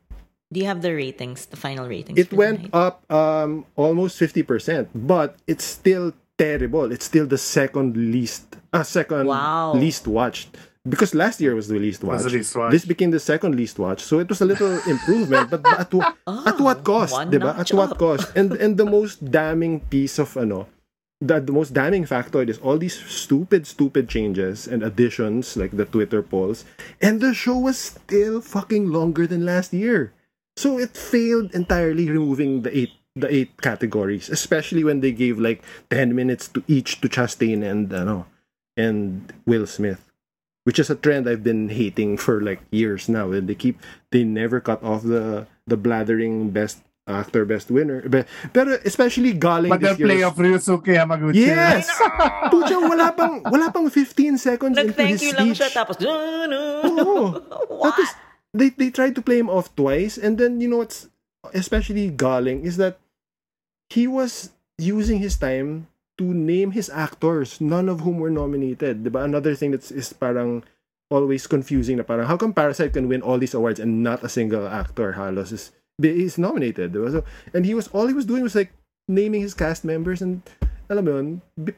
Do 0.53 0.59
you 0.59 0.65
have 0.67 0.81
the 0.81 0.93
ratings, 0.93 1.45
the 1.47 1.55
final 1.57 1.87
ratings? 1.87 2.19
It 2.19 2.31
went 2.33 2.69
up 2.75 3.01
um 3.11 3.65
almost 3.75 4.19
50%, 4.19 4.89
but 4.93 5.37
it's 5.47 5.63
still 5.63 6.11
terrible. 6.37 6.91
It's 6.91 7.05
still 7.05 7.25
the 7.25 7.37
second 7.39 7.95
least 7.95 8.57
uh, 8.73 8.83
second 8.83 9.27
Wow. 9.27 9.73
least 9.73 10.07
watched. 10.07 10.55
Because 10.87 11.13
last 11.13 11.39
year 11.39 11.53
was 11.53 11.67
the 11.67 11.77
least 11.77 12.03
Was 12.03 12.23
watched. 12.23 12.31
the 12.31 12.37
least 12.37 12.55
watched. 12.55 12.71
This 12.71 12.85
became 12.85 13.11
the 13.11 13.19
second 13.19 13.55
least 13.55 13.77
watched. 13.77 14.01
So 14.05 14.17
it 14.19 14.27
was 14.29 14.41
a 14.41 14.45
little 14.45 14.81
improvement, 14.89 15.51
but 15.51 15.61
at, 15.79 15.93
wa- 15.93 16.13
ah, 16.25 16.49
at 16.49 16.59
what 16.59 16.83
cost, 16.83 17.13
one 17.13 17.29
diba? 17.29 17.55
notch 17.55 17.71
At 17.71 17.77
what 17.77 17.97
cost? 17.99 18.31
And 18.35 18.53
and 18.53 18.77
the 18.77 18.85
most 18.85 19.21
damning 19.29 19.81
piece 19.93 20.17
of 20.17 20.35
ano 20.35 20.67
the, 21.21 21.39
the 21.39 21.53
most 21.53 21.73
damning 21.73 22.03
factoid 22.03 22.49
is 22.49 22.57
all 22.59 22.77
these 22.81 22.97
stupid, 22.97 23.67
stupid 23.67 24.09
changes 24.09 24.65
and 24.67 24.81
additions 24.81 25.55
like 25.55 25.69
the 25.77 25.85
Twitter 25.85 26.23
polls, 26.25 26.65
and 26.99 27.21
the 27.21 27.33
show 27.33 27.57
was 27.59 27.77
still 27.77 28.41
fucking 28.41 28.89
longer 28.89 29.27
than 29.27 29.45
last 29.45 29.71
year. 29.71 30.13
So 30.57 30.79
it 30.79 30.97
failed 30.97 31.53
entirely 31.53 32.09
removing 32.09 32.63
the 32.63 32.75
eight 32.75 32.91
the 33.15 33.29
eight 33.29 33.61
categories, 33.61 34.29
especially 34.29 34.83
when 34.83 35.01
they 35.01 35.11
gave 35.11 35.37
like 35.37 35.61
ten 35.93 36.15
minutes 36.15 36.47
to 36.57 36.63
each 36.67 36.99
to 37.01 37.07
Chastain 37.07 37.61
and 37.61 37.93
ano 37.93 38.25
and 38.75 39.31
Will 39.45 39.67
Smith. 39.67 40.10
Which 40.63 40.77
is 40.77 40.89
a 40.89 40.95
trend 40.95 41.27
I've 41.27 41.43
been 41.43 41.69
hating 41.69 42.17
for 42.17 42.41
like 42.41 42.61
years 42.69 43.09
now. 43.09 43.31
And 43.31 43.49
they 43.49 43.55
keep 43.55 43.81
they 44.13 44.23
never 44.23 44.61
cut 44.61 44.83
off 44.83 45.01
the 45.01 45.47
the 45.65 45.77
blathering 45.77 46.51
best 46.51 46.85
actor, 47.07 47.45
best 47.45 47.71
winner. 47.71 48.07
But, 48.07 48.27
pero 48.53 48.77
especially 48.85 49.33
galing 49.33 49.69
But 49.69 49.81
the 49.81 49.93
this 49.93 49.99
year. 49.99 50.07
play 50.07 50.21
of 50.23 50.35
Ryusuke 50.37 50.93
Hamaguchi. 50.93 51.49
Yes! 51.49 51.89
Pucha, 52.53 52.77
wala 52.77 53.11
pang, 53.11 53.41
wala 53.43 53.71
pang 53.73 53.89
15 53.89 54.37
seconds 54.37 54.77
into 54.77 54.93
Nag-thank 54.93 55.09
his 55.09 55.23
you 55.23 55.33
lang 55.33 55.51
siya, 55.51 55.69
tapos, 55.73 55.99
no, 55.99 56.45
no. 56.45 56.61
Oo. 56.87 57.41
What? 57.67 57.97
That 57.97 58.05
is, 58.05 58.11
they, 58.53 58.69
they 58.69 58.89
tried 58.93 59.15
to 59.15 59.21
play 59.21 59.39
him 59.39 59.49
off 59.49 59.73
twice, 59.75 60.17
and 60.17 60.37
then, 60.37 60.61
you 60.61 60.69
know 60.69 60.85
what's 60.85 61.09
especially 61.53 62.09
galling 62.09 62.63
is 62.63 62.77
that 62.77 63.01
he 63.89 64.05
was 64.07 64.53
using 64.77 65.19
his 65.19 65.35
time 65.35 65.89
to 66.21 66.29
name 66.37 66.77
his 66.77 66.85
actors, 66.93 67.57
none 67.57 67.89
of 67.89 68.05
whom 68.05 68.21
were 68.21 68.29
nominated. 68.29 69.01
Diba? 69.01 69.25
Another 69.25 69.57
thing 69.57 69.73
that's 69.73 69.89
is 69.89 70.13
parang 70.13 70.61
always 71.09 71.49
confusing 71.49 71.97
na 71.97 72.05
parang 72.05 72.29
how 72.29 72.37
come 72.37 72.53
Parasite 72.53 72.93
can 72.93 73.09
win 73.09 73.25
all 73.25 73.41
these 73.41 73.57
awards 73.57 73.81
and 73.81 73.99
not 74.05 74.23
a 74.23 74.29
single 74.29 74.63
actor 74.69 75.17
halos 75.17 75.49
is 75.49 75.73
is 75.97 76.37
nominated. 76.37 76.93
Diba? 76.93 77.09
So, 77.09 77.25
and 77.57 77.65
he 77.65 77.73
was 77.73 77.89
all 77.89 78.05
he 78.05 78.13
was 78.13 78.29
doing 78.29 78.45
was 78.45 78.53
like 78.53 78.69
naming 79.09 79.41
his 79.41 79.57
cast 79.57 79.81
members 79.81 80.21
and 80.21 80.45
alam 80.85 81.03
mo 81.09 81.11
yun, 81.17 81.27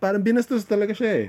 parang 0.04 0.20
binastos 0.20 0.68
talaga 0.68 0.92
siya 0.92 1.12
eh. 1.16 1.28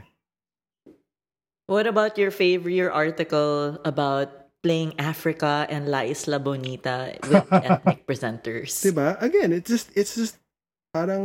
What 1.70 1.86
about 1.86 2.18
your 2.18 2.34
favorite 2.34 2.74
your 2.74 2.90
article 2.90 3.78
about 3.86 4.50
playing 4.60 4.98
Africa 4.98 5.64
and 5.70 5.86
La 5.88 6.02
Isla 6.04 6.42
Bonita 6.42 7.14
with 7.30 7.46
ethnic 7.62 8.04
presenters? 8.10 8.82
Diba? 8.82 9.14
Again, 9.22 9.54
it's 9.54 9.70
just 9.70 9.88
it's 9.94 10.18
just 10.18 10.42
parang 10.94 11.24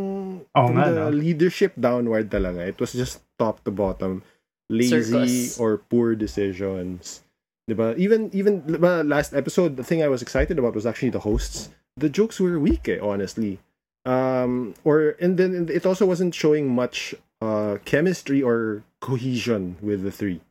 Oo 0.57 0.65
from 0.67 0.75
nga, 0.81 0.89
the 0.89 1.05
no? 1.07 1.13
leadership 1.13 1.77
downward 1.77 2.33
talaga. 2.33 2.65
It 2.65 2.81
was 2.81 2.91
just 2.97 3.21
top 3.37 3.61
to 3.63 3.71
bottom. 3.71 4.25
Lazy 4.69 5.01
Circus. 5.05 5.57
or 5.61 5.77
poor 5.77 6.13
decisions. 6.17 7.21
Diba? 7.69 7.93
Even 7.97 8.29
even 8.33 8.61
diba, 8.65 9.05
last 9.05 9.33
episode, 9.37 9.77
the 9.77 9.85
thing 9.85 10.01
I 10.01 10.09
was 10.09 10.21
excited 10.25 10.57
about 10.57 10.73
was 10.73 10.85
actually 10.89 11.13
the 11.13 11.21
hosts. 11.21 11.69
The 11.97 12.09
jokes 12.09 12.41
were 12.41 12.57
weak, 12.57 12.89
eh, 12.89 12.97
honestly. 12.97 13.61
Um, 14.05 14.73
or 14.85 15.13
and 15.21 15.37
then 15.37 15.69
it 15.69 15.85
also 15.85 16.05
wasn't 16.05 16.33
showing 16.33 16.69
much 16.73 17.13
uh 17.41 17.77
chemistry 17.85 18.41
or 18.41 18.81
cohesion 19.01 19.77
with 19.81 20.01
the 20.01 20.11
three. 20.13 20.41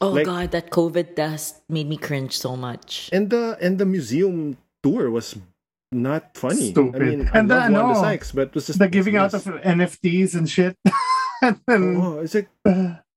Oh 0.00 0.14
Like- 0.14 0.26
god, 0.26 0.50
that 0.54 0.70
COVID 0.70 1.14
test 1.18 1.62
made 1.68 1.86
me 1.90 1.98
cringe 1.98 2.38
so 2.38 2.54
much. 2.54 3.10
And 3.12 3.30
the 3.30 3.58
and 3.62 3.78
the 3.78 3.86
museum 3.86 4.56
tour 4.82 5.10
was 5.10 5.34
not 5.92 6.36
funny. 6.36 6.70
Stupid. 6.70 7.02
I 7.02 7.04
mean, 7.04 7.30
I 7.32 7.38
And 7.38 7.50
the, 7.50 7.54
love 7.56 7.72
Wanda 7.72 7.84
ano, 7.90 7.94
Sykes, 8.00 8.32
but 8.32 8.48
it 8.48 8.54
was 8.54 8.66
just 8.66 8.78
The 8.78 8.88
giving 8.88 9.16
out 9.16 9.34
of 9.34 9.44
NFTs 9.44 10.34
and 10.34 10.48
shit. 10.48 10.76
and 11.42 11.60
then, 11.66 11.96
Oh, 11.96 12.18
it's 12.20 12.34
like 12.38 12.48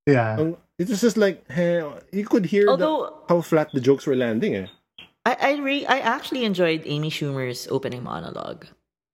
yeah. 0.08 0.40
it 0.80 0.88
was 0.90 1.02
just 1.02 1.18
like 1.18 1.44
hey, 1.52 1.84
you 2.12 2.26
could 2.26 2.46
hear 2.46 2.66
the, 2.66 2.72
Although 2.72 3.24
how 3.30 3.42
flat 3.42 3.70
the 3.74 3.82
jokes 3.82 4.06
were 4.08 4.16
landing. 4.16 4.56
Eh. 4.56 4.68
I 5.26 5.38
I, 5.40 5.52
re- 5.62 5.86
I 5.86 6.00
actually 6.00 6.46
enjoyed 6.46 6.82
Amy 6.86 7.10
Schumer's 7.12 7.68
opening 7.70 8.04
monologue 8.04 8.66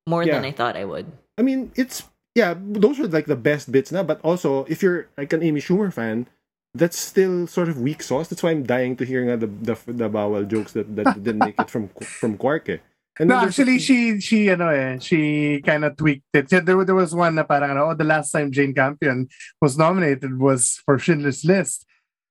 more 0.07 0.23
Yeah. 0.23 0.35
than 0.35 0.45
I 0.45 0.51
thought 0.51 0.77
I 0.77 0.85
would. 0.85 1.11
I 1.37 1.41
mean, 1.41 1.71
it's 1.75 2.03
yeah, 2.35 2.53
those 2.55 2.99
were 2.99 3.07
like 3.07 3.25
the 3.25 3.35
best 3.35 3.71
bits 3.71 3.91
now. 3.91 4.03
But 4.03 4.21
also, 4.23 4.63
if 4.69 4.81
you're 4.83 5.09
like 5.17 5.33
an 5.33 5.41
Amy 5.43 5.59
Schumer 5.59 5.91
fan, 5.91 6.27
that's 6.73 6.97
still 6.97 7.47
sort 7.47 7.67
of 7.67 7.81
weak 7.81 8.01
sauce. 8.03 8.27
That's 8.29 8.43
why 8.43 8.51
I'm 8.51 8.63
dying 8.63 8.95
to 8.97 9.05
hear 9.05 9.21
nga 9.25 9.35
the 9.37 9.47
the, 9.47 9.75
the 9.91 10.09
bawal 10.09 10.47
jokes 10.47 10.71
that, 10.73 10.95
that 10.95 11.21
didn't 11.23 11.39
make 11.43 11.59
it 11.59 11.69
from 11.69 11.89
from 12.21 12.37
Quark. 12.37 12.69
Eh. 12.69 12.77
And 13.19 13.29
No, 13.29 13.37
actually, 13.41 13.79
she 13.79 14.19
she 14.21 14.49
ano 14.49 14.69
eh, 14.69 14.97
she 14.99 15.61
kind 15.65 15.85
of 15.85 15.97
tweaked 15.97 16.29
it. 16.33 16.51
Yeah, 16.51 16.61
There, 16.61 16.85
there 16.85 16.95
was 16.95 17.15
one 17.15 17.35
na 17.35 17.43
parang 17.43 17.71
ano, 17.73 17.89
oh, 17.89 17.95
the 17.97 18.05
last 18.05 18.31
time 18.31 18.51
Jane 18.51 18.73
Campion 18.73 19.27
was 19.61 19.77
nominated 19.77 20.37
was 20.37 20.77
for 20.85 20.99
Schindler's 20.99 21.43
List. 21.45 21.85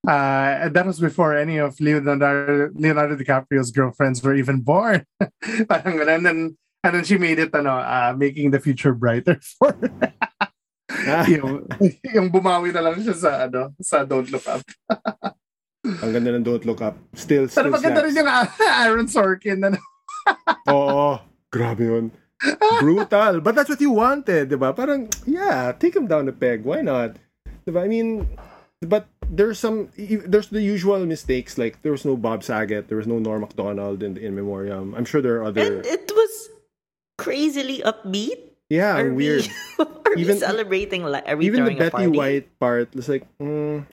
Uh, 0.06 0.70
and 0.70 0.74
that 0.74 0.86
was 0.86 1.00
before 1.02 1.34
any 1.34 1.58
of 1.58 1.74
Leonardo, 1.80 2.70
Leonardo 2.78 3.16
DiCaprio's 3.18 3.74
girlfriends 3.74 4.22
were 4.22 4.34
even 4.38 4.60
born. 4.62 5.02
parang 5.66 5.98
and 5.98 6.22
then 6.24 6.40
and 6.86 6.92
then 6.94 7.02
she 7.02 7.18
made 7.18 7.42
it 7.42 7.50
ano, 7.54 7.74
uh, 7.82 8.14
making 8.16 8.52
the 8.54 8.60
future 8.62 8.94
brighter 8.94 9.40
for 9.58 9.74
Ah. 11.06 11.26
yung, 11.26 11.66
yung 12.14 12.30
bumawi 12.30 12.70
na 12.70 12.78
lang 12.78 13.02
siya 13.02 13.14
sa 13.14 13.30
ano, 13.50 13.74
sa 13.82 14.06
Don't 14.06 14.30
Look 14.30 14.46
Up. 14.46 14.62
ang 16.02 16.10
ganda 16.14 16.30
ng 16.34 16.46
Don't 16.46 16.62
Look 16.62 16.78
Up. 16.78 16.94
Still, 17.14 17.50
Pero 17.50 17.50
still 17.50 17.74
maganda 17.74 18.06
rin 18.06 18.14
yung 18.14 18.30
uh, 18.30 18.46
Aaron 18.86 19.10
Sorkin 19.10 19.58
na 19.58 19.74
Oo, 20.70 21.20
grabe 21.52 21.84
yun. 21.86 22.06
Brutal. 22.80 23.40
But 23.40 23.54
that's 23.54 23.68
what 23.70 23.80
you 23.80 23.90
wanted, 23.92 24.50
di 24.52 24.56
ba? 24.56 24.72
Parang, 24.72 25.08
yeah, 25.24 25.72
take 25.72 25.96
him 25.96 26.06
down 26.06 26.28
a 26.28 26.32
peg. 26.36 26.64
Why 26.64 26.82
not? 26.82 27.16
Di 27.64 27.72
ba? 27.72 27.80
I 27.82 27.88
mean, 27.88 28.28
but 28.84 29.08
there's 29.26 29.58
some, 29.58 29.88
there's 29.96 30.48
the 30.52 30.60
usual 30.62 31.00
mistakes. 31.06 31.56
Like, 31.56 31.80
there 31.82 31.92
was 31.92 32.04
no 32.04 32.16
Bob 32.16 32.44
Saget. 32.44 32.88
There 32.88 32.98
was 33.00 33.06
no 33.08 33.18
Norm 33.18 33.40
MacDonald 33.40 34.02
in 34.02 34.14
the 34.14 34.22
In 34.24 34.34
Memoriam. 34.36 34.94
I'm 34.94 35.04
sure 35.08 35.22
there 35.22 35.40
are 35.40 35.44
other, 35.48 35.80
And 35.80 35.86
it 35.86 36.12
was 36.14 36.32
crazily 37.18 37.80
upbeat. 37.80 38.38
yeah, 38.68 38.98
Are 39.00 39.10
weird. 39.14 39.48
we, 39.78 39.84
are 39.84 40.14
Even- 40.18 40.36
we 40.36 40.40
celebrating? 40.42 41.02
Like, 41.04 41.24
are 41.26 41.36
we 41.36 41.46
Even 41.46 41.64
the 41.64 41.74
Betty? 41.74 42.06
White 42.12 42.52
part 42.60 42.94
was 42.94 43.08
like, 43.08 43.24
mm, 43.40 43.86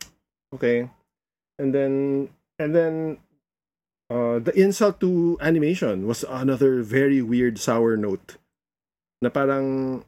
okay. 0.54 0.90
And 1.58 1.74
then, 1.74 2.28
and 2.60 2.76
then, 2.76 3.18
uh, 4.10 4.40
the 4.40 4.54
insult 4.56 5.00
to 5.00 5.38
animation 5.42 6.08
was 6.08 6.24
another 6.24 6.82
very 6.82 7.22
weird 7.22 7.60
sour 7.60 7.96
note. 7.96 8.38
Na 9.22 9.30
parang, 9.30 10.04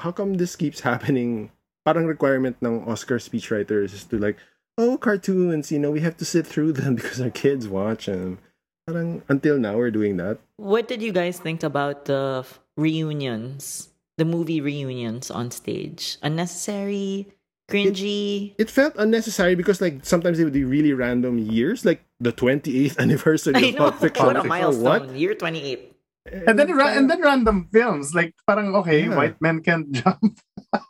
how 0.00 0.12
come 0.12 0.34
this 0.34 0.56
keeps 0.56 0.80
happening? 0.80 1.50
Parang 1.84 2.06
requirement 2.06 2.56
ng 2.62 2.88
Oscar 2.88 3.18
speechwriters 3.18 3.92
is 3.92 4.04
to 4.04 4.18
like, 4.18 4.38
oh, 4.78 4.96
cartoons, 4.96 5.70
you 5.70 5.78
know, 5.78 5.90
we 5.90 6.00
have 6.00 6.16
to 6.16 6.24
sit 6.24 6.46
through 6.46 6.72
them 6.72 6.94
because 6.98 7.20
our 7.20 7.30
kids 7.30 7.68
watch 7.68 8.06
them. 8.06 8.38
Parang, 8.86 9.22
until 9.28 9.58
now, 9.58 9.76
we're 9.76 9.90
doing 9.90 10.16
that. 10.18 10.38
What 10.56 10.88
did 10.88 11.02
you 11.02 11.12
guys 11.12 11.38
think 11.38 11.62
about 11.62 12.04
the 12.04 12.46
reunions, 12.76 13.88
the 14.18 14.24
movie 14.24 14.60
reunions 14.60 15.30
on 15.30 15.50
stage? 15.50 16.18
Unnecessary, 16.22 17.33
cringy. 17.70 18.54
It 18.58 18.70
felt 18.70 18.94
unnecessary 18.96 19.54
because, 19.54 19.80
like, 19.80 20.04
sometimes 20.04 20.38
they 20.38 20.44
would 20.44 20.52
be 20.56 20.64
really 20.64 20.92
random 20.92 21.38
years, 21.38 21.84
like 21.84 22.04
the 22.20 22.32
28th 22.32 22.98
anniversary 23.02 23.54
I 23.56 23.60
of 23.60 23.74
know 23.74 23.78
Pulp 23.90 23.94
Fiction. 24.00 24.26
what 24.26 24.36
a 24.36 24.42
Like, 24.42 24.46
oh, 24.46 24.48
milestone. 24.48 24.84
what? 24.84 25.02
Year 25.16 25.34
twenty 25.34 25.62
eight. 25.64 25.90
And 26.24 26.56
then 26.58 26.72
ra- 26.72 26.88
and 26.96 27.04
then 27.10 27.20
random 27.20 27.68
films 27.70 28.14
like 28.16 28.32
parang 28.48 28.72
okay, 28.80 29.04
Yeah. 29.04 29.16
white 29.16 29.36
men 29.44 29.60
can't 29.60 29.92
jump. 30.00 30.24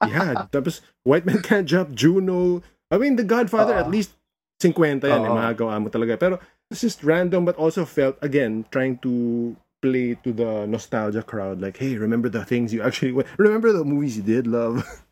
yeah, 0.06 0.46
tapos 0.54 0.78
White 1.02 1.26
Men 1.26 1.42
Can't 1.42 1.66
Jump, 1.66 1.90
Juno. 1.92 2.62
I 2.90 2.96
mean, 3.02 3.16
The 3.18 3.26
Godfather, 3.26 3.74
Oo. 3.74 3.82
at 3.82 3.90
least 3.90 4.14
50 4.62 4.78
yan, 5.02 5.02
eh, 5.02 5.10
Oo. 5.28 5.34
magagawa 5.34 5.82
mo 5.82 5.90
talaga. 5.90 6.14
Pero 6.16 6.38
it's 6.70 6.80
just 6.86 7.02
random 7.02 7.44
but 7.44 7.58
also 7.58 7.82
felt, 7.84 8.14
again, 8.22 8.64
trying 8.70 8.96
to 9.02 9.52
play 9.82 10.14
to 10.22 10.32
the 10.32 10.64
nostalgia 10.70 11.20
crowd. 11.26 11.60
Like, 11.60 11.76
hey, 11.82 11.98
remember 11.98 12.30
the 12.30 12.46
things 12.46 12.72
you 12.72 12.80
actually... 12.80 13.12
Remember 13.36 13.74
the 13.74 13.84
movies 13.84 14.16
you 14.16 14.22
did 14.24 14.46
love? 14.46 14.86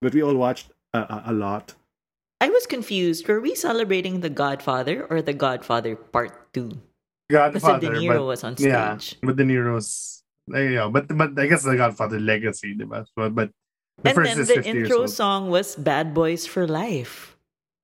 but 0.00 0.14
we 0.14 0.22
all 0.22 0.36
watched 0.36 0.72
a, 0.92 0.98
a, 1.00 1.22
a 1.26 1.32
lot. 1.32 1.74
I 2.40 2.48
was 2.48 2.66
confused. 2.66 3.28
Were 3.28 3.40
we 3.40 3.54
celebrating 3.54 4.20
The 4.20 4.30
Godfather 4.30 5.06
or 5.10 5.20
The 5.20 5.34
Godfather 5.34 5.96
Part 5.96 6.52
Two? 6.52 6.80
Godfather. 7.30 7.92
De 7.92 8.00
Niro 8.00 8.24
but, 8.24 8.24
was 8.24 8.44
on 8.44 8.56
stage. 8.56 8.68
Yeah, 8.68 8.96
but 9.22 9.36
De 9.36 9.44
Niro's 9.44 10.20
yeah, 10.48 10.88
but 10.90 11.06
but 11.14 11.38
I 11.38 11.46
guess 11.46 11.62
the 11.62 11.76
Godfather 11.76 12.18
legacy, 12.18 12.74
diba? 12.74 13.06
So, 13.14 13.30
but 13.30 13.50
the 14.02 14.10
and 14.10 14.14
first 14.16 14.30
then 14.30 14.40
is 14.40 14.48
the 14.48 14.54
50 14.54 14.70
years 14.70 14.88
intro 14.88 15.00
old. 15.06 15.10
song 15.10 15.50
was 15.50 15.76
Bad 15.76 16.14
Boys 16.14 16.46
for 16.46 16.66
Life. 16.66 17.36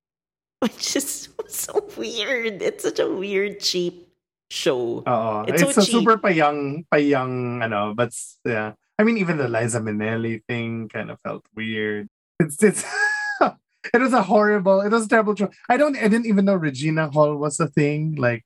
Which 0.61 0.97
is 0.97 1.29
so 1.49 1.85
weird. 1.97 2.63
It's 2.63 2.83
such 2.83 2.99
a 2.99 3.09
weird, 3.09 3.61
cheap 3.61 4.09
show. 4.51 5.05
Oo. 5.07 5.45
It's 5.47 5.63
It's, 5.63 5.75
so 5.75 5.83
a 5.83 5.85
cheap. 5.85 5.93
super 6.01 6.17
payang 6.17 6.87
payang 6.91 7.63
ano, 7.63 7.95
but 7.95 8.11
yeah. 8.45 8.73
I 8.99 9.05
mean 9.05 9.19
even 9.19 9.37
the 9.37 9.49
Liza 9.49 9.81
Minnelli 9.81 10.43
thing 10.49 10.89
kind 10.89 11.11
of 11.11 11.19
felt 11.21 11.45
weird. 11.55 12.09
It's 12.41 12.63
it's 12.63 12.85
it 13.95 14.01
was 14.01 14.13
a 14.13 14.23
horrible, 14.23 14.81
it 14.81 14.91
was 14.91 15.07
a 15.07 15.09
terrible 15.09 15.35
show. 15.37 15.51
I 15.69 15.77
don't 15.77 15.97
I 15.97 16.09
didn't 16.09 16.27
even 16.27 16.45
know 16.45 16.55
Regina 16.57 17.11
Hall 17.11 17.37
was 17.37 17.61
a 17.61 17.69
thing. 17.69 18.17
Like 18.17 18.45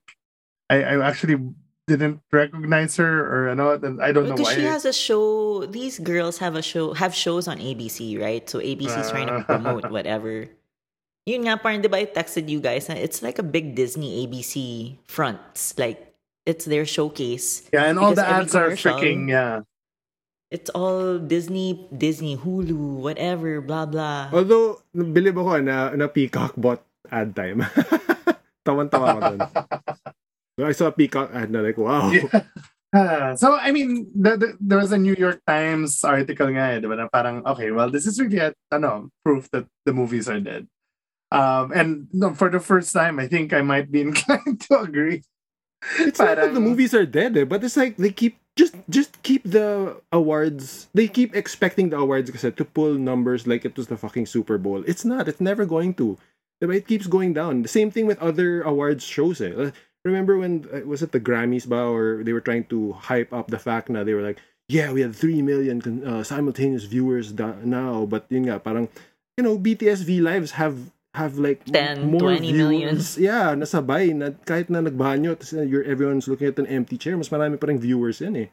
I, 0.69 0.83
I 0.83 1.07
actually 1.07 1.39
didn't 1.87 2.21
recognize 2.31 2.95
her 2.97 3.11
or 3.27 3.49
I 3.49 3.53
know 3.55 3.73
I 3.73 4.11
don't 4.11 4.29
know 4.29 4.35
Because 4.35 4.47
why. 4.47 4.55
she 4.55 4.63
has 4.63 4.85
a 4.85 4.93
show. 4.93 5.65
These 5.65 5.99
girls 5.99 6.37
have 6.39 6.55
a 6.55 6.61
show, 6.61 6.93
have 6.93 7.13
shows 7.15 7.47
on 7.47 7.57
ABC, 7.59 8.19
right? 8.21 8.47
So 8.49 8.59
ABC's 8.59 9.11
trying 9.11 9.27
to 9.27 9.43
Ah. 9.43 9.43
promote 9.43 9.91
whatever. 9.95 10.47
Yun 11.27 11.45
nga, 11.45 11.57
parang, 11.61 11.85
I 11.85 12.05
texted 12.09 12.49
you 12.49 12.59
guys 12.59 12.89
it's 12.89 13.21
like 13.21 13.37
a 13.37 13.43
big 13.45 13.75
Disney 13.75 14.25
ABC 14.25 14.97
front. 15.05 15.37
Like, 15.77 16.15
it's 16.47 16.65
their 16.65 16.85
showcase. 16.85 17.69
yeah, 17.71 17.85
and 17.85 17.99
all 17.99 18.15
the 18.15 18.25
ads 18.25 18.55
are 18.55 18.71
freaking 18.73 19.29
yeah. 19.29 19.61
It's 20.51 20.67
all 20.75 21.15
Disney, 21.15 21.87
Disney, 21.95 22.35
Hulu, 22.35 22.99
whatever, 22.99 23.63
blah, 23.63 23.87
blah. 23.87 24.27
Although, 24.35 24.83
believe 24.91 25.39
ako 25.39 25.63
na, 25.63 25.95
na 25.95 26.11
Peacock 26.11 26.59
bought 26.59 26.83
ad 27.07 27.31
time. 27.31 27.63
Tawan-tawa 28.67 29.07
ko 29.15 29.19
dun. 29.31 29.39
So 30.59 30.67
I 30.67 30.75
saw 30.75 30.91
a 30.91 30.95
Peacock 30.95 31.31
ad 31.31 31.55
na 31.55 31.63
like, 31.63 31.79
wow. 31.79 32.11
Yeah. 32.91 32.99
Ah, 33.31 33.39
so 33.39 33.55
I 33.55 33.71
mean, 33.71 34.11
the, 34.11 34.35
the, 34.35 34.47
there 34.59 34.75
was 34.75 34.91
a 34.91 34.99
New 34.99 35.15
York 35.15 35.39
Times 35.47 36.03
article 36.03 36.51
nga, 36.51 36.75
eh, 36.75 36.83
di 36.83 36.91
ba, 36.91 36.99
na 36.99 37.07
parang 37.07 37.39
okay, 37.47 37.71
well, 37.71 37.87
this 37.87 38.03
is 38.03 38.19
really 38.19 38.43
a, 38.43 38.51
ano, 38.67 39.07
proof 39.23 39.47
that 39.55 39.63
the 39.87 39.95
movies 39.95 40.27
are 40.27 40.43
dead. 40.43 40.67
Um, 41.31 41.71
and 41.71 42.11
no, 42.11 42.35
for 42.35 42.51
the 42.51 42.59
first 42.59 42.91
time, 42.91 43.15
I 43.15 43.31
think 43.31 43.55
I 43.55 43.63
might 43.63 43.87
be 43.87 44.01
inclined 44.11 44.59
to 44.67 44.83
agree. 44.83 45.23
It's 46.03 46.19
not 46.19 46.35
that 46.35 46.53
the 46.53 46.59
movies 46.59 46.91
are 46.91 47.07
dead, 47.07 47.39
eh, 47.39 47.47
but 47.47 47.63
it's 47.63 47.79
like 47.79 47.95
they 47.95 48.11
keep 48.11 48.35
just 48.57 48.75
just 48.89 49.21
keep 49.23 49.43
the 49.43 49.95
awards. 50.11 50.87
They 50.93 51.07
keep 51.07 51.35
expecting 51.35 51.89
the 51.89 51.97
awards 51.97 52.29
kasi 52.29 52.51
to 52.51 52.65
pull 52.65 52.95
numbers 52.95 53.47
like 53.47 53.63
it 53.65 53.77
was 53.77 53.87
the 53.87 53.97
fucking 53.97 54.25
Super 54.27 54.57
Bowl. 54.57 54.83
It's 54.85 55.05
not. 55.05 55.27
It's 55.27 55.41
never 55.41 55.65
going 55.65 55.95
to. 55.95 56.17
Diba? 56.61 56.75
It 56.77 56.87
keeps 56.87 57.07
going 57.07 57.33
down. 57.33 57.63
The 57.63 57.71
same 57.71 57.89
thing 57.89 58.05
with 58.05 58.19
other 58.19 58.61
awards 58.61 59.03
shows. 59.03 59.41
Eh. 59.41 59.51
Uh, 59.51 59.71
Remember 60.03 60.37
when 60.37 60.65
uh, 60.73 60.81
was 60.81 61.03
it 61.05 61.11
the 61.11 61.19
Grammys 61.21 61.69
ba 61.69 61.77
or 61.77 62.23
they 62.23 62.33
were 62.33 62.41
trying 62.41 62.65
to 62.73 62.93
hype 62.93 63.29
up 63.29 63.53
the 63.53 63.61
fact 63.61 63.85
na 63.89 64.03
they 64.03 64.17
were 64.17 64.25
like, 64.25 64.41
yeah, 64.67 64.89
we 64.91 65.01
had 65.01 65.13
three 65.13 65.41
million 65.45 65.77
con- 65.81 66.01
uh, 66.01 66.23
simultaneous 66.23 66.85
viewers 66.89 67.31
da- 67.31 67.61
now, 67.61 68.09
but 68.09 68.25
yun 68.33 68.49
nga 68.49 68.57
parang 68.57 68.89
you 69.37 69.43
know 69.45 69.61
BTS 69.61 70.01
V 70.01 70.17
lives 70.21 70.57
have 70.57 70.89
have 71.13 71.37
like 71.37 71.65
10, 71.65 72.07
more 72.07 72.35
20 72.35 72.53
million. 72.53 72.95
viewers. 72.95 73.17
Yeah, 73.19 73.51
nasabay 73.55 74.15
na 74.15 74.31
kahit 74.47 74.71
na 74.71 74.79
nagbanyo 74.79 75.35
tapos 75.35 75.55
you're 75.67 75.83
everyone's 75.83 76.27
looking 76.27 76.47
at 76.47 76.59
an 76.59 76.67
empty 76.67 76.95
chair, 76.95 77.19
mas 77.19 77.29
marami 77.29 77.59
pa 77.59 77.67
ring 77.67 77.79
viewers 77.79 78.23
yan 78.23 78.47
eh. 78.47 78.49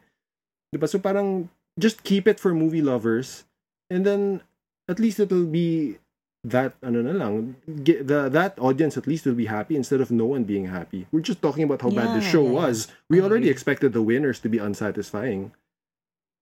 'Di 0.71 0.77
ba? 0.77 0.87
So 0.87 0.99
parang 0.99 1.47
just 1.79 2.03
keep 2.03 2.27
it 2.27 2.37
for 2.37 2.51
movie 2.51 2.83
lovers 2.83 3.47
and 3.87 4.03
then 4.03 4.43
at 4.91 4.99
least 4.99 5.23
it'll 5.23 5.47
be 5.47 5.97
that 6.43 6.75
ano 6.79 7.03
na 7.03 7.11
lang 7.11 7.59
get 7.83 8.07
the 8.07 8.31
that 8.31 8.55
audience 8.59 8.95
at 8.95 9.03
least 9.03 9.27
will 9.27 9.35
be 9.35 9.51
happy 9.51 9.75
instead 9.75 9.99
of 9.99 10.11
no 10.11 10.27
one 10.27 10.43
being 10.43 10.67
happy. 10.67 11.07
We're 11.11 11.23
just 11.23 11.43
talking 11.43 11.63
about 11.63 11.83
how 11.83 11.91
bad 11.91 12.15
the 12.15 12.23
show 12.23 12.43
yeah, 12.43 12.51
yeah. 12.51 12.59
was. 12.63 12.75
We 13.07 13.19
I 13.19 13.27
already 13.27 13.47
expected 13.47 13.91
the 13.91 14.03
winners 14.03 14.39
to 14.43 14.49
be 14.51 14.59
unsatisfying. 14.59 15.51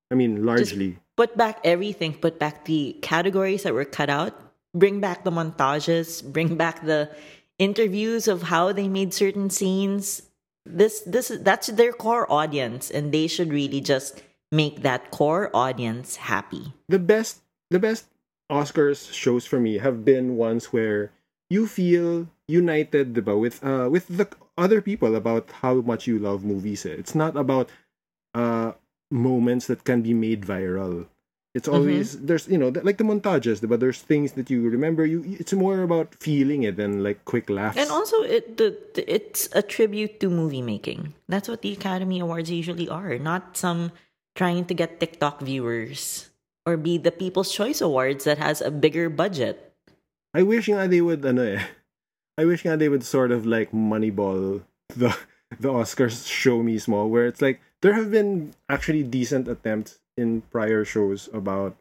I 0.10 0.16
mean, 0.16 0.46
largely. 0.46 1.00
Put 1.18 1.36
back 1.36 1.60
everything. 1.64 2.14
Put 2.14 2.40
back 2.40 2.66
the 2.66 2.96
categories 3.02 3.64
that 3.64 3.74
were 3.74 3.86
cut 3.86 4.10
out. 4.10 4.38
Bring 4.78 5.02
back 5.02 5.26
the 5.26 5.32
montages. 5.32 6.22
Bring 6.22 6.56
back 6.56 6.86
the 6.86 7.10
interviews 7.58 8.28
of 8.30 8.54
how 8.54 8.72
they 8.72 8.88
made 8.88 9.14
certain 9.14 9.50
scenes. 9.50 10.22
This, 10.70 11.02
this, 11.08 11.34
that's 11.42 11.68
their 11.74 11.94
core 11.94 12.30
audience, 12.32 12.92
and 12.92 13.10
they 13.12 13.26
should 13.26 13.50
really 13.50 13.82
just 13.82 14.22
make 14.52 14.84
that 14.84 15.12
core 15.12 15.50
audience 15.56 16.16
happy. 16.16 16.72
the 16.88 17.00
best 17.00 17.44
the 17.70 17.80
best 17.80 18.08
Oscars 18.48 19.12
shows 19.12 19.44
for 19.44 19.60
me 19.60 19.80
have 19.84 20.06
been 20.08 20.40
ones 20.40 20.72
where 20.72 21.12
you 21.52 21.68
feel 21.68 22.32
united 22.48 23.12
diba, 23.12 23.36
with 23.36 23.60
uh 23.60 23.92
with 23.92 24.08
the 24.08 24.24
other 24.56 24.80
people 24.80 25.20
about 25.20 25.52
how 25.60 25.84
much 25.84 26.08
you 26.08 26.16
love 26.16 26.48
movies. 26.48 26.88
eh. 26.88 26.96
It's 26.96 27.12
not 27.16 27.36
about 27.36 27.68
uh 28.32 28.72
moments 29.12 29.68
that 29.68 29.84
can 29.84 30.00
be 30.00 30.16
made 30.16 30.48
viral. 30.48 31.12
It's 31.58 31.66
always 31.66 32.22
there's 32.22 32.46
you 32.46 32.62
know 32.62 32.70
like 32.86 33.02
the 33.02 33.04
montages, 33.04 33.66
but 33.66 33.82
there's 33.82 33.98
things 33.98 34.38
that 34.38 34.54
you 34.54 34.62
remember. 34.70 35.10
You 35.10 35.26
it's 35.42 35.58
more 35.58 35.82
about 35.82 36.14
feeling 36.14 36.62
it 36.70 36.78
than 36.78 37.02
like 37.02 37.26
quick 37.26 37.50
laughs. 37.50 37.82
And 37.82 37.90
also, 37.90 38.22
it 38.22 38.62
the, 38.62 38.78
the 38.94 39.02
it's 39.10 39.50
a 39.58 39.66
tribute 39.66 40.22
to 40.22 40.30
movie 40.30 40.62
making. 40.62 41.18
That's 41.26 41.50
what 41.50 41.66
the 41.66 41.74
Academy 41.74 42.22
Awards 42.22 42.54
usually 42.54 42.86
are, 42.86 43.18
not 43.18 43.58
some 43.58 43.90
trying 44.38 44.70
to 44.70 44.78
get 44.78 45.02
TikTok 45.02 45.42
viewers 45.42 46.30
or 46.70 46.78
be 46.78 47.02
the 47.02 47.10
People's 47.10 47.50
Choice 47.50 47.82
Awards 47.82 48.30
that 48.30 48.38
has 48.38 48.62
a 48.62 48.70
bigger 48.70 49.10
budget. 49.10 49.74
I 50.38 50.46
wish 50.46 50.70
nga 50.70 50.86
they 50.86 51.02
would 51.02 51.26
ano 51.26 51.42
eh. 51.42 51.66
I 52.38 52.46
wish 52.46 52.62
nga 52.62 52.78
they 52.78 52.86
would 52.86 53.02
sort 53.02 53.34
of 53.34 53.50
like 53.50 53.74
moneyball 53.74 54.62
the 54.94 55.10
the 55.58 55.74
Oscars 55.74 56.30
show 56.30 56.62
me 56.62 56.78
small 56.78 57.10
where 57.10 57.26
it's 57.26 57.42
like 57.42 57.66
there 57.82 57.98
have 57.98 58.14
been 58.14 58.54
actually 58.70 59.02
decent 59.02 59.50
attempts 59.50 59.98
in 60.18 60.42
prior 60.50 60.84
shows 60.84 61.30
about 61.32 61.78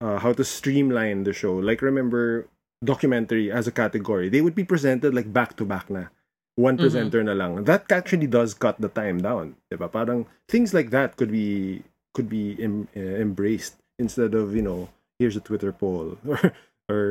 uh, 0.00 0.18
how 0.18 0.32
to 0.32 0.44
streamline 0.44 1.24
the 1.24 1.32
show. 1.32 1.54
Like 1.54 1.80
remember 1.82 2.48
documentary 2.84 3.50
as 3.52 3.66
a 3.66 3.72
category, 3.72 4.28
they 4.28 4.40
would 4.40 4.54
be 4.54 4.64
presented 4.64 5.14
like 5.14 5.32
back 5.32 5.56
to 5.56 5.64
back 5.64 5.88
na. 5.88 6.10
One 6.56 6.76
presenter 6.76 7.22
na 7.24 7.32
lang. 7.32 7.64
That 7.64 7.90
actually 7.90 8.26
does 8.26 8.52
cut 8.52 8.80
the 8.80 8.88
time 8.88 9.22
down. 9.22 9.56
Diba? 9.72 9.88
Parang 9.90 10.26
things 10.48 10.74
like 10.74 10.90
that 10.90 11.16
could 11.16 11.30
be 11.30 11.82
could 12.12 12.28
be 12.28 12.58
em- 12.60 12.88
uh, 12.96 13.00
embraced 13.00 13.76
instead 13.98 14.34
of, 14.34 14.54
you 14.54 14.60
know, 14.60 14.90
here's 15.18 15.36
a 15.36 15.40
Twitter 15.40 15.72
poll 15.72 16.18
or 16.28 16.52
or 16.90 17.10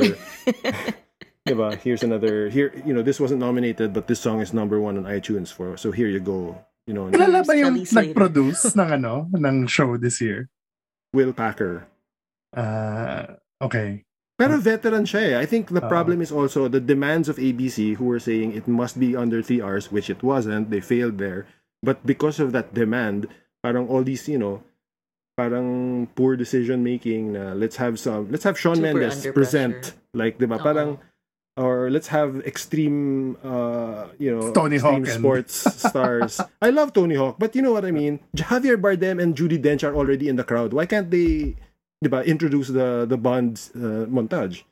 diba? 1.47 1.78
here's 1.82 2.03
another 2.03 2.49
here 2.49 2.74
you 2.86 2.93
know 2.93 3.01
this 3.01 3.20
wasn't 3.20 3.39
nominated 3.39 3.93
but 3.93 4.07
this 4.07 4.20
song 4.20 4.41
is 4.41 4.53
number 4.53 4.80
one 4.82 4.97
on 4.97 5.05
iTunes 5.05 5.53
for 5.53 5.78
so 5.78 5.91
here 5.91 6.07
you 6.07 6.20
go 6.20 6.57
you 6.89 6.97
know 6.97 7.13
Kilala 7.13 7.45
ba 7.45 7.53
yung 7.53 7.85
nag-produce 7.85 8.73
ng 8.79 8.89
ano, 8.97 9.29
ng 9.29 9.69
show 9.69 9.93
this 10.01 10.17
year? 10.17 10.49
Will 11.13 11.33
Packer 11.37 11.85
Uh, 12.53 13.37
okay. 13.61 14.05
Pero 14.39 14.55
veteran 14.57 15.03
siya 15.03 15.21
eh. 15.21 15.33
I 15.37 15.45
think 15.45 15.67
the 15.69 15.83
Oo. 15.83 15.91
problem 15.91 16.23
is 16.23 16.31
also 16.31 16.71
the 16.71 16.79
demands 16.79 17.27
of 17.27 17.35
ABC 17.35 17.99
who 17.99 18.07
were 18.07 18.23
saying 18.23 18.55
it 18.55 18.71
must 18.71 18.95
be 18.95 19.11
under 19.11 19.43
three 19.43 19.61
hours, 19.61 19.91
which 19.91 20.09
it 20.09 20.23
wasn't. 20.23 20.71
They 20.71 20.79
failed 20.79 21.19
there. 21.19 21.43
But 21.83 22.07
because 22.07 22.39
of 22.39 22.55
that 22.55 22.73
demand, 22.73 23.27
parang 23.61 23.91
all 23.91 24.01
these, 24.01 24.31
you 24.31 24.39
know, 24.39 24.63
parang 25.35 26.07
poor 26.15 26.39
decision 26.39 26.83
making 26.83 27.35
na 27.35 27.51
let's 27.51 27.75
have 27.75 27.99
some, 27.99 28.31
let's 28.31 28.47
have 28.47 28.55
Sean 28.55 28.79
Super 28.79 28.95
Mendes 28.95 29.27
present. 29.35 29.75
pressure. 29.75 29.95
Like, 30.15 30.39
di 30.39 30.47
ba? 30.47 30.57
Parang, 30.57 31.03
or 31.60 31.91
let's 31.91 32.07
have 32.07 32.39
extreme, 32.47 33.36
uh, 33.43 34.07
you 34.18 34.32
know, 34.32 34.53
Tony 34.55 34.80
extreme 34.80 35.03
Hawk 35.03 35.12
and- 35.12 35.20
sports 35.20 35.53
stars. 35.89 36.39
I 36.62 36.70
love 36.72 36.93
Tony 36.93 37.16
Hawk, 37.16 37.36
but 37.38 37.51
you 37.55 37.62
know 37.62 37.74
what 37.76 37.84
I 37.84 37.91
mean? 37.91 38.24
Javier 38.38 38.80
Bardem 38.80 39.22
and 39.22 39.36
Judi 39.36 39.60
Dench 39.60 39.84
are 39.84 39.93
already 39.93 40.30
in 40.32 40.38
the 40.38 40.45
crowd. 40.47 40.72
Why 40.72 40.86
can't 40.86 41.12
they, 41.12 41.60
di 42.01 42.07
ba, 42.07 42.24
introduce 42.24 42.70
the, 42.72 43.05
the 43.05 43.18
Bond 43.18 43.60
uh, 43.76 44.07
montage? 44.07 44.64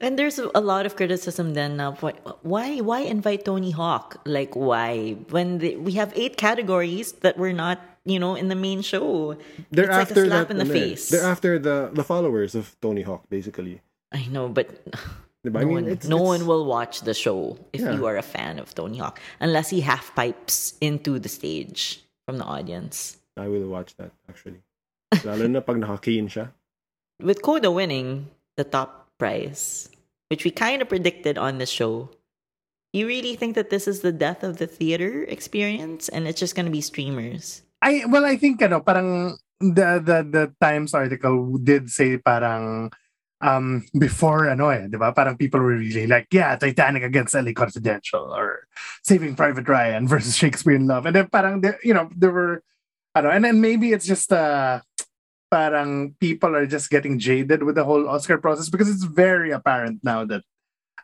And 0.00 0.18
there's 0.18 0.38
a 0.38 0.60
lot 0.60 0.84
of 0.84 0.96
criticism 0.96 1.54
then 1.54 1.76
now. 1.76 1.92
Why, 2.00 2.12
why, 2.42 2.78
why 2.80 3.00
invite 3.00 3.44
Tony 3.44 3.70
Hawk? 3.70 4.20
Like, 4.24 4.54
why? 4.56 5.16
When 5.30 5.58
the, 5.58 5.76
we 5.76 5.92
have 5.92 6.12
eight 6.16 6.36
categories 6.36 7.12
that 7.24 7.36
were 7.36 7.52
not, 7.52 7.80
you 8.04 8.18
know, 8.18 8.34
in 8.34 8.48
the 8.48 8.54
main 8.56 8.80
show. 8.80 9.36
They're 9.70 9.84
it's 9.84 9.92
like 9.92 10.08
after 10.08 10.24
a 10.24 10.26
slap 10.26 10.48
that, 10.48 10.52
in 10.52 10.58
the 10.58 10.68
face. 10.68 11.08
They're 11.08 11.24
after 11.24 11.58
the 11.58 11.90
the 11.92 12.04
followers 12.04 12.54
of 12.54 12.76
Tony 12.80 13.02
Hawk, 13.02 13.28
basically. 13.28 13.80
I 14.12 14.24
know, 14.32 14.48
but 14.48 14.72
Diba? 15.40 15.60
I 15.60 15.62
no, 15.64 15.66
mean, 15.66 15.74
one, 15.74 15.88
it's- 15.88 16.08
no 16.08 16.16
it's- 16.16 16.28
one 16.28 16.42
will 16.46 16.64
watch 16.68 17.00
the 17.02 17.14
show 17.14 17.56
if 17.72 17.80
Yeah. 17.80 17.96
you 17.96 18.04
are 18.06 18.16
a 18.16 18.22
fan 18.24 18.58
of 18.58 18.74
Tony 18.74 18.98
Hawk 18.98 19.20
unless 19.40 19.70
he 19.70 19.80
half 19.80 20.14
pipes 20.14 20.74
into 20.80 21.18
the 21.18 21.28
stage 21.32 22.04
from 22.28 22.36
the 22.38 22.44
audience. 22.44 23.16
I 23.40 23.48
will 23.48 23.68
watch 23.68 23.96
that 23.96 24.12
actually. 24.28 24.60
Lalo 25.24 25.48
na 25.48 25.60
pag 25.64 25.80
naka-cane 25.80 26.28
siya. 26.28 26.52
With 27.24 27.40
Coda 27.40 27.70
winning 27.72 28.28
the 28.56 28.64
top 28.64 29.08
prize, 29.16 29.88
which 30.28 30.44
we 30.44 30.50
kind 30.52 30.82
of 30.84 30.88
predicted 30.92 31.38
on 31.40 31.56
the 31.56 31.66
show, 31.66 32.12
you 32.92 33.06
really 33.08 33.32
think 33.36 33.54
that 33.56 33.70
this 33.72 33.88
is 33.88 34.00
the 34.04 34.12
death 34.12 34.44
of 34.44 34.58
the 34.60 34.66
theater 34.68 35.24
experience 35.24 36.08
and 36.12 36.28
it's 36.28 36.40
just 36.40 36.52
going 36.54 36.66
to 36.68 36.72
be 36.74 36.80
streamers? 36.84 37.62
I 37.80 38.04
well, 38.12 38.28
I 38.28 38.36
think 38.36 38.60
ano, 38.60 38.80
parang 38.84 39.40
the 39.56 40.04
the 40.04 40.18
the 40.20 40.44
Times 40.60 40.92
article 40.92 41.56
did 41.56 41.88
say 41.88 42.20
parang 42.20 42.92
um 43.40 43.84
before 43.96 44.48
ano 44.48 44.68
eh, 44.68 44.86
'di 44.88 44.98
ba? 45.00 45.12
Parang 45.12 45.36
people 45.36 45.60
were 45.60 45.76
really 45.76 46.06
like, 46.06 46.28
yeah, 46.32 46.56
Titanic 46.56 47.02
against 47.02 47.34
LA 47.34 47.52
Confidential 47.56 48.28
or 48.32 48.68
Saving 49.02 49.34
Private 49.36 49.68
Ryan 49.68 50.06
versus 50.08 50.36
Shakespeare 50.36 50.76
in 50.76 50.86
Love. 50.86 51.06
And 51.06 51.16
then 51.16 51.28
parang 51.28 51.64
you 51.82 51.94
know, 51.94 52.08
there 52.16 52.32
were 52.32 52.62
ano, 53.14 53.30
and 53.30 53.44
then 53.44 53.60
maybe 53.60 53.92
it's 53.92 54.06
just 54.06 54.32
uh 54.32 54.80
parang 55.50 56.14
people 56.20 56.54
are 56.54 56.66
just 56.66 56.90
getting 56.90 57.18
jaded 57.18 57.62
with 57.64 57.74
the 57.74 57.84
whole 57.84 58.08
Oscar 58.08 58.38
process 58.38 58.70
because 58.70 58.88
it's 58.88 59.04
very 59.04 59.50
apparent 59.50 59.98
now 60.04 60.24
that 60.24 60.44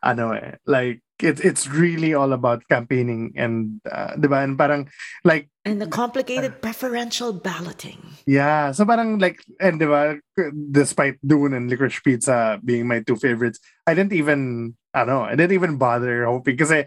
ano 0.05 0.32
eh, 0.32 0.55
like 0.66 1.03
it, 1.23 1.41
it's 1.45 1.67
really 1.67 2.14
all 2.14 2.33
about 2.33 2.67
campaigning 2.69 3.33
and 3.37 3.81
uh, 3.91 4.17
'di 4.17 4.29
ba? 4.29 4.45
And 4.45 4.59
parang 4.59 4.89
like 5.25 5.49
And 5.67 5.83
the 5.83 5.91
complicated 5.91 6.62
preferential 6.62 7.35
balloting. 7.35 7.99
Yeah, 8.23 8.71
so 8.71 8.87
parang 8.87 9.19
like, 9.19 9.43
and 9.59 9.83
diba, 9.83 10.23
despite 10.71 11.19
Dune 11.27 11.59
and 11.59 11.67
Licorice 11.67 11.99
Pizza 12.07 12.61
being 12.62 12.87
my 12.87 13.03
two 13.03 13.19
favorites, 13.19 13.59
I 13.83 13.99
didn't 13.99 14.14
even, 14.14 14.77
I 14.95 15.03
don't 15.03 15.09
know, 15.09 15.27
I 15.27 15.35
didn't 15.35 15.59
even 15.59 15.75
bother 15.75 16.25
hoping 16.25 16.55
because 16.55 16.71
it 16.71 16.87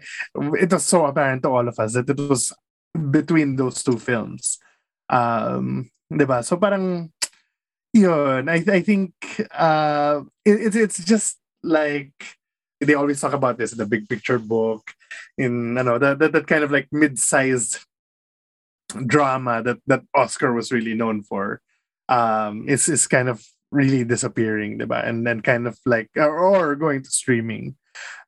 was 0.72 0.84
so 0.88 1.04
apparent 1.04 1.44
to 1.44 1.52
all 1.52 1.68
of 1.68 1.76
us 1.76 1.92
that 1.92 2.08
it 2.08 2.16
was 2.16 2.56
between 3.12 3.56
those 3.60 3.84
two 3.84 4.00
films. 4.00 4.56
Um, 5.12 5.92
diba? 6.08 6.40
So 6.40 6.56
parang, 6.56 7.12
yun, 7.92 8.48
I, 8.48 8.64
I 8.64 8.80
think 8.80 9.12
uh, 9.52 10.24
it, 10.40 10.72
it's 10.72 10.76
it's 10.76 11.04
just 11.04 11.36
like, 11.62 12.39
they 12.80 12.94
always 12.94 13.20
talk 13.20 13.32
about 13.32 13.58
this 13.58 13.72
in 13.72 13.78
the 13.78 13.86
big 13.86 14.08
picture 14.08 14.38
book, 14.38 14.94
in, 15.36 15.76
ano, 15.76 15.98
that, 15.98 16.18
that, 16.18 16.32
that 16.32 16.46
kind 16.46 16.64
of 16.64 16.72
like 16.72 16.88
mid-sized 16.90 17.84
drama 19.06 19.62
that 19.62 19.78
that 19.86 20.02
Oscar 20.14 20.52
was 20.52 20.72
really 20.72 20.94
known 20.94 21.22
for. 21.22 21.60
Um 22.08 22.66
is 22.66 22.88
is 22.88 23.06
kind 23.06 23.28
of 23.28 23.44
really 23.70 24.02
disappearing 24.02 24.82
diba? 24.82 25.06
and 25.06 25.22
then 25.24 25.40
kind 25.42 25.68
of 25.68 25.78
like 25.86 26.10
or, 26.16 26.38
or 26.38 26.74
going 26.74 27.02
to 27.02 27.10
streaming. 27.10 27.76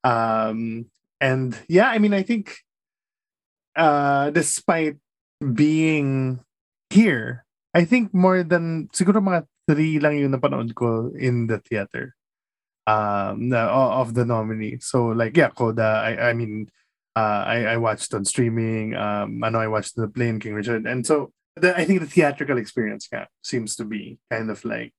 Um 0.04 0.86
and 1.22 1.54
yeah 1.70 1.88
i 1.88 2.02
mean 2.02 2.12
i 2.12 2.20
think 2.20 2.58
uh 3.78 4.28
despite 4.34 4.98
being 5.54 6.42
here 6.90 7.46
i 7.72 7.86
think 7.86 8.12
more 8.12 8.42
than 8.42 8.90
siguro 8.90 9.22
mga 9.22 9.46
three 9.70 10.02
lang 10.02 10.18
yung 10.18 10.34
napanood 10.34 10.74
ko 10.74 11.14
in 11.14 11.46
the 11.46 11.62
theater 11.62 12.18
um 12.86 13.48
na, 13.48 13.68
of 14.00 14.14
the 14.14 14.24
nominee 14.24 14.78
so 14.80 15.06
like 15.08 15.36
yeah 15.36 15.50
Coda 15.50 16.02
I 16.04 16.30
I 16.30 16.32
mean 16.32 16.68
uh, 17.14 17.44
I, 17.46 17.64
I 17.64 17.76
watched 17.76 18.14
on 18.14 18.24
streaming. 18.24 18.96
Um, 18.96 19.44
I 19.44 19.50
know 19.50 19.60
I 19.60 19.68
watched 19.68 19.96
the 19.96 20.08
plane 20.08 20.40
King 20.40 20.54
Richard, 20.54 20.86
and 20.86 21.06
so 21.06 21.32
the, 21.56 21.76
I 21.76 21.84
think 21.84 22.00
the 22.00 22.06
theatrical 22.06 22.58
experience 22.58 23.08
yeah, 23.12 23.26
seems 23.42 23.76
to 23.76 23.84
be 23.84 24.18
kind 24.30 24.50
of 24.50 24.64
like, 24.64 24.92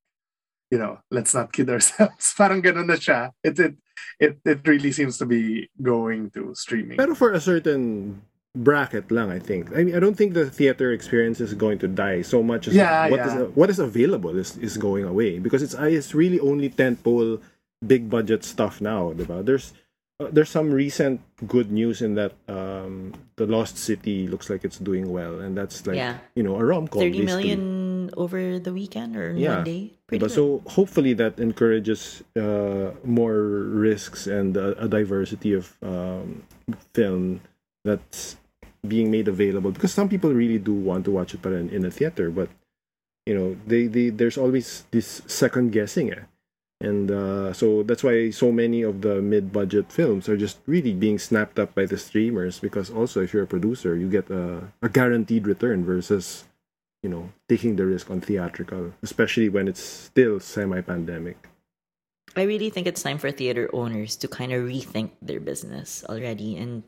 you 0.69 0.77
know, 0.77 0.99
let's 1.09 1.34
not 1.34 1.53
kid 1.53 1.69
ourselves. 1.73 2.34
Parang 2.38 2.61
ganun 2.61 2.88
na 2.88 2.95
siya. 2.95 3.31
It, 3.43 3.59
it 3.59 3.75
it 4.19 4.38
it 4.45 4.67
really 4.67 4.91
seems 4.91 5.17
to 5.17 5.25
be 5.25 5.69
going 5.81 6.29
to 6.31 6.53
streaming. 6.53 6.97
Pero 6.97 7.15
for 7.15 7.34
a 7.34 7.41
certain 7.41 8.21
bracket 8.53 9.09
lang, 9.09 9.31
I 9.31 9.39
think. 9.39 9.73
I 9.75 9.84
mean, 9.84 9.95
I 9.95 9.99
don't 9.99 10.13
think 10.13 10.34
the 10.36 10.49
theater 10.49 10.93
experience 10.93 11.41
is 11.41 11.53
going 11.55 11.79
to 11.79 11.88
die 11.88 12.21
so 12.21 12.43
much 12.43 12.67
as 12.67 12.75
Yeah, 12.75 13.09
what 13.09 13.17
yeah. 13.17 13.25
is 13.25 13.55
what 13.57 13.69
is 13.69 13.79
available 13.79 14.38
is, 14.38 14.57
is 14.57 14.77
going 14.77 15.05
away 15.05 15.39
because 15.39 15.63
it's 15.63 15.73
it's 15.73 16.13
really 16.13 16.39
only 16.39 16.69
tentpole 16.69 17.41
big 17.88 18.09
budget 18.09 18.43
stuff 18.43 18.81
now, 18.81 19.13
diba? 19.13 19.43
There's 19.45 19.73
uh, 20.19 20.29
there's 20.31 20.49
some 20.49 20.71
recent 20.71 21.21
good 21.47 21.71
news 21.71 22.01
in 22.01 22.15
that 22.15 22.34
um, 22.47 23.13
the 23.36 23.45
Lost 23.45 23.77
City 23.77 24.27
looks 24.27 24.49
like 24.49 24.63
it's 24.63 24.77
doing 24.77 25.11
well, 25.11 25.39
and 25.41 25.57
that's 25.57 25.86
like 25.88 25.97
Yeah. 25.97 26.17
you 26.36 26.43
know 26.43 26.55
a 26.55 26.63
rom 26.63 26.88
com. 26.88 27.01
30 27.01 27.25
million 27.25 28.09
over 28.15 28.59
the 28.59 28.73
weekend 28.73 29.15
or 29.17 29.34
Yeah. 29.34 29.55
one 29.57 29.63
day? 29.65 29.91
Pretty 30.07 30.21
But 30.21 30.31
so 30.31 30.61
hopefully 30.67 31.13
that 31.17 31.39
encourages 31.39 32.21
uh, 32.38 32.91
more 33.03 33.41
risks 33.73 34.27
and 34.27 34.55
uh, 34.57 34.75
a 34.77 34.88
diversity 34.88 35.53
of 35.53 35.73
um, 35.81 36.43
film 36.93 37.41
that's 37.84 38.38
being 38.88 39.09
made 39.09 39.27
available 39.27 39.71
because 39.71 39.93
some 39.93 40.09
people 40.09 40.31
really 40.34 40.59
do 40.59 40.73
want 40.73 41.05
to 41.05 41.11
watch 41.11 41.34
it 41.34 41.41
but 41.41 41.53
in, 41.53 41.69
in 41.71 41.86
a 41.86 41.91
theater 41.91 42.29
but 42.29 42.49
you 43.25 43.31
know 43.34 43.55
they, 43.65 43.88
they 43.88 44.09
there's 44.11 44.38
always 44.38 44.84
this 44.91 45.21
second 45.25 45.71
guessing 45.71 46.11
eh. 46.11 46.19
And 46.84 47.09
uh, 47.09 47.53
so 47.53 47.81
that's 47.84 48.03
why 48.03 48.29
so 48.29 48.51
many 48.51 48.84
of 48.84 49.01
the 49.01 49.21
mid-budget 49.21 49.91
films 49.91 50.27
are 50.27 50.38
just 50.38 50.59
really 50.67 50.93
being 50.93 51.17
snapped 51.17 51.57
up 51.57 51.73
by 51.73 51.86
the 51.86 51.97
streamers 51.97 52.59
because 52.59 52.91
also 52.91 53.21
if 53.21 53.34
you're 53.34 53.43
a 53.43 53.47
producer 53.47 53.95
you 53.95 54.09
get 54.09 54.29
a, 54.29 54.61
a 54.81 54.89
guaranteed 54.89 55.47
return 55.47 55.86
versus 55.86 56.45
you 57.01 57.09
know 57.09 57.31
taking 57.47 57.77
the 57.77 57.86
risk 57.86 58.11
on 58.11 58.19
theatrical 58.19 58.91
especially 59.01 59.49
when 59.49 59.67
it's 59.67 59.81
still 59.81 60.39
semi-pandemic 60.39 61.49
I 62.36 62.43
really 62.43 62.69
think 62.69 62.88
it's 62.88 63.03
time 63.03 63.17
for 63.17 63.31
theater 63.31 63.69
owners 63.73 64.15
to 64.17 64.27
kind 64.27 64.51
of 64.51 64.63
rethink 64.63 65.11
their 65.21 65.39
business 65.39 66.03
already. 66.09 66.57
And 66.57 66.84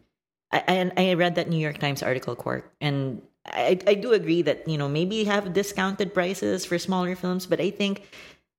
I, 0.51 0.91
I, 0.97 1.09
I 1.09 1.13
read 1.13 1.35
that 1.35 1.49
New 1.49 1.59
York 1.59 1.77
Times 1.77 2.01
article, 2.01 2.35
Quark, 2.35 2.71
and 2.81 3.21
I, 3.45 3.79
I 3.85 3.93
do 3.93 4.13
agree 4.13 4.41
that 4.41 4.67
you 4.67 4.77
know 4.77 4.89
maybe 4.89 5.23
have 5.25 5.53
discounted 5.53 6.13
prices 6.13 6.65
for 6.65 6.79
smaller 6.79 7.15
films, 7.15 7.45
but 7.45 7.61
I 7.61 7.69
think 7.69 8.09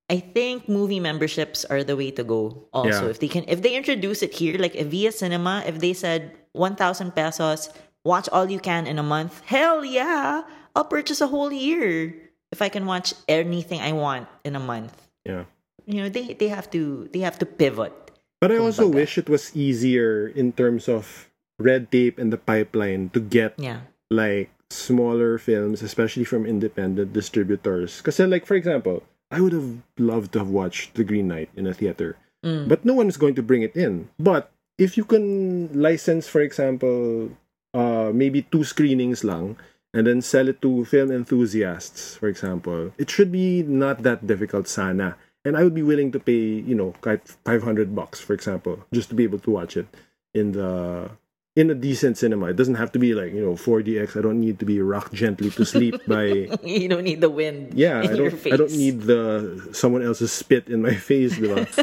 I 0.09 0.19
think 0.19 0.69
movie 0.69 0.99
memberships 1.03 1.65
are 1.67 1.83
the 1.83 1.95
way 1.99 2.11
to 2.15 2.23
go. 2.23 2.67
Also, 2.71 3.05
Yeah. 3.05 3.11
if 3.11 3.19
they 3.19 3.27
can, 3.27 3.43
if 3.47 3.61
they 3.61 3.75
introduce 3.75 4.23
it 4.23 4.33
here, 4.33 4.55
like 4.57 4.73
via 4.73 5.11
cinema, 5.11 5.63
if 5.67 5.79
they 5.83 5.91
said 5.93 6.31
one 6.53 6.75
thousand 6.79 7.11
pesos, 7.11 7.69
watch 8.07 8.29
all 8.31 8.47
you 8.49 8.59
can 8.59 8.87
in 8.87 8.97
a 8.99 9.03
month, 9.03 9.43
hell 9.45 9.83
yeah, 9.83 10.47
I'll 10.75 10.87
purchase 10.87 11.19
a 11.19 11.27
whole 11.27 11.51
year 11.51 12.15
if 12.55 12.61
I 12.61 12.69
can 12.69 12.85
watch 12.87 13.11
anything 13.27 13.81
I 13.83 13.91
want 13.91 14.29
in 14.47 14.55
a 14.55 14.63
month 14.63 14.95
yeah 15.27 15.43
you 15.83 15.99
know 15.99 16.07
they 16.07 16.31
they 16.31 16.47
have 16.47 16.71
to 16.71 17.11
they 17.11 17.19
have 17.19 17.35
to 17.43 17.45
pivot 17.45 17.91
But 18.39 18.53
I 18.55 18.57
also 18.63 18.87
wish 18.87 19.17
it 19.19 19.27
was 19.27 19.51
easier 19.51 20.31
in 20.31 20.55
terms 20.55 20.87
of 20.87 21.27
red 21.59 21.91
tape 21.91 22.15
and 22.15 22.31
the 22.31 22.39
pipeline 22.39 23.09
to 23.11 23.19
get 23.19 23.59
Yeah. 23.59 23.89
like 24.07 24.47
smaller 24.71 25.35
films, 25.41 25.81
especially 25.83 26.23
from 26.23 26.45
independent 26.47 27.11
distributors. 27.11 27.97
Because, 27.99 28.19
like, 28.23 28.45
for 28.47 28.55
example, 28.55 29.03
I 29.31 29.41
would 29.41 29.53
have 29.53 29.81
loved 29.97 30.33
to 30.33 30.39
have 30.39 30.49
watched 30.49 30.95
The 30.95 31.03
Green 31.03 31.27
Knight 31.27 31.49
in 31.55 31.67
a 31.67 31.73
theater, 31.73 32.15
Mm. 32.43 32.67
but 32.69 32.85
no 32.85 32.93
one 32.93 33.07
is 33.07 33.17
going 33.17 33.35
to 33.35 33.43
bring 33.43 33.61
it 33.61 33.75
in. 33.75 34.07
But 34.19 34.51
if 34.77 34.95
you 34.95 35.03
can 35.03 35.69
license, 35.73 36.27
for 36.29 36.39
example, 36.39 37.31
uh, 37.73 38.11
maybe 38.13 38.43
two 38.43 38.63
screenings 38.63 39.23
lang, 39.23 39.57
and 39.93 40.05
then 40.07 40.21
sell 40.21 40.47
it 40.47 40.61
to 40.61 40.85
film 40.85 41.11
enthusiasts, 41.11 42.15
for 42.15 42.27
example, 42.29 42.93
it 42.97 43.09
should 43.09 43.31
be 43.31 43.63
not 43.63 44.03
that 44.03 44.27
difficult, 44.27 44.67
sana. 44.67 45.17
And 45.43 45.57
I 45.57 45.63
would 45.63 45.73
be 45.73 45.83
willing 45.83 46.11
to 46.11 46.19
pay, 46.19 46.59
you 46.61 46.75
know, 46.75 46.93
500 47.01 47.95
bucks, 47.95 48.19
for 48.19 48.33
example, 48.33 48.85
just 48.93 49.09
to 49.09 49.15
be 49.15 49.23
able 49.23 49.39
to 49.39 49.51
watch 49.51 49.75
it 49.77 49.87
in 50.33 50.51
the 50.51 51.09
in 51.57 51.73
a 51.73 51.75
decent 51.75 52.21
cinema. 52.21 52.53
It 52.53 52.55
doesn't 52.55 52.77
have 52.77 52.91
to 52.93 52.99
be 53.01 53.17
like, 53.17 53.33
you 53.33 53.41
know, 53.41 53.57
4DX. 53.57 54.13
I 54.15 54.21
don't 54.21 54.39
need 54.39 54.59
to 54.61 54.65
be 54.65 54.77
rocked 54.79 55.11
gently 55.11 55.49
to 55.57 55.65
sleep 55.65 55.97
by 56.07 56.53
you 56.61 56.85
don't 56.87 57.03
need 57.03 57.19
the 57.19 57.33
wind 57.33 57.73
Yeah, 57.73 58.05
in 58.05 58.13
I 58.13 58.15
don't 58.15 58.37
face. 58.37 58.53
I 58.53 58.57
don't 58.61 58.77
need 58.77 59.09
the 59.09 59.57
someone 59.73 60.05
else's 60.05 60.31
spit 60.31 60.69
in 60.69 60.85
my 60.85 60.93
face, 60.93 61.33
diba? 61.33 61.65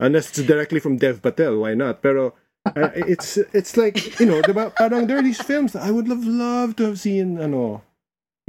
Unless 0.00 0.34
it's 0.38 0.42
directly 0.42 0.82
from 0.82 0.98
Dev 0.98 1.22
Patel, 1.22 1.62
why 1.62 1.74
not? 1.74 2.02
Pero 2.02 2.34
uh, 2.66 2.90
it's 2.94 3.38
it's 3.54 3.78
like, 3.78 4.18
you 4.18 4.26
know, 4.26 4.42
diba? 4.42 4.74
Parang 4.74 5.06
there 5.06 5.18
are 5.18 5.26
these 5.26 5.40
films 5.40 5.72
that 5.78 5.86
I 5.86 5.94
would 5.94 6.10
have 6.10 6.26
loved 6.26 6.82
to 6.82 6.84
have 6.90 6.98
seen 6.98 7.38
ano, 7.38 7.82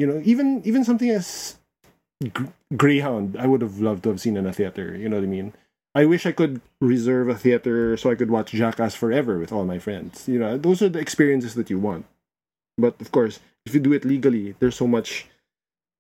you 0.01 0.09
know, 0.09 0.21
even 0.25 0.65
even 0.65 0.81
something 0.81 1.09
as 1.13 1.57
Gr- 2.33 2.49
Greyhound, 2.75 3.37
I 3.37 3.45
would 3.45 3.61
have 3.61 3.77
loved 3.77 4.03
to 4.03 4.09
have 4.09 4.19
seen 4.21 4.37
in 4.37 4.49
a 4.49 4.53
theater, 4.53 4.97
you 4.97 5.07
know 5.07 5.21
what 5.21 5.29
I 5.29 5.31
mean? 5.31 5.53
I 5.95 6.05
wish 6.05 6.25
I 6.25 6.31
could 6.31 6.61
reserve 6.81 7.29
a 7.29 7.35
theater 7.35 7.97
so 7.97 8.11
I 8.11 8.15
could 8.15 8.29
watch 8.29 8.51
Jackass 8.51 8.95
forever 8.95 9.39
with 9.39 9.51
all 9.51 9.65
my 9.65 9.79
friends. 9.79 10.27
You 10.27 10.39
know, 10.39 10.57
those 10.57 10.81
are 10.81 10.89
the 10.89 10.99
experiences 10.99 11.55
that 11.55 11.69
you 11.69 11.79
want. 11.79 12.05
But 12.77 12.99
of 13.01 13.11
course, 13.11 13.39
if 13.65 13.73
you 13.73 13.79
do 13.79 13.93
it 13.93 14.05
legally, 14.05 14.55
there's 14.59 14.75
so 14.77 14.87
much 14.87 15.25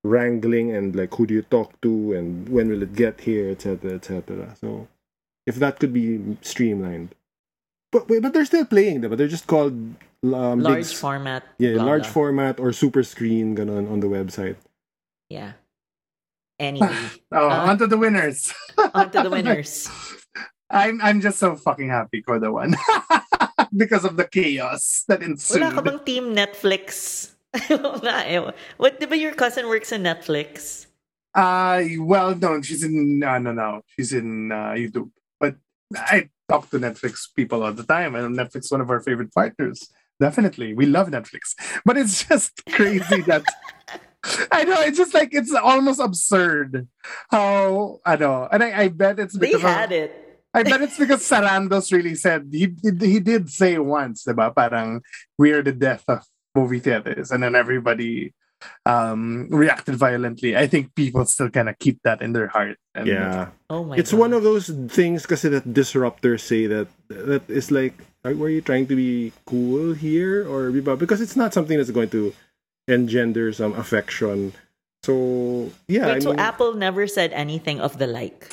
wrangling 0.03 0.71
and 0.75 0.95
like 0.95 1.13
who 1.15 1.25
do 1.27 1.33
you 1.33 1.41
talk 1.41 1.79
to 1.81 2.13
and 2.13 2.47
when 2.49 2.69
will 2.69 2.83
it 2.83 2.93
get 2.95 3.21
here, 3.21 3.49
etc., 3.49 3.95
etc. 3.95 4.55
So 4.61 4.87
if 5.45 5.55
that 5.55 5.79
could 5.79 5.91
be 5.93 6.37
streamlined, 6.41 7.15
but 7.91 8.07
wait, 8.07 8.21
but 8.21 8.33
they're 8.33 8.45
still 8.45 8.65
playing, 8.65 9.01
them, 9.01 9.09
but 9.09 9.17
they're 9.17 9.27
just 9.27 9.47
called 9.47 9.73
um, 10.23 10.59
large 10.61 10.85
s- 10.85 10.93
format. 10.93 11.43
yeah, 11.57 11.81
large 11.81 12.05
format 12.07 12.59
or 12.59 12.71
super 12.71 13.03
screen 13.03 13.55
ganon 13.55 13.91
on 13.91 13.99
the 13.99 14.07
website. 14.07 14.55
Yeah. 15.29 15.53
Anyway, 16.59 16.91
Oh, 17.31 17.47
Uh, 17.49 17.71
onto 17.71 17.87
the 17.87 17.97
winners. 17.97 18.51
on 18.93 19.09
to 19.11 19.23
the 19.23 19.29
winners. 19.31 19.87
I'm 20.69 21.01
I'm 21.01 21.17
just 21.21 21.39
so 21.39 21.55
fucking 21.55 21.89
happy 21.89 22.21
for 22.21 22.37
the 22.37 22.51
one 22.51 22.75
because 23.75 24.05
of 24.05 24.17
the 24.21 24.27
chaos 24.29 25.03
that 25.09 25.23
ensued. 25.23 25.65
Wala 25.65 25.73
ka 25.73 25.81
bang 25.81 25.99
team 26.05 26.35
Netflix? 26.35 27.33
What, 28.77 28.99
di 29.01 29.09
ba 29.09 29.17
your 29.17 29.33
cousin 29.33 29.65
works 29.65 29.89
in 29.91 30.03
Netflix? 30.05 30.85
Uh 31.33 31.81
well, 32.05 32.35
no, 32.37 32.61
she's 32.61 32.83
in 32.85 33.17
no, 33.17 33.39
no, 33.41 33.49
no, 33.53 33.81
she's 33.97 34.13
in 34.13 34.51
uh, 34.51 34.77
YouTube. 34.77 35.09
But 35.41 35.57
I 35.97 36.29
talk 36.45 36.69
to 36.69 36.77
Netflix 36.77 37.25
people 37.33 37.63
all 37.65 37.73
the 37.73 37.85
time, 37.87 38.13
and 38.13 38.37
Netflix 38.37 38.69
is 38.69 38.71
one 38.71 38.81
of 38.81 38.89
our 38.93 38.99
favorite 39.01 39.33
partners. 39.33 39.89
Definitely, 40.19 40.73
we 40.77 40.85
love 40.85 41.09
Netflix. 41.09 41.57
But 41.85 41.97
it's 41.97 42.27
just 42.29 42.61
crazy 42.69 43.21
that 43.25 43.41
I 44.51 44.63
know 44.63 44.81
it's 44.81 44.97
just 44.97 45.13
like 45.13 45.29
it's 45.31 45.53
almost 45.53 45.99
absurd 45.99 46.87
how 47.29 47.99
I 48.05 48.15
know, 48.17 48.47
and 48.51 48.63
I, 48.63 48.81
I 48.83 48.87
bet 48.89 49.19
it's 49.19 49.37
They 49.37 49.47
because 49.47 49.63
of- 49.63 49.69
had 49.69 49.91
it. 49.91 50.25
I 50.51 50.63
bet 50.63 50.81
it's 50.81 50.97
because 50.97 51.21
Sarandos 51.21 51.91
really 51.93 52.15
said 52.15 52.49
he 52.51 52.65
did, 52.67 52.99
he 53.01 53.19
did 53.19 53.49
say 53.51 53.77
once, 53.77 54.25
diba? 54.25 54.49
Parang 54.55 55.01
we're 55.37 55.61
the 55.61 55.71
death 55.71 56.03
of 56.07 56.25
movie 56.55 56.79
theaters, 56.79 57.29
and 57.31 57.43
then 57.43 57.53
everybody 57.55 58.33
um 58.85 59.47
reacted 59.51 59.95
violently. 59.95 60.57
I 60.57 60.67
think 60.67 60.95
people 60.95 61.23
still 61.25 61.49
kind 61.49 61.69
of 61.69 61.77
keep 61.79 62.01
that 62.03 62.21
in 62.21 62.33
their 62.33 62.47
heart. 62.49 62.75
And 62.95 63.07
Yeah. 63.07 63.49
Oh 63.69 63.85
my 63.85 63.95
it's 63.95 64.11
God. 64.11 64.19
one 64.19 64.33
of 64.33 64.43
those 64.43 64.67
things 64.89 65.21
because 65.23 65.43
that 65.43 65.63
disruptors 65.71 66.41
say 66.41 66.67
that 66.67 66.87
that 67.07 67.47
is 67.47 67.71
like 67.71 67.93
are, 68.25 68.33
were 68.35 68.49
you 68.49 68.59
trying 68.59 68.87
to 68.87 68.95
be 68.97 69.31
cool 69.45 69.93
here 69.93 70.43
or 70.43 70.71
diba? 70.75 70.97
because 70.99 71.21
it's 71.21 71.37
not 71.37 71.53
something 71.53 71.77
that's 71.77 71.91
going 71.91 72.09
to 72.09 72.33
engender 72.89 73.53
some 73.53 73.73
affection 73.77 74.51
so 75.05 75.69
yeah 75.87 76.07
Wait, 76.11 76.15
I 76.17 76.19
so 76.19 76.31
mean, 76.35 76.39
Apple 76.41 76.73
never 76.73 77.07
said 77.07 77.31
anything 77.31 77.79
of 77.79 77.97
the 78.01 78.07
like. 78.07 78.49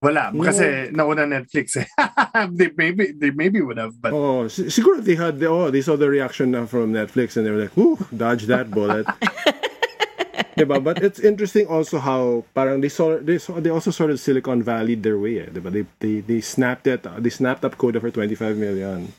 Wala, 0.00 0.32
No. 0.32 0.48
kasi 0.48 0.88
nauna 0.96 1.28
Netflix 1.28 1.76
eh. 1.76 1.84
they 2.56 2.70
maybe 2.72 3.12
they 3.12 3.28
maybe 3.34 3.60
would 3.60 3.76
have, 3.76 4.00
but 4.00 4.16
oh 4.16 4.48
si- 4.48 4.72
siguro 4.72 4.96
they 5.02 5.12
had 5.12 5.36
the, 5.42 5.44
oh 5.50 5.68
they 5.68 5.82
saw 5.84 5.92
the 5.92 6.08
reaction 6.08 6.54
from 6.64 6.94
Netflix 6.96 7.36
and 7.36 7.44
they 7.44 7.52
were 7.52 7.60
like 7.68 7.76
whoo 7.76 7.98
dodge 8.14 8.48
that 8.48 8.70
bullet 8.72 9.04
diba? 10.56 10.80
but 10.82 11.02
it's 11.04 11.20
interesting 11.20 11.66
also 11.68 11.98
how 12.00 12.44
parang 12.56 12.80
they 12.80 12.88
saw 12.88 13.18
they 13.20 13.36
saw, 13.36 13.60
they 13.60 13.68
also 13.68 13.90
sort 13.92 14.08
of 14.08 14.16
Silicon 14.16 14.62
Valley 14.64 14.94
their 14.96 15.18
way 15.20 15.40
eh, 15.44 15.52
diba? 15.52 15.68
they, 15.68 15.84
they 16.00 16.20
they 16.24 16.40
snapped 16.40 16.86
it 16.88 17.04
they 17.20 17.28
snapped 17.28 17.64
up 17.64 17.76
Coda 17.76 18.00
for 18.00 18.08
25 18.10 18.56
million 18.56 19.12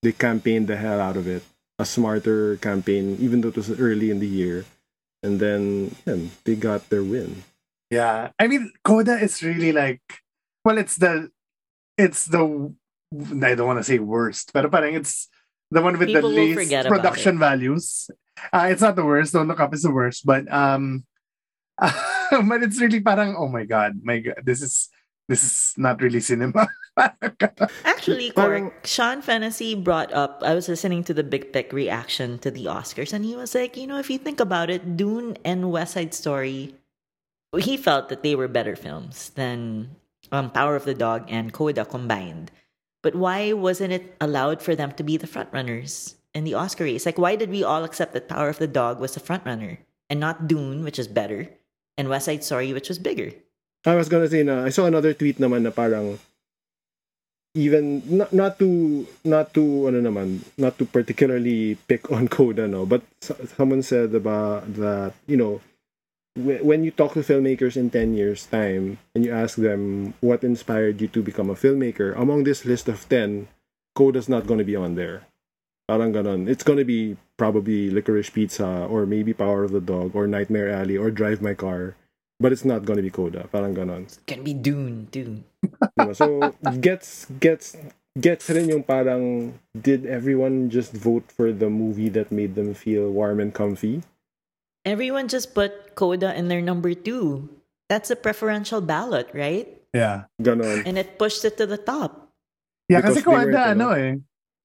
they 0.00 0.12
campaigned 0.16 0.64
the 0.64 0.76
hell 0.80 0.96
out 1.00 1.20
of 1.20 1.28
it 1.28 1.44
a 1.78 1.84
smarter 1.84 2.56
campaign 2.58 3.16
even 3.20 3.40
though 3.40 3.48
it 3.48 3.56
was 3.56 3.70
early 3.80 4.10
in 4.10 4.20
the 4.20 4.28
year 4.28 4.64
and 5.22 5.40
then 5.40 5.94
yeah, 6.06 6.18
they 6.44 6.54
got 6.54 6.88
their 6.90 7.02
win 7.02 7.42
yeah. 7.92 8.32
I 8.40 8.48
mean, 8.48 8.72
Coda 8.82 9.20
is 9.20 9.44
really 9.44 9.70
like, 9.70 10.00
well, 10.64 10.78
it's 10.78 10.96
the, 10.96 11.28
it's 11.98 12.24
the, 12.24 12.72
I 13.12 13.54
don't 13.54 13.68
want 13.68 13.80
to 13.80 13.84
say 13.84 13.98
worst, 13.98 14.56
but 14.56 14.64
parang 14.72 14.96
it's 14.96 15.28
the 15.70 15.82
one 15.82 15.98
with 15.98 16.08
People 16.08 16.32
the 16.32 16.56
least 16.56 16.88
production 16.88 17.38
values. 17.38 18.08
Uh, 18.50 18.68
it's 18.72 18.80
not 18.80 18.96
the 18.96 19.04
worst. 19.04 19.34
Don't 19.34 19.46
look 19.46 19.60
up. 19.60 19.74
It's 19.74 19.84
the 19.84 19.92
worst, 19.92 20.24
but 20.24 20.50
um, 20.50 21.04
but 21.76 22.64
it's 22.64 22.80
really 22.80 23.04
parang 23.04 23.36
oh 23.36 23.48
my 23.48 23.68
god, 23.68 24.00
my 24.02 24.24
god, 24.24 24.40
this 24.42 24.62
is 24.62 24.88
this 25.28 25.44
is 25.44 25.74
not 25.76 26.00
really 26.00 26.20
cinema. 26.20 26.66
Actually, 27.84 28.30
Quark, 28.30 28.86
Sean 28.86 29.22
Fennessey 29.22 29.74
brought 29.74 30.12
up, 30.12 30.42
I 30.44 30.54
was 30.54 30.68
listening 30.68 31.04
to 31.04 31.14
the 31.14 31.24
Big 31.24 31.52
Tech 31.52 31.72
reaction 31.72 32.38
to 32.40 32.50
the 32.50 32.66
Oscars, 32.66 33.12
and 33.12 33.24
he 33.24 33.36
was 33.36 33.54
like, 33.54 33.76
you 33.76 33.86
know, 33.86 33.98
if 33.98 34.10
you 34.10 34.18
think 34.18 34.40
about 34.40 34.70
it, 34.70 34.96
Dune 34.96 35.36
and 35.44 35.70
West 35.72 35.94
Side 35.94 36.14
Story, 36.14 36.74
he 37.56 37.76
felt 37.76 38.08
that 38.08 38.22
they 38.22 38.34
were 38.34 38.48
better 38.48 38.76
films 38.76 39.30
than 39.30 39.96
um, 40.30 40.50
Power 40.50 40.76
of 40.76 40.84
the 40.84 40.94
Dog 40.94 41.24
and 41.28 41.52
Coda 41.52 41.84
combined. 41.84 42.50
But 43.02 43.14
why 43.14 43.52
wasn't 43.52 43.92
it 43.92 44.14
allowed 44.20 44.62
for 44.62 44.76
them 44.76 44.92
to 44.92 45.02
be 45.02 45.16
the 45.16 45.26
frontrunners 45.26 46.14
in 46.34 46.44
the 46.44 46.54
Oscar 46.54 46.84
race? 46.84 47.04
Like, 47.04 47.18
why 47.18 47.36
did 47.36 47.50
we 47.50 47.64
all 47.64 47.84
accept 47.84 48.12
that 48.14 48.28
Power 48.28 48.48
of 48.48 48.58
the 48.58 48.68
Dog 48.68 49.00
was 49.00 49.14
the 49.14 49.20
frontrunner 49.20 49.78
and 50.08 50.20
not 50.20 50.46
Dune, 50.46 50.84
which 50.84 50.98
is 50.98 51.08
better, 51.08 51.48
and 51.96 52.08
West 52.08 52.26
Side 52.26 52.44
Story, 52.44 52.72
which 52.72 52.88
was 52.88 52.98
bigger? 52.98 53.32
I 53.84 53.96
was 53.96 54.08
gonna 54.08 54.30
say 54.30 54.46
na 54.46 54.62
I 54.62 54.70
saw 54.70 54.86
another 54.86 55.10
tweet 55.10 55.42
naman 55.42 55.66
na 55.66 55.74
parang 55.74 56.18
even 57.54 58.00
not 58.08 58.32
not 58.32 58.58
to 58.58 59.04
not 59.24 59.52
to 59.52 59.88
ano 59.88 60.00
naman 60.00 60.40
not 60.56 60.80
to 60.80 60.88
particularly 60.88 61.76
pick 61.84 62.08
on 62.10 62.28
Coda 62.32 62.64
no? 62.66 62.86
But 62.86 63.04
someone 63.20 63.82
said 63.84 64.14
about 64.14 64.72
that 64.80 65.12
you 65.28 65.36
know 65.36 65.60
wh- 66.34 66.64
when 66.64 66.84
you 66.84 66.90
talk 66.90 67.12
to 67.14 67.20
filmmakers 67.20 67.76
in 67.76 67.90
10 67.92 68.14
years 68.16 68.46
time 68.48 68.96
and 69.14 69.24
you 69.24 69.32
ask 69.32 69.60
them 69.60 70.14
what 70.24 70.44
inspired 70.44 71.00
you 71.00 71.08
to 71.12 71.22
become 71.22 71.50
a 71.50 71.58
filmmaker? 71.58 72.16
Among 72.16 72.44
this 72.44 72.64
list 72.64 72.88
of 72.88 73.04
10 73.08 73.48
Coda's 73.94 74.28
not 74.28 74.46
going 74.46 74.58
to 74.58 74.64
be 74.64 74.76
on 74.76 74.94
there. 74.96 75.28
Parang 75.84 76.14
ganon. 76.16 76.48
It's 76.48 76.64
going 76.64 76.78
to 76.78 76.88
be 76.88 77.18
probably 77.36 77.90
Licorice 77.90 78.32
Pizza 78.32 78.88
or 78.88 79.04
maybe 79.04 79.34
Power 79.36 79.64
of 79.64 79.72
the 79.72 79.84
Dog 79.84 80.16
or 80.16 80.26
Nightmare 80.26 80.70
Alley 80.72 80.96
or 80.96 81.10
Drive 81.10 81.42
My 81.42 81.52
Car 81.52 81.96
but 82.42 82.50
it's 82.50 82.66
not 82.66 82.82
going 82.82 82.98
to 82.98 83.06
be 83.06 83.14
Coda 83.14 83.46
parang 83.54 83.70
ganon 83.70 84.10
It's 84.10 84.18
gonna 84.26 84.42
be 84.42 84.52
Dune, 84.58 85.06
Dune. 85.14 85.46
Diba? 85.94 86.10
So 86.18 86.50
gets 86.82 87.30
gets 87.38 87.78
gets 88.18 88.50
rin 88.50 88.66
yung 88.68 88.82
parang 88.82 89.54
did 89.72 90.04
everyone 90.04 90.68
just 90.68 90.90
vote 90.90 91.30
for 91.30 91.54
the 91.54 91.70
movie 91.70 92.10
that 92.10 92.34
made 92.34 92.58
them 92.58 92.74
feel 92.74 93.08
warm 93.14 93.38
and 93.38 93.54
comfy? 93.54 94.02
Everyone 94.82 95.30
just 95.30 95.54
put 95.54 95.94
Coda 95.94 96.34
in 96.34 96.50
their 96.50 96.60
number 96.60 96.90
two. 96.92 97.46
That's 97.86 98.10
a 98.10 98.18
preferential 98.18 98.82
ballot, 98.82 99.30
right? 99.30 99.70
yeah, 99.94 100.24
Ganon. 100.42 100.82
And 100.88 100.98
it 100.98 101.20
pushed 101.20 101.44
it 101.44 101.56
to 101.60 101.66
the 101.68 101.78
top. 101.78 102.32
yeah, 102.88 102.98
Because 102.98 103.20
kasi 103.20 103.24
they 103.24 103.30
weren't, 103.30 103.52
Coda 103.54 103.62
ano 103.76 103.88
eh. 103.94 104.12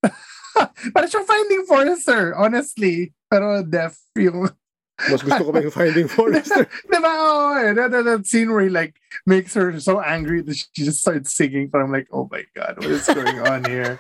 Parang 0.96 1.10
siyang 1.12 1.28
Finding 1.28 1.64
Forrester, 1.68 2.34
honestly. 2.34 3.14
Pero 3.30 3.62
deaf 3.62 4.00
yung 4.18 4.50
Mas 4.98 5.22
gusto 5.22 5.46
ko 5.46 5.54
pa 5.54 5.62
yung 5.62 5.72
Finding 5.72 6.10
Forrester. 6.10 6.66
Diba? 6.90 7.06
Oh, 7.06 7.54
eh. 7.54 7.74
that, 7.74 7.92
that, 7.92 8.06
that 8.06 8.26
scene 8.26 8.50
where 8.50 8.66
he 8.66 8.70
like 8.70 8.98
makes 9.26 9.54
her 9.54 9.80
so 9.80 10.02
angry 10.02 10.42
that 10.42 10.58
she 10.58 10.66
just 10.74 11.02
starts 11.02 11.38
singing. 11.38 11.70
But 11.70 11.86
I'm 11.86 11.92
like, 11.92 12.08
oh 12.12 12.28
my 12.32 12.44
god, 12.56 12.82
what 12.82 12.90
is 12.90 13.06
going 13.06 13.40
on 13.46 13.64
here? 13.66 14.00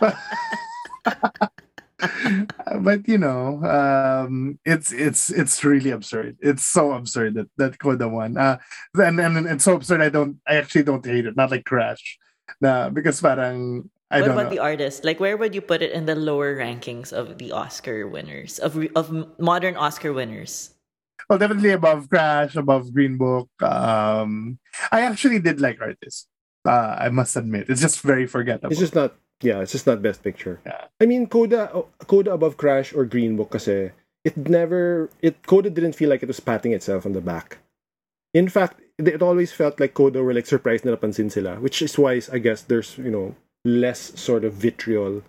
but 2.80 3.06
you 3.08 3.18
know, 3.18 3.62
um, 3.64 4.58
it's 4.64 4.92
it's 4.92 5.30
it's 5.30 5.64
really 5.64 5.90
absurd. 5.90 6.36
It's 6.40 6.64
so 6.64 6.92
absurd 6.92 7.34
that 7.34 7.48
that 7.56 7.78
Coda 7.78 8.08
won. 8.08 8.36
Uh, 8.36 8.58
and 8.94 9.20
and 9.20 9.46
it's 9.46 9.64
so 9.64 9.76
absurd. 9.76 10.02
I 10.02 10.10
don't. 10.10 10.38
I 10.46 10.56
actually 10.56 10.84
don't 10.84 11.04
hate 11.04 11.26
it. 11.26 11.36
Not 11.36 11.50
like 11.50 11.64
Crash, 11.64 12.18
na 12.60 12.90
because 12.90 13.20
parang 13.20 13.90
I 14.10 14.20
what 14.20 14.26
don't 14.26 14.36
about 14.36 14.44
know. 14.52 14.56
the 14.56 14.62
artist? 14.62 15.04
Like, 15.04 15.18
where 15.18 15.36
would 15.36 15.54
you 15.54 15.60
put 15.60 15.82
it 15.82 15.92
in 15.92 16.06
the 16.06 16.14
lower 16.14 16.56
rankings 16.56 17.12
of 17.12 17.38
the 17.38 17.52
Oscar 17.52 18.06
winners 18.06 18.58
of 18.58 18.76
of 18.94 19.10
modern 19.38 19.76
Oscar 19.76 20.12
winners? 20.12 20.74
Well, 21.28 21.38
definitely 21.38 21.70
above 21.70 22.10
Crash, 22.10 22.54
above 22.54 22.92
Green 22.92 23.16
Book. 23.16 23.48
Um, 23.62 24.58
I 24.92 25.02
actually 25.02 25.38
did 25.40 25.60
like 25.60 25.80
artists. 25.80 26.28
Uh, 26.64 26.96
I 26.98 27.08
must 27.08 27.36
admit, 27.36 27.68
it's 27.68 27.80
just 27.80 28.00
very 28.00 28.26
forgettable. 28.26 28.72
It's 28.72 28.80
just 28.80 28.94
not. 28.94 29.16
Yeah, 29.42 29.60
it's 29.60 29.72
just 29.72 29.86
not 29.86 30.00
best 30.00 30.22
picture. 30.22 30.60
Yeah. 30.64 30.88
I 31.00 31.06
mean, 31.06 31.26
Coda, 31.26 31.84
Coda 32.06 32.32
above 32.32 32.56
Crash 32.56 32.94
or 32.94 33.04
Green 33.04 33.36
Book, 33.36 33.50
kasi 33.50 33.90
it 34.24 34.36
never. 34.36 35.10
It 35.20 35.44
Coda 35.46 35.68
didn't 35.68 35.96
feel 35.96 36.08
like 36.08 36.22
it 36.22 36.28
was 36.28 36.40
patting 36.40 36.72
itself 36.72 37.04
on 37.04 37.12
the 37.12 37.20
back. 37.20 37.58
In 38.32 38.48
fact, 38.48 38.80
it 38.98 39.08
it 39.08 39.22
always 39.22 39.52
felt 39.52 39.80
like 39.80 39.94
Coda 39.94 40.22
were 40.22 40.32
like 40.32 40.46
surprised 40.46 40.84
na 40.84 40.94
napansin 40.96 41.32
sila, 41.32 41.56
which 41.56 41.82
is 41.82 41.98
why 41.98 42.20
I 42.32 42.38
guess 42.38 42.62
there's 42.62 42.96
you 42.96 43.10
know 43.10 43.34
less 43.64 44.12
sort 44.20 44.44
of 44.44 44.52
vitriol. 44.54 45.22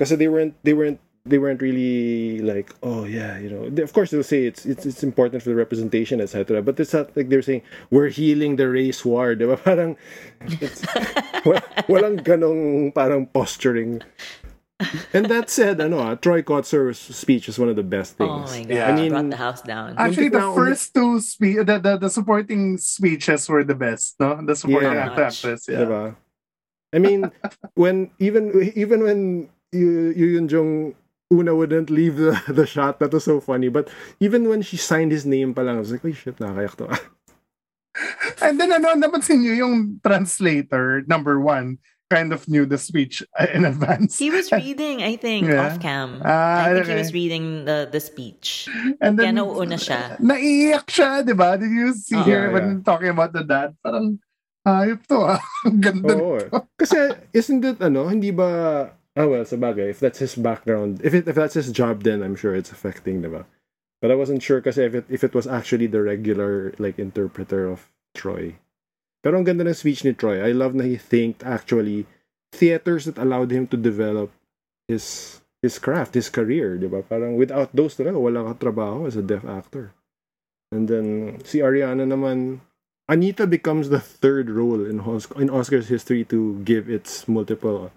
Kasi 0.00 0.16
they 0.16 0.28
weren't 0.28 0.56
they 0.64 0.72
weren't 0.72 0.98
they 1.24 1.38
weren't 1.38 1.60
really 1.64 2.40
like 2.44 2.68
oh 2.82 3.04
yeah 3.04 3.38
you 3.40 3.48
know 3.48 3.68
They- 3.72 3.80
of 3.84 3.92
course 3.92 4.10
they'll 4.12 4.24
say 4.24 4.44
it's 4.44 4.64
it's 4.68 4.84
it's 4.84 5.00
important 5.02 5.40
for 5.42 5.48
the 5.48 5.56
representation 5.56 6.20
etc 6.20 6.60
but 6.60 6.76
it's 6.80 6.92
not 6.92 7.16
like 7.16 7.28
they're 7.32 7.40
saying 7.44 7.62
we're 7.88 8.12
healing 8.12 8.56
the 8.56 8.68
race 8.68 9.04
war 9.08 9.32
diba 9.32 9.56
parang 9.64 9.96
it's, 10.60 10.84
wa- 11.48 11.64
walang 11.88 12.20
ganong 12.20 12.92
parang 12.92 13.24
posturing 13.32 14.04
and 15.16 15.24
that 15.32 15.48
said 15.48 15.80
ano 15.80 15.96
ah, 15.96 16.12
Troy 16.16 16.44
Kotsur's 16.44 17.00
speech 17.00 17.48
is 17.48 17.56
one 17.56 17.72
of 17.72 17.76
the 17.80 17.86
best 17.86 18.20
Oh 18.20 18.44
things 18.44 18.52
my 18.52 18.60
god! 18.68 18.74
Yeah. 18.76 18.88
I 18.88 18.92
mean 18.92 19.12
brought 19.16 19.30
the 19.32 19.40
house 19.40 19.62
down. 19.64 19.96
Actually, 19.96 20.28
Muntik 20.28 20.32
the 20.36 20.40
na 20.44 20.48
ako- 20.52 20.60
first 20.60 20.84
two 20.92 21.12
spe- 21.24 21.64
the, 21.64 21.76
the 21.80 21.92
the 22.04 22.10
supporting 22.12 22.76
speeches 22.76 23.48
were 23.48 23.64
the 23.64 23.78
best, 23.78 24.18
no? 24.20 24.44
The 24.44 24.52
supporting 24.58 24.92
Yeah. 24.92 25.08
actor 25.08 25.24
actress, 25.30 25.64
yeah. 25.72 25.88
Diba? 25.88 26.04
I 26.94 26.98
mean, 27.02 27.30
when 27.74 28.10
even 28.22 28.54
even 28.78 29.02
when 29.02 29.50
you 29.74 30.14
you 30.14 30.26
Yun 30.38 30.46
Jong 30.46 30.94
Una 31.32 31.50
wouldn't 31.56 31.90
leave 31.90 32.14
the, 32.16 32.38
the 32.48 32.66
shot, 32.66 33.00
that 33.00 33.10
was 33.10 33.24
so 33.24 33.40
funny. 33.40 33.66
But 33.68 33.90
even 34.20 34.46
when 34.48 34.62
she 34.62 34.76
signed 34.78 35.10
his 35.10 35.26
name 35.26 35.52
pa 35.54 35.62
lang, 35.66 35.76
I 35.76 35.82
was 35.82 35.90
like, 35.90 36.04
oh 36.06 36.12
shit, 36.14 36.38
nakakayak 36.38 36.76
to. 36.78 36.86
And 38.42 38.58
then 38.60 38.70
ano, 38.72 38.94
napansin 38.94 39.42
niyo 39.42 39.56
yung 39.66 40.00
translator 40.04 41.02
number 41.06 41.40
one 41.40 41.78
kind 42.10 42.32
of 42.32 42.46
knew 42.46 42.66
the 42.66 42.76
speech 42.78 43.22
in 43.54 43.64
advance. 43.64 44.18
He 44.18 44.28
was 44.30 44.52
reading, 44.52 45.02
I 45.02 45.16
think, 45.16 45.48
Yeah. 45.48 45.66
off 45.66 45.80
cam. 45.80 46.20
Ah, 46.22 46.68
I 46.68 46.74
think 46.74 46.86
he 46.86 46.92
okay. 46.92 47.00
was 47.00 47.14
reading 47.14 47.64
the 47.64 47.88
the 47.90 47.98
speech. 47.98 48.68
And 49.00 49.16
Kaya 49.16 49.32
then 49.32 49.40
nauuna 49.40 49.78
siya. 49.80 50.20
naiiyak 50.20 50.86
siya, 50.86 51.24
di 51.24 51.32
ba? 51.34 51.56
Did 51.56 51.72
you 51.72 51.94
see 51.96 52.14
Oh. 52.18 52.22
her 52.28 52.50
Yeah, 52.50 52.52
when 52.52 52.84
talking 52.84 53.08
about 53.10 53.32
the 53.32 53.42
dad? 53.42 53.74
Parang 53.80 54.20
hayop 54.64 55.00
to 55.06 55.18
ah. 55.24 55.40
Ang 55.68 55.80
ganda. 55.80 56.14
Oo. 56.16 56.40
eh. 56.40 56.48
Kasi, 56.80 56.96
isn't 57.32 57.64
it, 57.64 57.78
ano, 57.80 58.08
hindi 58.08 58.32
ba, 58.32 58.48
ah 59.14 59.26
well, 59.28 59.44
sa 59.44 59.56
bagay, 59.56 59.92
if 59.92 60.00
that's 60.00 60.18
his 60.18 60.34
background, 60.34 61.00
if 61.04 61.14
it, 61.14 61.28
if 61.28 61.36
that's 61.36 61.54
his 61.54 61.70
job, 61.70 62.02
then 62.02 62.24
I'm 62.24 62.36
sure 62.36 62.56
it's 62.56 62.72
affecting, 62.72 63.22
diba? 63.22 63.44
But 64.00 64.10
I 64.10 64.16
wasn't 64.20 64.42
sure 64.42 64.60
kasi 64.60 64.84
if 64.84 64.94
it, 64.94 65.06
if 65.08 65.24
it 65.24 65.32
was 65.32 65.46
actually 65.46 65.86
the 65.88 66.02
regular, 66.02 66.72
like, 66.78 66.98
interpreter 66.98 67.68
of 67.68 67.88
Troy. 68.12 68.56
Pero 69.24 69.40
ang 69.40 69.48
ganda 69.48 69.64
ng 69.64 69.72
speech 69.72 70.04
ni 70.04 70.12
Troy. 70.12 70.44
I 70.44 70.52
love 70.52 70.76
na 70.76 70.84
he 70.84 71.00
thanked, 71.00 71.40
actually, 71.40 72.04
theaters 72.52 73.08
that 73.08 73.16
allowed 73.16 73.50
him 73.50 73.64
to 73.72 73.80
develop 73.80 74.28
his 74.88 75.40
his 75.64 75.80
craft, 75.80 76.12
his 76.12 76.28
career, 76.28 76.76
di 76.76 76.84
ba? 76.84 77.00
Parang 77.00 77.40
without 77.40 77.72
those 77.72 77.96
talaga, 77.96 78.20
wala 78.20 78.52
ka 78.52 78.68
trabaho 78.68 79.08
as 79.08 79.16
a 79.16 79.24
deaf 79.24 79.48
actor. 79.48 79.96
And 80.68 80.84
then, 80.84 81.40
si 81.40 81.64
Ariana 81.64 82.04
naman, 82.04 82.60
Anita 83.08 83.46
becomes 83.46 83.88
the 83.90 84.00
third 84.00 84.48
role 84.48 84.84
in, 84.84 85.00
Os- 85.00 85.30
in 85.36 85.48
Oscars 85.52 85.86
history 85.86 86.24
to 86.32 86.56
give 86.64 86.88
its 86.88 87.28
multiple 87.28 87.92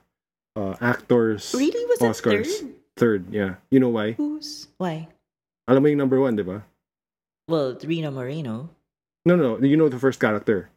uh, 0.55 0.75
actors 0.81 1.53
Really, 1.55 1.85
was 1.87 2.01
it 2.01 2.05
Oscars. 2.11 2.47
third? 2.47 2.73
Third, 2.97 3.21
yeah. 3.31 3.55
You 3.71 3.79
know 3.79 3.89
why? 3.93 4.13
Who's 4.17 4.67
why? 4.77 5.07
Alam 5.69 5.83
mo 5.83 5.87
yung 5.89 6.01
number 6.01 6.19
one, 6.19 6.35
di 6.35 6.41
ba? 6.43 6.65
Well, 7.47 7.77
Rita 7.79 8.09
Moreno. 8.11 8.69
No, 9.23 9.35
no, 9.37 9.59
you 9.61 9.77
know 9.77 9.87
the 9.87 9.99
first 9.99 10.19
character 10.19 10.69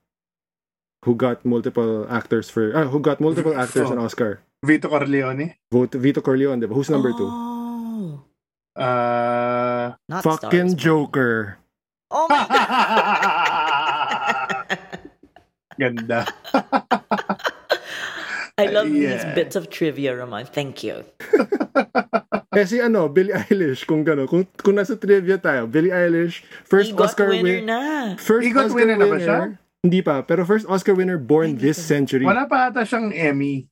who 1.06 1.14
got 1.16 1.42
multiple 1.48 2.04
actors 2.12 2.50
for 2.52 2.76
ah, 2.76 2.84
who 2.92 3.00
got 3.00 3.18
multiple 3.24 3.56
actors 3.56 3.88
Oh. 3.88 3.94
an 3.96 3.98
Oscar. 3.98 4.44
Vito 4.62 4.86
Corleone. 4.92 5.56
Vote 5.72 5.96
Vito 5.96 6.20
Corleone, 6.20 6.60
di 6.60 6.66
ba? 6.68 6.74
Who's 6.76 6.90
number 6.92 7.10
two? 7.16 7.24
Oh, 7.26 8.20
Uh, 8.76 9.92
not 10.08 10.22
Fucking. 10.22 10.76
Joker. 10.76 11.58
Oh 12.10 12.26
my 12.30 12.46
god! 12.46 13.18
ganda. 15.80 16.28
I 18.60 18.68
love 18.68 18.92
these 18.92 19.24
Yeah. 19.24 19.32
bits 19.32 19.56
of 19.56 19.72
trivia, 19.72 20.12
Ramon. 20.12 20.44
Thank 20.44 20.84
you. 20.84 21.08
Eh 22.50 22.66
si 22.66 22.82
ano, 22.82 23.06
Billie 23.06 23.30
Eilish, 23.30 23.86
kung 23.86 24.02
gano, 24.02 24.26
kung, 24.26 24.42
kung 24.58 24.74
nasa 24.74 24.98
trivia 24.98 25.38
tayo, 25.38 25.70
Billie 25.70 25.94
Eilish, 25.94 26.42
first 26.66 26.90
Egot 26.90 27.14
Oscar 27.14 27.30
winner 27.30 27.62
win, 27.62 27.70
na. 27.70 27.80
first 28.18 28.42
Egot 28.42 28.66
Oscar 28.66 28.74
winner 28.74 28.98
na 28.98 29.06
ba 29.06 29.14
winner, 29.14 29.22
siya? 29.22 29.38
Hindi 29.86 30.00
pa, 30.02 30.26
pero 30.26 30.42
first 30.42 30.66
Oscar 30.66 30.98
winner 30.98 31.14
born 31.14 31.54
this 31.62 31.78
pa. 31.78 31.94
century. 31.94 32.26
Wala 32.26 32.50
pa 32.50 32.74
ata 32.74 32.82
siyang 32.82 33.14
Emmy. 33.14 33.70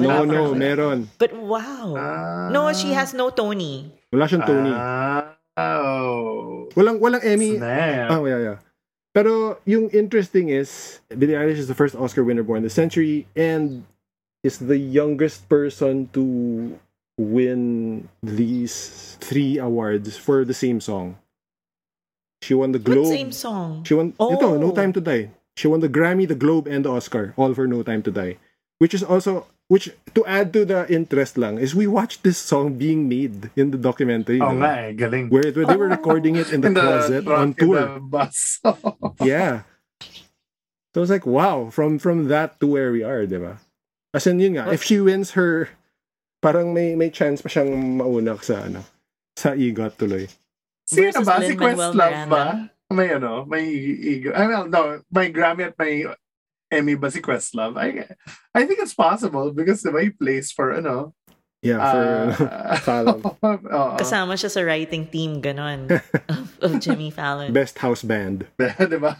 No, 0.00 0.24
Wala 0.24 0.24
no, 0.24 0.56
meron. 0.56 1.12
But 1.20 1.36
wow. 1.36 1.92
Ah. 1.92 2.48
no, 2.48 2.72
she 2.72 2.96
has 2.96 3.12
no 3.12 3.28
Tony. 3.28 3.92
Wala 4.16 4.24
siyang 4.32 4.48
Tony. 4.48 4.72
Ah, 4.72 5.36
oh. 5.60 6.72
walang 6.72 7.04
walang 7.04 7.20
Emmy. 7.20 7.60
Snap. 7.60 8.16
Oh, 8.16 8.24
yeah, 8.24 8.40
yeah. 8.40 8.58
Pero 9.18 9.58
yung 9.66 9.90
interesting 9.90 10.46
is, 10.46 11.02
Billie 11.10 11.34
Eilish 11.34 11.58
is 11.58 11.66
the 11.66 11.74
first 11.74 11.98
Oscar 11.98 12.22
winner 12.22 12.46
born 12.46 12.62
this 12.62 12.78
century 12.78 13.26
and 13.34 13.82
is 14.46 14.62
the 14.62 14.78
youngest 14.78 15.50
person 15.50 16.06
to 16.14 16.78
win 17.18 18.06
these 18.22 19.18
three 19.18 19.58
awards 19.58 20.14
for 20.14 20.46
the 20.46 20.54
same 20.54 20.78
song. 20.78 21.18
She 22.46 22.54
won 22.54 22.70
the 22.70 22.78
What 22.78 22.94
Globe. 22.94 23.10
same 23.10 23.34
song? 23.34 23.82
She 23.82 23.98
won 23.98 24.14
ito, 24.14 24.54
No 24.54 24.70
Oh. 24.70 24.74
Time 24.78 24.94
to 24.94 25.02
Die. 25.02 25.34
She 25.58 25.66
won 25.66 25.82
the 25.82 25.90
Grammy, 25.90 26.22
the 26.22 26.38
Globe, 26.38 26.70
and 26.70 26.86
the 26.86 26.94
Oscar, 26.94 27.34
all 27.34 27.50
for 27.58 27.66
No 27.66 27.82
Time 27.82 28.06
to 28.06 28.14
Die. 28.14 28.38
Which 28.78 28.94
is 28.94 29.02
also 29.02 29.50
which 29.68 29.92
to 30.16 30.24
add 30.24 30.52
to 30.56 30.64
the 30.64 30.88
interest 30.88 31.36
lang 31.36 31.60
is 31.60 31.76
we 31.76 31.86
watched 31.86 32.24
this 32.24 32.40
song 32.40 32.74
being 32.74 33.08
made 33.08 33.52
in 33.54 33.70
the 33.70 33.78
documentary. 33.78 34.40
Diba? 34.40 34.56
nga 34.56 34.72
eh, 34.88 34.92
galing. 34.96 35.28
Where, 35.28 35.52
where 35.52 35.68
they 35.68 35.76
were 35.76 35.92
recording 35.92 36.36
it 36.36 36.50
in 36.50 36.64
the, 36.64 36.72
closet 36.76 37.28
on 37.28 37.52
in 37.52 37.54
tour. 37.54 37.80
the 37.80 38.00
bus. 38.00 38.60
Yeah. 39.22 39.68
So 40.96 41.04
it's 41.04 41.12
like 41.12 41.28
wow, 41.28 41.68
from 41.68 42.00
from 42.00 42.32
that 42.32 42.58
to 42.58 42.66
where 42.66 42.90
we 42.90 43.04
are, 43.04 43.28
di 43.28 43.36
ba? 43.36 43.60
As 44.16 44.26
in 44.26 44.40
yun 44.40 44.56
nga, 44.56 44.72
if 44.72 44.82
she 44.82 44.98
wins 44.98 45.36
her 45.36 45.68
parang 46.40 46.72
may 46.72 46.96
may 46.96 47.12
chance 47.12 47.44
pa 47.44 47.52
siyang 47.52 48.00
mauna 48.00 48.34
sa 48.40 48.64
ano 48.66 48.82
sa 49.36 49.52
EGOT 49.54 49.94
tuloy. 50.00 50.26
Sino 50.88 51.20
ba? 51.22 51.44
Si 51.44 51.54
Questlove 51.54 52.24
ba? 52.26 52.72
May 52.88 53.12
ano, 53.12 53.44
may 53.44 53.68
ego. 53.68 54.32
I 54.32 54.48
mean, 54.48 54.72
no, 54.72 55.04
may 55.12 55.28
Grammy 55.28 55.68
at 55.68 55.76
may 55.76 56.08
Emmy 56.70 56.94
ba 56.94 57.10
si 57.10 57.20
Questlove? 57.20 57.76
I, 57.76 58.04
I 58.54 58.64
think 58.66 58.80
it's 58.80 58.94
possible 58.94 59.52
because 59.52 59.82
diba 59.82 60.02
he 60.02 60.10
plays 60.10 60.52
for 60.52 60.72
ano. 60.72 61.14
Yeah, 61.58 61.82
for 61.82 61.98
uh, 62.46 62.76
Fallon. 62.86 63.18
Oo. 63.42 63.96
Kasama 63.98 64.38
siya 64.38 64.46
sa 64.52 64.62
writing 64.62 65.10
team, 65.10 65.42
ganon, 65.42 65.90
of, 66.30 66.46
of 66.62 66.72
Jimmy 66.78 67.10
Fallon. 67.18 67.50
Best 67.50 67.82
house 67.82 68.06
band. 68.06 68.46
diba? 68.58 69.18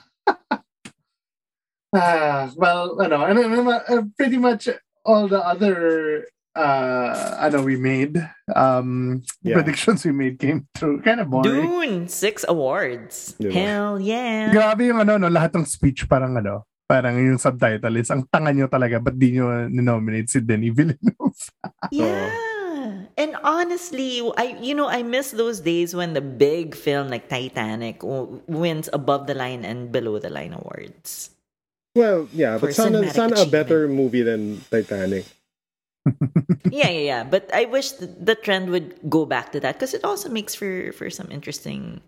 ah, 1.96 2.50
well, 2.54 2.94
ano, 3.02 3.26
ano, 3.26 3.40
ano, 3.42 3.62
uh, 3.74 4.02
pretty 4.16 4.38
much 4.38 4.68
all 5.02 5.26
the 5.26 5.40
other 5.42 6.28
uh, 6.54 7.38
ano 7.42 7.62
we 7.62 7.74
made, 7.74 8.22
um, 8.54 9.22
Yeah. 9.42 9.54
predictions 9.58 10.04
we 10.04 10.12
made 10.12 10.38
came 10.38 10.66
true. 10.78 11.00
Kind 11.02 11.18
of 11.18 11.30
boring. 11.30 11.50
Dune, 11.50 11.96
six 12.08 12.44
awards. 12.46 13.34
Diba? 13.40 13.52
Hell 13.52 13.94
yeah. 13.98 14.52
Grabe 14.54 14.86
yung 14.86 15.00
ano, 15.02 15.16
no, 15.18 15.26
lahat 15.26 15.54
ng 15.58 15.66
speech 15.66 16.06
parang 16.06 16.36
ano, 16.38 16.66
parang 16.88 17.20
yung 17.20 17.36
subtitle 17.36 18.00
is, 18.00 18.08
ang 18.08 18.24
tanga 18.32 18.50
nyo 18.50 18.66
talaga, 18.66 18.96
ba't 18.96 19.14
di 19.14 19.36
nyo 19.36 19.68
nominate 19.68 20.32
si 20.32 20.40
Denis 20.40 20.72
Villeneuve? 20.72 21.42
Yeah. 21.92 22.32
And 23.18 23.34
honestly, 23.42 24.22
I 24.38 24.54
you 24.62 24.74
know 24.74 24.86
I 24.86 25.02
miss 25.02 25.34
those 25.34 25.58
days 25.58 25.90
when 25.90 26.14
the 26.14 26.22
big 26.22 26.78
film 26.78 27.10
like 27.10 27.26
Titanic 27.26 27.98
wins 28.46 28.86
above 28.94 29.26
the 29.26 29.34
line 29.34 29.66
and 29.66 29.90
below 29.90 30.22
the 30.22 30.30
line 30.30 30.54
awards. 30.54 31.34
Well, 31.98 32.30
yeah, 32.30 32.58
but 32.62 32.78
sana, 32.78 33.02
cinematic 33.02 33.12
sana 33.12 33.36
a 33.42 33.46
better 33.50 33.88
movie 33.90 34.22
than 34.22 34.62
Titanic. 34.70 35.26
yeah, 36.70 36.88
yeah, 36.88 37.04
yeah. 37.10 37.22
But 37.24 37.50
I 37.52 37.66
wish 37.66 37.98
th- 37.98 38.14
the 38.22 38.38
trend 38.38 38.70
would 38.70 39.02
go 39.10 39.26
back 39.26 39.50
to 39.52 39.60
that 39.60 39.74
because 39.74 39.94
it 39.94 40.04
also 40.04 40.30
makes 40.30 40.54
for 40.54 40.92
for 40.94 41.10
some 41.10 41.26
interesting 41.34 42.00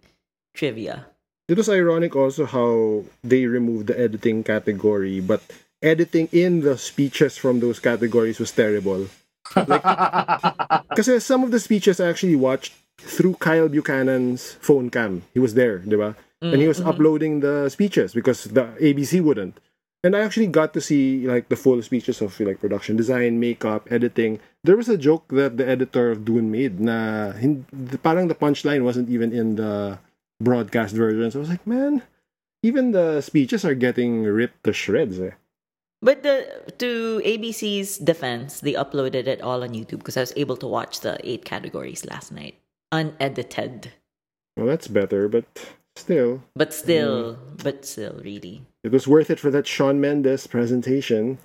trivia. 0.54 1.10
It 1.50 1.58
was 1.58 1.66
ironic 1.66 2.14
also 2.14 2.46
how 2.46 3.02
they 3.26 3.42
removed 3.42 3.88
the 3.90 3.98
editing 3.98 4.46
category, 4.46 5.18
but 5.18 5.42
editing 5.82 6.30
in 6.30 6.62
the 6.62 6.78
speeches 6.78 7.34
from 7.34 7.58
those 7.58 7.82
categories 7.82 8.38
was 8.38 8.54
terrible. 8.54 9.10
Kasi 10.94 11.18
some 11.26 11.42
of 11.42 11.50
the 11.50 11.58
speeches 11.58 11.98
I 11.98 12.06
actually 12.06 12.38
watched 12.38 12.78
through 13.02 13.34
Kyle 13.42 13.66
Buchanan's 13.66 14.62
phone 14.62 14.94
cam. 14.94 15.26
He 15.34 15.42
was 15.42 15.58
there, 15.58 15.82
di 15.82 15.98
ba? 15.98 16.14
And 16.38 16.62
he 16.62 16.64
mm, 16.64 16.72
was 16.72 16.78
mm-hmm. 16.78 16.94
uploading 16.94 17.40
the 17.42 17.66
speeches 17.66 18.14
because 18.14 18.46
the 18.46 18.70
ABC 18.78 19.18
wouldn't. 19.18 19.58
And 20.06 20.14
I 20.14 20.22
actually 20.22 20.46
got 20.46 20.72
to 20.78 20.80
see 20.80 21.26
like 21.26 21.50
the 21.50 21.58
full 21.58 21.82
speeches 21.82 22.22
of 22.22 22.38
like 22.38 22.62
production 22.62 22.94
design, 22.94 23.42
makeup, 23.42 23.90
editing. 23.90 24.38
There 24.62 24.78
was 24.78 24.88
a 24.88 24.96
joke 24.96 25.26
that 25.34 25.58
the 25.58 25.66
editor 25.66 26.14
of 26.14 26.24
Dune 26.24 26.54
made 26.54 26.78
na 26.78 27.34
parang 28.06 28.30
the 28.30 28.38
punchline 28.38 28.86
wasn't 28.86 29.10
even 29.10 29.34
in 29.34 29.58
the 29.58 29.98
broadcast 30.40 30.94
versions. 30.94 31.36
I 31.36 31.38
was 31.38 31.48
like, 31.48 31.66
man, 31.66 32.02
even 32.62 32.90
the 32.92 33.20
speeches 33.20 33.64
are 33.64 33.74
getting 33.74 34.24
ripped 34.24 34.64
to 34.64 34.72
shreds. 34.72 35.20
Eh. 35.20 35.32
But 36.02 36.22
the 36.22 36.48
to 36.80 37.20
ABC's 37.24 37.98
defense, 37.98 38.60
they 38.60 38.72
uploaded 38.72 39.28
it 39.28 39.42
all 39.42 39.62
on 39.62 39.70
YouTube 39.76 40.00
because 40.00 40.16
I 40.16 40.24
was 40.24 40.32
able 40.36 40.56
to 40.58 40.66
watch 40.66 41.00
the 41.00 41.20
eight 41.22 41.44
categories 41.44 42.04
last 42.08 42.32
night, 42.32 42.56
unedited. 42.90 43.92
Well, 44.56 44.66
that's 44.66 44.88
better, 44.88 45.28
but 45.28 45.44
still, 45.96 46.42
But 46.56 46.72
still, 46.72 47.38
but 47.62 47.84
still, 47.84 48.18
really, 48.24 48.64
it 48.82 48.92
was 48.92 49.06
worth 49.06 49.28
it 49.30 49.38
for 49.38 49.50
that 49.52 49.66
Shawn 49.66 50.00
Mendes 50.00 50.46
presentation. 50.46 51.38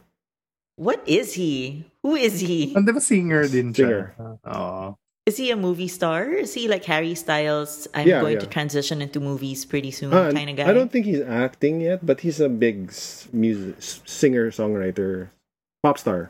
what 0.75 0.99
is 1.07 1.35
he? 1.35 1.85
Who 2.03 2.15
is 2.15 2.39
he? 2.39 2.75
Ang 2.75 2.83
diba 2.87 2.99
singer 2.99 3.47
din 3.47 3.71
siya? 3.71 4.11
Singer. 4.11 4.39
Oo. 4.47 4.95
Is 5.25 5.37
he 5.37 5.49
a 5.49 5.57
movie 5.57 5.87
star? 5.89 6.29
Is 6.29 6.53
he 6.53 6.67
like 6.69 6.85
Harry 6.85 7.15
Styles? 7.17 7.87
I'm 7.97 8.05
Yeah, 8.07 8.21
going 8.21 8.37
yeah. 8.37 8.45
to 8.45 8.47
transition 8.47 9.01
into 9.01 9.19
movies 9.19 9.65
pretty 9.65 9.89
soon, 9.89 10.13
Ah, 10.13 10.29
kind 10.29 10.49
of 10.49 10.55
guy. 10.55 10.69
I 10.69 10.73
don't 10.73 10.91
think 10.93 11.05
he's 11.09 11.21
acting 11.25 11.81
yet, 11.81 12.05
but 12.05 12.21
he's 12.21 12.37
a 12.39 12.47
big 12.49 12.93
music 13.33 13.81
singer 14.05 14.51
songwriter, 14.53 15.33
pop 15.81 15.97
star. 15.97 16.29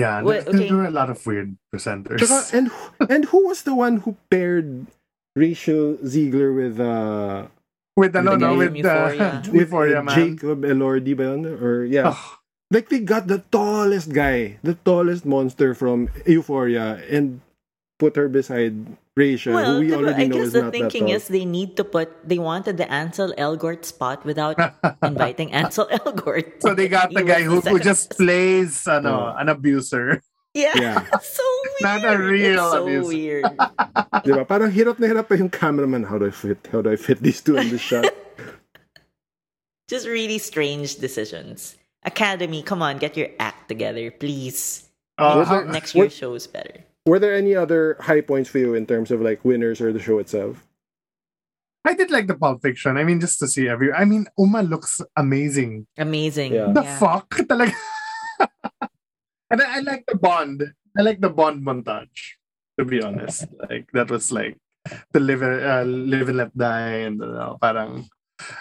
Yeah, 0.00 0.22
Wait, 0.22 0.46
there, 0.48 0.54
okay. 0.56 0.68
there 0.68 0.76
were 0.80 0.86
a 0.88 0.90
lot 0.90 1.10
of 1.12 1.20
weird 1.26 1.56
presenters. 1.68 2.24
Tsaka, 2.24 2.56
and 2.56 2.70
and 3.12 3.24
who 3.28 3.48
was 3.52 3.68
the 3.68 3.74
one 3.76 3.98
who 4.00 4.16
paired 4.32 4.86
Rachel 5.36 6.00
Zegler 6.00 6.56
with 6.56 6.80
uh 6.80 7.52
with 7.96 8.16
ano, 8.16 8.32
the 8.32 8.36
no, 8.40 8.56
guy 8.56 8.56
with 8.56 8.72
from 8.80 9.20
uh, 9.20 9.42
with 9.52 9.68
Euphoria, 9.68 9.98
uh, 10.00 10.02
man. 10.08 10.16
Jacob 10.16 10.64
Elordi 10.64 11.12
ba 11.12 11.36
yun? 11.36 11.44
or 11.44 11.84
yeah. 11.84 12.16
Oh, 12.16 12.39
Like 12.70 12.88
they 12.88 13.00
got 13.02 13.26
the 13.26 13.42
tallest 13.50 14.14
guy, 14.14 14.58
the 14.62 14.74
tallest 14.86 15.26
monster 15.26 15.74
from 15.74 16.06
Euphoria 16.24 17.02
and 17.10 17.40
put 17.98 18.14
her 18.14 18.28
beside 18.30 18.86
Rachel, 19.18 19.54
Well, 19.54 19.74
who 19.74 19.80
we 19.80 19.92
already 19.92 20.24
I 20.24 20.26
know 20.30 20.38
is 20.38 20.54
not 20.54 20.70
that 20.72 20.78
I 20.78 20.86
guess 20.86 20.86
the 20.86 20.88
thinking 20.88 21.08
is 21.10 21.26
they 21.28 21.44
need 21.44 21.76
to 21.76 21.84
put. 21.84 22.08
They 22.22 22.38
wanted 22.38 22.78
the 22.78 22.86
Ansel 22.90 23.34
Elgort 23.36 23.84
spot 23.84 24.24
without 24.24 24.56
inviting 25.02 25.52
Ansel 25.52 25.90
Elgort. 25.90 26.62
so 26.62 26.72
they 26.72 26.86
got 26.88 27.10
the 27.12 27.26
guy 27.26 27.42
who, 27.42 27.60
the 27.60 27.70
who 27.70 27.78
just 27.82 28.14
plays 28.16 28.86
ano, 28.86 29.34
Oh. 29.34 29.36
an 29.36 29.50
abuser. 29.50 30.22
yeah, 30.54 30.72
Yeah. 30.78 31.02
so 31.20 31.42
weird. 31.82 31.82
Not 31.82 32.00
a 32.06 32.16
real 32.22 32.54
it's 32.64 32.72
so 32.72 32.82
abuse. 32.86 33.06
weird. 33.10 33.44
Diba? 34.24 34.46
Parang 34.46 34.70
hirap 34.70 34.96
na 35.02 35.10
hirap 35.10 35.26
pa 35.28 35.34
yung 35.34 35.50
cameraman. 35.50 36.06
How 36.06 36.16
do 36.22 36.30
I 36.30 36.32
fit? 36.32 36.62
How 36.70 36.80
do 36.86 36.88
I 36.90 36.96
fit 36.96 37.18
these 37.18 37.42
two 37.42 37.58
in 37.58 37.68
the 37.68 37.82
shot? 37.82 38.06
Just 39.90 40.06
really 40.06 40.38
strange 40.38 41.02
decisions. 41.02 41.74
Academy, 42.04 42.62
come 42.62 42.80
on, 42.82 42.98
get 42.98 43.16
your 43.16 43.28
act 43.38 43.68
together, 43.68 44.10
please. 44.10 44.88
Oh, 45.18 45.40
Make 45.40 45.48
how- 45.48 45.62
next 45.64 45.94
what- 45.94 46.02
year's 46.04 46.14
shows 46.16 46.46
better. 46.46 46.84
Were 47.06 47.18
there 47.18 47.34
any 47.34 47.56
other 47.56 47.96
high 48.00 48.20
points 48.20 48.48
for 48.50 48.58
you 48.58 48.74
in 48.74 48.84
terms 48.86 49.10
of 49.10 49.20
like 49.20 49.44
winners 49.44 49.80
or 49.80 49.92
the 49.92 49.98
show 50.00 50.18
itself? 50.18 50.66
I 51.84 51.94
did 51.94 52.10
like 52.10 52.26
the 52.28 52.36
Pulp 52.36 52.60
Fiction. 52.60 52.98
I 52.98 53.04
mean, 53.04 53.20
just 53.20 53.38
to 53.40 53.48
see 53.48 53.66
every. 53.68 53.90
I 53.92 54.04
mean, 54.04 54.26
Uma 54.38 54.62
looks 54.62 55.00
amazing. 55.16 55.86
Amazing. 55.96 56.52
Yeah. 56.52 56.72
The 56.72 56.82
Yeah. 56.84 56.98
fuck, 57.00 57.28
talaga. 57.48 57.72
and 59.50 59.62
I, 59.62 59.76
I 59.76 59.80
like 59.80 60.04
the 60.06 60.16
Bond. 60.16 60.62
I 60.98 61.00
like 61.02 61.20
the 61.20 61.30
Bond 61.30 61.64
montage. 61.64 62.36
To 62.78 62.84
be 62.84 63.02
honest, 63.02 63.44
like 63.68 63.88
that 63.92 64.10
was 64.10 64.30
like 64.32 64.56
the 65.12 65.20
live, 65.20 65.42
uh, 65.42 65.82
live 65.84 66.28
and 66.28 66.36
let 66.38 66.56
die, 66.56 67.08
and 67.08 67.20
uh, 67.22 67.56
parang. 67.60 68.08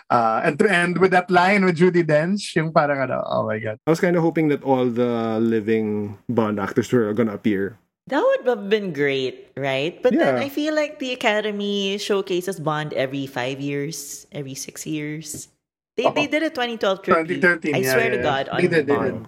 Uh, 0.09 0.41
and 0.43 0.57
to 0.57 0.65
end 0.65 0.97
with 0.97 1.11
that 1.11 1.29
line 1.29 1.63
with 1.63 1.77
Judi 1.77 2.01
Dench, 2.01 2.55
yung 2.57 2.73
parang 2.73 2.97
ano, 2.99 3.21
oh 3.29 3.45
my 3.45 3.61
god. 3.61 3.77
I 3.85 3.89
was 3.93 4.01
kind 4.01 4.17
of 4.17 4.25
hoping 4.25 4.49
that 4.49 4.65
all 4.65 4.89
the 4.89 5.37
living 5.37 6.17
Bond 6.27 6.59
actors 6.59 6.89
were 6.91 7.13
gonna 7.13 7.37
appear. 7.37 7.77
That 8.09 8.25
would 8.25 8.41
have 8.49 8.73
been 8.73 8.89
great, 8.89 9.53
right? 9.53 10.01
But 10.01 10.17
then 10.17 10.41
I 10.41 10.49
feel 10.49 10.73
like 10.73 10.97
the 10.97 11.13
Academy 11.13 12.01
showcases 12.01 12.57
Bond 12.57 12.89
every 12.97 13.29
five 13.29 13.61
years, 13.61 14.25
every 14.33 14.57
six 14.57 14.89
years. 14.89 15.47
They, 15.93 16.09
they 16.09 16.25
did 16.25 16.41
a 16.41 16.49
2012 16.49 17.03
tribute. 17.05 17.37
2013, 17.37 17.75
I 17.75 17.77
yeah, 17.85 17.93
swear 17.93 18.09
to 18.09 18.17
yeah. 18.17 18.23
God, 18.23 18.49
on 18.49 18.61
They 18.61 18.67
did, 18.67 18.87
they 18.87 18.95
Bond. 18.97 19.27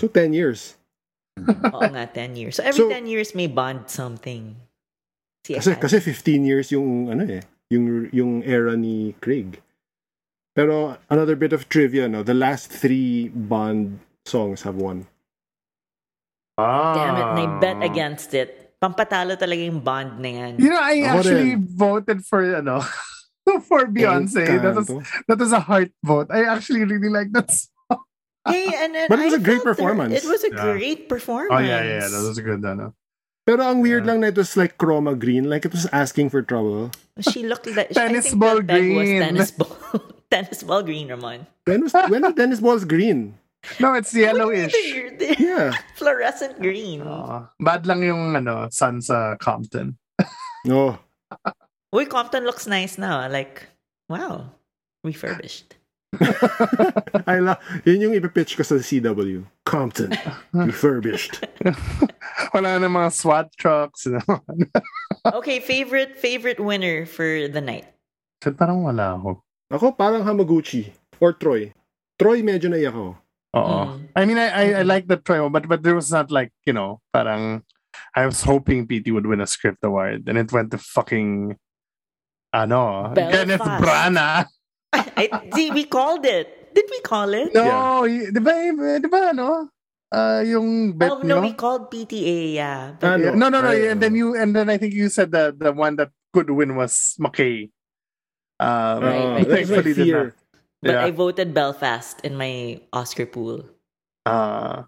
So 0.00 0.08
ten 0.08 0.32
years. 0.32 0.80
Oo 1.76 1.84
nga, 1.92 2.08
10 2.08 2.36
years. 2.36 2.56
So 2.56 2.64
every 2.64 2.88
So- 2.88 2.88
10 2.88 3.04
years 3.04 3.34
may 3.36 3.48
Bond 3.52 3.88
something. 3.92 4.56
Si 5.44 5.52
Kasi 5.52 5.76
Academy. 5.76 5.82
kasi 5.82 5.96
15 6.00 6.44
years 6.48 6.66
yung 6.72 7.10
ano 7.12 7.24
eh, 7.28 7.42
yung 7.68 8.08
yung 8.14 8.32
era 8.46 8.78
ni 8.78 9.12
Craig. 9.20 9.60
Pero 10.54 10.98
another 11.08 11.34
bit 11.34 11.52
of 11.52 11.68
trivia, 11.68 12.08
no, 12.08 12.22
the 12.22 12.34
last 12.36 12.68
three 12.70 13.28
Bond 13.32 14.00
songs 14.26 14.62
have 14.62 14.76
won. 14.76 15.06
Ah. 16.58 16.92
Damn 16.94 17.16
it, 17.16 17.24
and 17.24 17.40
I 17.40 17.46
bet 17.60 17.78
against 17.82 18.34
it. 18.34 18.76
Pampatalo 18.82 19.38
talaga 19.38 19.64
yung 19.64 19.80
Bond 19.80 20.20
na 20.20 20.28
yan. 20.28 20.52
You 20.60 20.70
know, 20.70 20.82
I 20.82 21.00
Ako 21.08 21.18
actually 21.24 21.54
rin. 21.56 21.64
voted 21.64 22.18
for 22.26 22.42
ano 22.44 22.82
for 23.70 23.86
Beyonce. 23.88 24.44
That 24.60 24.74
was 24.76 24.88
that 25.30 25.38
was 25.38 25.52
a 25.56 25.60
heart 25.62 25.90
vote. 26.04 26.28
I 26.28 26.44
actually 26.44 26.84
really 26.84 27.08
like 27.08 27.32
that. 27.32 27.48
song. 27.48 27.70
Hey, 28.44 28.66
and, 28.74 28.92
and 28.98 29.06
But 29.08 29.22
it 29.22 29.30
was 29.30 29.34
I 29.34 29.36
a 29.38 29.40
great 29.40 29.62
felt 29.62 29.78
there- 29.78 29.86
performance. 29.86 30.12
It 30.18 30.26
was 30.28 30.42
a 30.44 30.50
Yeah. 30.50 30.62
great 30.74 31.08
performance. 31.08 31.54
Oh 31.54 31.62
yeah, 31.62 31.80
yeah, 31.80 32.04
that 32.10 32.22
was 32.26 32.36
a 32.36 32.44
good 32.44 32.60
ano. 32.66 32.92
Pero 33.46 33.62
ang 33.64 33.80
weird 33.80 34.04
Yeah. 34.04 34.18
lang 34.18 34.26
na 34.26 34.34
it 34.34 34.38
was 34.38 34.52
like 34.58 34.76
chroma 34.76 35.14
green, 35.16 35.46
like 35.48 35.64
it 35.64 35.72
was 35.72 35.86
asking 35.94 36.28
for 36.28 36.42
trouble. 36.42 36.90
She 37.22 37.46
looked 37.46 37.70
like 37.70 37.94
Tennis 37.94 38.28
I 38.28 38.34
think 38.34 38.42
ball 38.42 38.58
the 38.60 38.66
peg 38.66 38.82
was 38.92 39.08
green. 39.08 39.20
tennis 39.22 39.50
ball. 39.54 39.72
tennis 40.32 40.64
ball 40.64 40.80
green, 40.80 41.12
Ramon. 41.12 41.44
When 41.68 41.84
was 41.84 41.92
when 42.08 42.24
was 42.24 42.32
tennis 42.32 42.60
balls 42.64 42.88
green? 42.88 43.36
No, 43.78 43.94
it's 43.94 44.10
yellowish. 44.16 44.72
They're, 44.72 45.12
they're 45.20 45.36
Yeah. 45.38 45.70
fluorescent 45.94 46.58
green. 46.58 47.04
Oh, 47.06 47.46
bad 47.60 47.86
lang 47.86 48.02
yung 48.02 48.34
ano, 48.34 48.66
sun 48.72 48.98
sa 49.04 49.36
Compton. 49.36 49.94
No. 50.66 50.98
Uy, 51.94 52.08
Compton 52.08 52.42
looks 52.48 52.66
nice 52.66 52.96
now. 52.98 53.22
Ah. 53.22 53.28
Like, 53.30 53.68
wow, 54.08 54.50
refurbished. 55.04 55.76
I 57.26 57.38
love 57.40 57.56
yun 57.88 58.00
yung 58.04 58.12
ipipitch 58.12 58.56
ko 58.58 58.66
sa 58.66 58.76
CW. 58.82 59.46
Compton. 59.64 60.12
Refurbished. 60.52 61.40
Wala 62.52 62.76
na 62.76 62.88
mga 62.90 63.08
SWAT 63.16 63.48
trucks. 63.56 64.04
Okay, 65.24 65.56
favorite 65.60 66.18
favorite 66.20 66.60
winner 66.60 67.06
for 67.08 67.48
the 67.48 67.62
night. 67.64 67.88
so, 68.44 68.52
parang 68.52 68.84
wala 68.84 69.16
ako. 69.16 69.40
Ako 69.72 69.96
parang 69.96 70.20
Hamaguchi 70.22 70.92
or 71.16 71.32
Troy. 71.32 71.72
Troy 72.20 72.44
medyo 72.44 72.68
naiyak 72.68 72.92
ako. 72.92 73.16
Oo. 73.56 73.78
Mm. 73.88 73.96
I 74.12 74.22
mean, 74.28 74.38
I, 74.38 74.48
I, 74.48 74.64
I 74.80 74.82
like 74.84 75.08
the 75.08 75.16
trial, 75.16 75.48
but 75.48 75.64
but 75.64 75.80
there 75.80 75.96
was 75.96 76.12
not 76.12 76.28
like, 76.30 76.52
you 76.68 76.72
know, 76.76 77.00
parang 77.12 77.64
I 78.12 78.28
was 78.28 78.44
hoping 78.44 78.84
PT 78.84 79.12
would 79.12 79.24
win 79.24 79.40
a 79.40 79.48
script 79.48 79.80
award 79.84 80.28
and 80.28 80.36
it 80.36 80.52
went 80.52 80.72
to 80.72 80.78
fucking 80.80 81.56
ano, 82.52 83.12
Belfast. 83.16 83.32
Kenneth 83.32 83.64
Branagh. 83.80 84.46
I 84.92 85.24
see 85.56 85.72
we 85.72 85.84
called 85.88 86.24
it. 86.28 86.72
Did 86.76 86.88
we 86.88 87.00
call 87.00 87.32
it? 87.32 87.52
No, 87.52 88.04
y- 88.08 88.28
di 88.32 88.40
ba, 88.40 88.52
di 89.00 89.08
ba, 89.08 89.32
ano? 89.36 89.68
Uh, 90.12 90.40
yung 90.44 90.92
bet 90.92 91.08
oh 91.12 91.20
no, 91.24 91.40
nyo? 91.40 91.48
we 91.48 91.52
called 91.56 91.88
PTA. 91.88 92.56
Yeah, 92.56 92.96
Ah, 93.00 93.16
Yeah, 93.16 93.32
no, 93.32 93.48
no, 93.48 93.60
no. 93.60 93.68
I- 93.72 93.92
And 93.92 94.00
then 94.00 94.12
you, 94.16 94.36
and 94.36 94.52
then 94.56 94.68
I 94.68 94.76
think 94.76 94.92
you 94.92 95.08
said 95.08 95.32
that 95.32 95.56
the 95.60 95.72
one 95.72 95.96
that 95.96 96.12
could 96.32 96.48
win 96.52 96.76
was 96.76 97.16
McKay. 97.20 97.68
Um, 98.62 99.02
Right, 99.02 99.18
Uh, 99.18 99.34
right. 99.34 99.48
thankfully 99.66 99.94
did 99.94 100.08
not. 100.14 100.32
but 100.82 100.94
Yeah. 100.94 101.04
I 101.04 101.10
voted 101.10 101.54
Belfast 101.54 102.20
in 102.22 102.36
my 102.38 102.80
Oscar 102.92 103.26
pool. 103.26 103.66
Uh, 104.26 104.86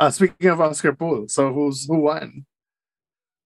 uh, 0.00 0.10
speaking 0.12 0.50
of 0.52 0.60
Oscar 0.60 0.92
Pool, 0.92 1.28
so 1.28 1.52
who's 1.52 1.86
who 1.88 2.00
won? 2.04 2.44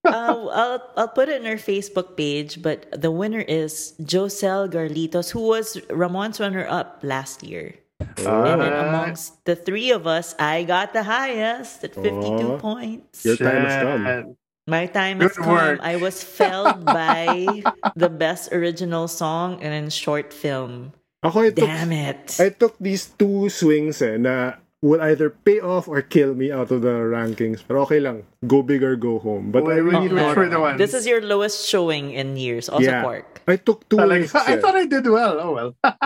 uh, 0.07 0.11
I'll 0.51 0.83
I'll 0.97 1.13
put 1.15 1.29
it 1.29 1.43
in 1.43 1.47
our 1.47 1.59
Facebook 1.61 2.17
page, 2.17 2.63
but 2.63 2.87
the 2.91 3.11
winner 3.11 3.43
is 3.43 3.95
Josel 4.03 4.67
Garlitos, 4.71 5.31
who 5.31 5.43
was 5.47 5.77
Ramon's 5.91 6.41
runner-up 6.41 7.01
last 7.03 7.43
year. 7.43 7.75
And 8.19 8.63
then 8.63 8.73
amongst 8.73 9.43
the 9.45 9.55
three 9.59 9.91
of 9.91 10.07
us, 10.07 10.35
I 10.39 10.63
got 10.65 10.95
the 10.95 11.03
highest 11.03 11.83
at 11.83 11.95
52 11.99 12.55
Oh. 12.55 12.59
points. 12.59 13.27
Your 13.27 13.35
time 13.37 13.63
has 13.67 13.77
come. 13.83 14.38
Shit. 14.69 14.71
My 14.71 14.87
time 14.87 15.21
has 15.25 15.33
Good 15.33 15.45
come. 15.45 15.81
I 15.81 15.97
was 15.97 16.21
felled 16.23 16.85
by 16.85 17.65
the 17.97 18.09
best 18.13 18.53
original 18.53 19.09
song 19.09 19.63
and 19.65 19.73
in 19.73 19.89
short 19.89 20.33
film. 20.33 20.93
Ako 21.25 21.41
I 21.41 21.51
took, 21.51 21.65
Damn 21.67 21.91
it. 21.93 22.37
I 22.39 22.51
took 22.53 22.77
these 22.79 23.09
two 23.19 23.49
swings 23.49 23.99
eh, 24.05 24.21
na 24.21 24.61
will 24.79 25.01
either 25.03 25.31
pay 25.31 25.59
off 25.59 25.89
or 25.89 25.99
kill 26.03 26.35
me 26.39 26.53
out 26.53 26.71
of 26.71 26.83
the 26.87 26.95
rankings. 27.11 27.65
Pero 27.67 27.83
okay 27.83 27.99
lang. 27.99 28.23
Go 28.47 28.63
big 28.63 28.85
or 28.85 28.95
go 28.95 29.19
home. 29.19 29.51
But 29.51 29.65
I 29.67 29.83
really 29.83 30.07
which, 30.07 30.13
which 30.15 30.23
thought, 30.23 30.37
were 30.37 30.49
the 30.49 30.61
ones? 30.61 30.79
This 30.79 30.95
is 30.95 31.07
your 31.09 31.19
lowest 31.25 31.67
showing 31.67 32.13
in 32.15 32.37
years. 32.39 32.69
Also, 32.69 32.87
Yeah. 32.87 33.03
Quark. 33.03 33.43
I 33.49 33.57
took 33.59 33.89
two 33.89 33.97
Talaga. 33.99 34.31
risks 34.31 34.37
I 34.39 34.61
thought 34.63 34.77
I 34.77 34.87
did 34.87 35.09
well. 35.09 35.41
Oh 35.41 35.53
well. 35.57 35.71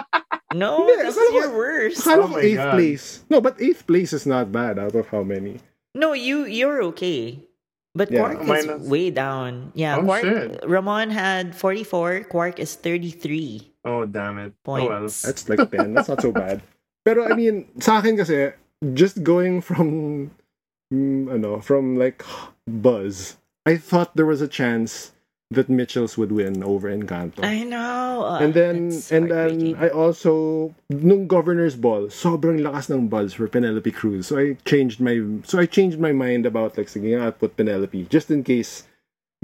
No, 0.52 0.84
Hindi, 0.84 1.00
this 1.02 1.16
is 1.16 1.32
your 1.32 1.48
worst. 1.56 2.04
Akala 2.04 2.24
Oh 2.24 2.28
my 2.28 2.40
eighth 2.44 2.60
God. 2.60 2.72
place. 2.76 3.24
No, 3.32 3.40
but 3.40 3.56
eighth 3.56 3.86
place 3.88 4.12
is 4.12 4.28
not 4.28 4.52
bad 4.52 4.78
out 4.78 4.92
of 4.94 5.08
how 5.08 5.24
many? 5.24 5.64
No, 5.96 6.12
you 6.12 6.44
you're 6.44 6.84
okay. 6.92 7.40
But 7.95 8.11
Yeah, 8.11 8.34
Quark 8.34 8.49
is 8.49 8.88
way 8.88 9.11
down. 9.11 9.72
Yeah, 9.74 9.99
Oh, 10.01 10.03
Quark 10.05 10.22
shit. 10.22 10.64
Ramon 10.64 11.11
had 11.11 11.55
44, 11.55 12.24
Quark 12.24 12.59
is 12.59 12.74
33 12.74 13.68
Oh, 13.84 14.07
damn 14.07 14.38
it. 14.38 14.53
Oh, 14.64 14.72
well. 14.74 14.88
points. 15.05 15.22
That's 15.22 15.49
like 15.49 15.70
10. 15.70 15.93
That's 15.95 16.09
not 16.09 16.22
so 16.22 16.32
bad. 16.36 16.62
Pero 17.05 17.26
I 17.28 17.34
mean, 17.34 17.66
sa 17.82 17.99
akin 17.99 18.16
kasi, 18.16 18.53
just 18.95 19.20
going 19.26 19.61
from, 19.61 20.30
mm, 20.95 21.28
ano, 21.34 21.59
from 21.61 21.99
like 21.99 22.22
buzz, 22.66 23.36
I 23.66 23.76
thought 23.76 24.14
there 24.16 24.26
was 24.26 24.40
a 24.40 24.49
chance 24.49 25.12
that 25.53 25.68
Mitchells 25.68 26.16
would 26.18 26.32
win 26.32 26.62
over 26.62 26.90
Encanto. 26.90 27.44
I 27.44 27.64
know. 27.64 28.24
uh, 28.24 28.38
and 28.40 28.55
then, 28.55 28.92
and 29.11 29.30
then. 29.30 29.74
I 29.76 29.88
also, 29.88 30.74
nung 30.90 31.26
Governor's 31.26 31.76
Ball, 31.76 32.09
sobrang 32.09 32.61
lakas 32.61 32.90
ng 32.90 33.09
buzz 33.09 33.34
for 33.34 33.48
Penelope 33.48 33.90
Cruz. 33.92 34.28
So 34.28 34.38
I 34.38 34.57
changed 34.64 35.00
my, 35.00 35.20
so 35.44 35.59
I 35.59 35.66
changed 35.66 35.98
my 35.98 36.12
mind 36.12 36.46
about 36.46 36.76
like, 36.76 36.88
sige 36.88 37.18
I'll 37.18 37.32
put 37.32 37.57
Penelope, 37.57 38.07
just 38.11 38.30
in 38.30 38.44
case, 38.44 38.84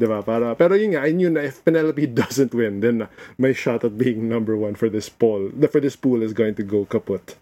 diba, 0.01 0.25
para, 0.25 0.55
pero 0.55 0.75
yun 0.75 0.95
nga, 0.95 1.03
I 1.03 1.13
knew 1.13 1.31
na 1.31 1.41
if 1.41 1.65
Penelope 1.65 2.07
doesn't 2.23 2.55
win, 2.55 2.81
then 2.81 3.09
my 3.37 3.53
shot 3.53 3.85
at 3.85 3.99
being 3.99 4.29
number 4.29 4.57
one 4.57 4.75
for 4.75 4.89
this 4.89 5.09
poll, 5.09 5.51
for 5.71 5.81
this 5.81 5.97
pool 5.97 6.23
is 6.23 6.33
going 6.33 6.55
to 6.57 6.63
go 6.63 6.85
kaput. 6.85 7.37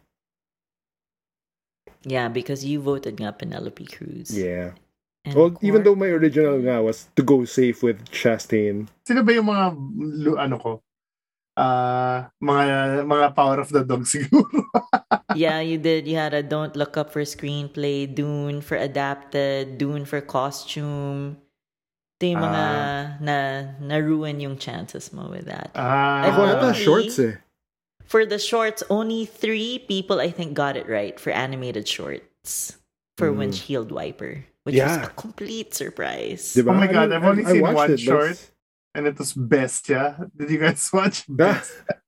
yeah, 2.07 2.29
because 2.29 2.65
you 2.65 2.79
voted 2.81 3.19
nga 3.19 3.35
Penelope 3.35 3.85
Cruz. 3.91 4.31
Yeah. 4.31 4.79
And 5.27 5.35
Well, 5.35 5.59
even 5.61 5.83
though 5.83 5.99
my 5.99 6.07
original 6.07 6.63
nga 6.63 6.79
was 6.81 7.11
to 7.19 7.23
go 7.27 7.43
safe 7.45 7.83
with 7.83 7.99
Chastain. 8.15 8.87
Sino 9.03 9.27
ba 9.27 9.33
yung 9.35 9.51
mga, 9.51 9.67
ano 10.39 10.57
ko? 10.63 10.73
Ah, 11.57 12.29
mga 12.39 13.03
mga 13.09 13.27
power 13.35 13.59
of 13.65 13.73
the 13.73 13.81
dog 13.83 14.05
siguro. 14.13 14.61
yeah, 15.35 15.59
you 15.59 15.79
did. 15.81 16.07
You 16.07 16.15
had 16.21 16.35
a 16.37 16.45
Don't 16.45 16.77
Look 16.77 16.97
Up 17.01 17.11
for 17.11 17.25
screenplay, 17.25 18.05
Dune 18.07 18.61
for 18.61 18.77
adapted, 18.77 19.79
Dune 19.81 20.05
for 20.05 20.21
costume. 20.21 21.41
Ito 22.21 22.25
yung 22.33 22.43
mga 22.45 22.65
Ah. 22.65 23.03
na, 23.21 23.37
na-ruin 23.81 24.41
yung 24.41 24.57
chances 24.61 25.13
mo 25.13 25.29
with 25.33 25.49
that. 25.49 25.73
Ah, 25.77 26.29
Ako 26.29 26.39
ata 26.45 26.69
shorts 26.77 27.17
eh. 27.19 27.41
For 28.07 28.25
the 28.25 28.39
shorts, 28.39 28.85
only 28.89 29.25
three 29.27 29.81
people 29.83 30.21
I 30.21 30.31
think 30.31 30.55
got 30.55 30.77
it 30.77 30.87
right 30.87 31.19
for 31.19 31.33
animated 31.35 31.89
shorts 31.89 32.77
for 33.19 33.33
Mm. 33.33 33.37
Windshield 33.49 33.91
Wiper, 33.91 34.45
which 34.67 34.75
Yeah. 34.75 34.99
was 34.99 35.07
a 35.07 35.11
complete 35.15 35.71
surprise. 35.73 36.59
Diba? 36.59 36.75
Oh 36.75 36.79
my 36.79 36.91
God, 36.91 37.15
I've 37.15 37.23
only 37.23 37.47
I- 37.47 37.49
I 37.49 37.53
seen 37.55 37.63
watched 37.63 37.77
one 37.79 37.91
it, 37.95 38.03
but 38.03 38.11
short. 38.11 38.39
and 38.99 39.07
it 39.07 39.15
was 39.15 39.31
Bestia. 39.33 40.27
Did 40.35 40.51
you 40.51 40.59
guys 40.59 40.83
watch 40.97 41.23
Bestia? 41.31 42.03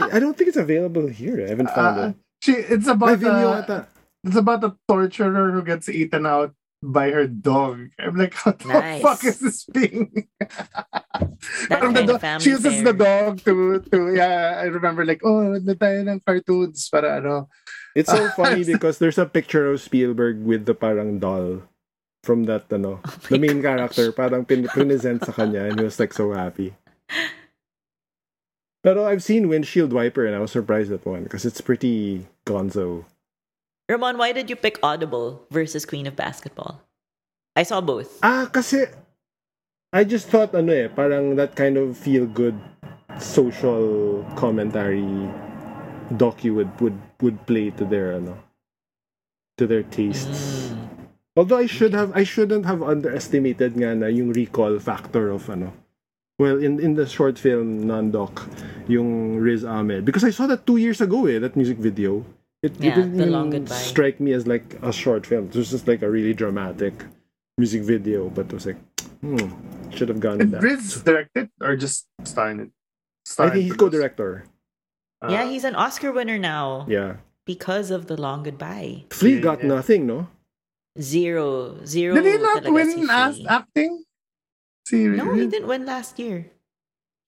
I 0.00 0.16
don't 0.18 0.32
think 0.36 0.48
it's 0.48 0.56
available 0.60 1.06
here. 1.12 1.44
I 1.44 1.52
haven't 1.52 1.70
found 1.76 1.94
Uh, 2.00 2.08
it. 2.08 2.14
she, 2.40 2.52
it's 2.56 2.88
about 2.88 3.20
Vimeo 3.20 3.68
a, 3.68 3.86
it's 4.24 4.36
about 4.40 4.64
a 4.64 4.72
torturer 4.88 5.52
who 5.52 5.60
gets 5.62 5.88
eaten 5.92 6.24
out 6.26 6.56
by 6.82 7.08
her 7.12 7.24
dog. 7.28 7.88
I'm 8.00 8.16
like, 8.16 8.34
what 8.44 8.58
the 8.60 8.68
Nice. 8.68 9.00
fuck 9.04 9.20
is 9.24 9.38
this 9.40 9.64
thing? 9.68 10.28
That 11.68 11.80
Parang 11.80 11.92
the 11.94 12.00
kind 12.02 12.10
of 12.10 12.20
family 12.20 12.42
she 12.44 12.50
uses 12.50 12.82
the 12.82 12.92
dog 12.92 13.40
to 13.46 13.78
to 13.92 14.12
yeah. 14.16 14.58
I 14.58 14.66
remember 14.72 15.04
like 15.06 15.22
oh 15.22 15.54
na 15.62 15.74
tayo 15.78 16.02
ng 16.02 16.20
cartoons 16.24 16.88
para 16.90 17.20
ano. 17.22 17.48
It's 17.94 18.10
so 18.10 18.28
funny 18.38 18.64
because 18.66 18.98
there's 18.98 19.18
a 19.22 19.28
picture 19.28 19.70
of 19.70 19.78
Spielberg 19.80 20.42
with 20.42 20.66
the 20.66 20.74
parang 20.74 21.20
doll 21.22 21.62
from 22.24 22.44
that, 22.48 22.72
ano, 22.72 23.00
Oh 23.04 23.18
the 23.28 23.38
main 23.38 23.60
character, 23.60 24.10
parang 24.10 24.48
pin 24.48 24.64
present 24.64 25.20
sa 25.24 25.32
kanya 25.36 25.68
and 25.68 25.78
he 25.78 25.84
was 25.84 26.00
like 26.00 26.16
so 26.16 26.32
happy. 26.32 26.72
Pero 28.84 29.04
I've 29.04 29.22
seen 29.24 29.48
Windshield 29.48 29.92
Wiper 29.92 30.24
and 30.24 30.36
I 30.36 30.40
was 30.40 30.52
surprised 30.52 30.92
at 30.92 31.04
one 31.04 31.24
because 31.24 31.44
it's 31.44 31.60
pretty 31.60 32.26
gonzo. 32.44 33.04
Ramon, 33.88 34.16
why 34.16 34.32
did 34.32 34.48
you 34.48 34.56
pick 34.56 34.80
Audible 34.82 35.44
versus 35.50 35.84
Queen 35.84 36.06
of 36.06 36.16
Basketball? 36.16 36.80
I 37.56 37.62
saw 37.62 37.80
both. 37.80 38.18
Ah, 38.24 38.48
kasi 38.50 38.88
I 39.92 40.04
just 40.04 40.26
thought 40.28 40.52
ano 40.56 40.72
eh, 40.72 40.88
parang 40.88 41.36
that 41.36 41.54
kind 41.54 41.76
of 41.78 41.96
feel 41.96 42.26
good 42.26 42.58
social 43.22 44.26
commentary 44.34 45.06
docu 46.18 46.50
would 46.50 46.72
would 46.80 46.98
would 47.22 47.38
play 47.46 47.70
to 47.78 47.84
their 47.86 48.18
ano 48.18 48.36
to 49.56 49.66
their 49.70 49.86
tastes. 49.86 50.74
Mm. 50.74 51.03
Although 51.36 51.58
I 51.58 51.66
should 51.66 51.92
have 51.94 52.14
I 52.14 52.22
shouldn't 52.22 52.64
have 52.66 52.82
underestimated 52.82 53.74
nga 53.74 53.94
na 53.94 54.06
yung 54.06 54.30
recall 54.32 54.78
factor 54.78 55.30
of 55.34 55.50
ano. 55.50 55.74
Well, 56.38 56.58
in 56.58 56.78
in 56.78 56.94
the 56.94 57.06
short 57.06 57.38
film 57.38 57.86
non-doc, 57.86 58.42
yung 58.86 59.38
Riz 59.38 59.62
Ahmed 59.66 60.04
because 60.06 60.22
I 60.26 60.30
saw 60.30 60.46
that 60.50 60.66
two 60.66 60.78
years 60.78 61.00
ago 61.02 61.26
eh, 61.26 61.38
that 61.42 61.54
music 61.58 61.78
video. 61.78 62.22
It, 62.64 62.80
Yeah, 62.80 62.90
it 62.90 62.94
didn't 62.96 63.16
The 63.20 63.28
even 63.28 63.32
Long 63.36 63.50
Goodbye. 63.52 63.76
strike 63.76 64.18
me 64.24 64.32
as 64.32 64.48
like 64.48 64.80
a 64.80 64.88
short 64.88 65.26
film. 65.28 65.52
It 65.52 65.58
was 65.58 65.68
just 65.68 65.84
like 65.86 66.00
a 66.00 66.08
really 66.08 66.32
dramatic 66.32 66.96
music 67.60 67.82
video, 67.84 68.32
but 68.32 68.48
it 68.48 68.54
was 68.56 68.64
like, 68.64 68.80
hmm, 69.20 69.52
should 69.92 70.08
have 70.08 70.18
gone 70.18 70.38
with 70.40 70.48
Did 70.48 70.58
that. 70.58 70.64
Riz 70.64 71.02
direct 71.04 71.36
it 71.36 71.50
or 71.60 71.76
just 71.76 72.08
starring 72.24 72.58
it? 72.64 72.70
I 73.36 73.50
think 73.52 73.68
he's 73.68 73.76
co-director. 73.76 74.48
Ah. 75.20 75.28
yeah, 75.28 75.44
he's 75.44 75.64
an 75.68 75.76
Oscar 75.76 76.08
winner 76.12 76.36
now 76.40 76.88
Yeah, 76.88 77.20
because 77.44 77.92
of 77.92 78.08
The 78.08 78.16
Long 78.16 78.42
Goodbye. 78.48 79.04
Flee 79.12 79.36
Yeah, 79.36 79.44
got 79.44 79.60
yeah. 79.60 79.68
nothing, 79.68 80.08
no? 80.08 80.32
Zero. 81.00 81.78
Zero. 81.84 82.14
Did 82.14 82.24
he 82.26 82.38
not 82.38 82.62
win 82.72 82.90
si 82.90 83.06
as 83.10 83.36
Flee. 83.36 83.46
acting? 83.48 84.04
Si 84.86 85.08
No, 85.08 85.34
he 85.34 85.46
didn't 85.46 85.66
win 85.68 85.84
last 85.86 86.18
year. 86.18 86.46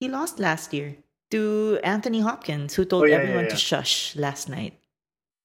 He 0.00 0.08
lost 0.08 0.38
last 0.38 0.72
year 0.72 0.96
to 1.30 1.78
Anthony 1.82 2.20
Hopkins, 2.20 2.74
who 2.74 2.82
Oh, 2.82 2.84
told 2.84 3.08
yeah, 3.08 3.16
everyone 3.16 3.44
yeah, 3.44 3.50
to 3.50 3.56
shush 3.56 4.14
last 4.16 4.48
night. 4.48 4.78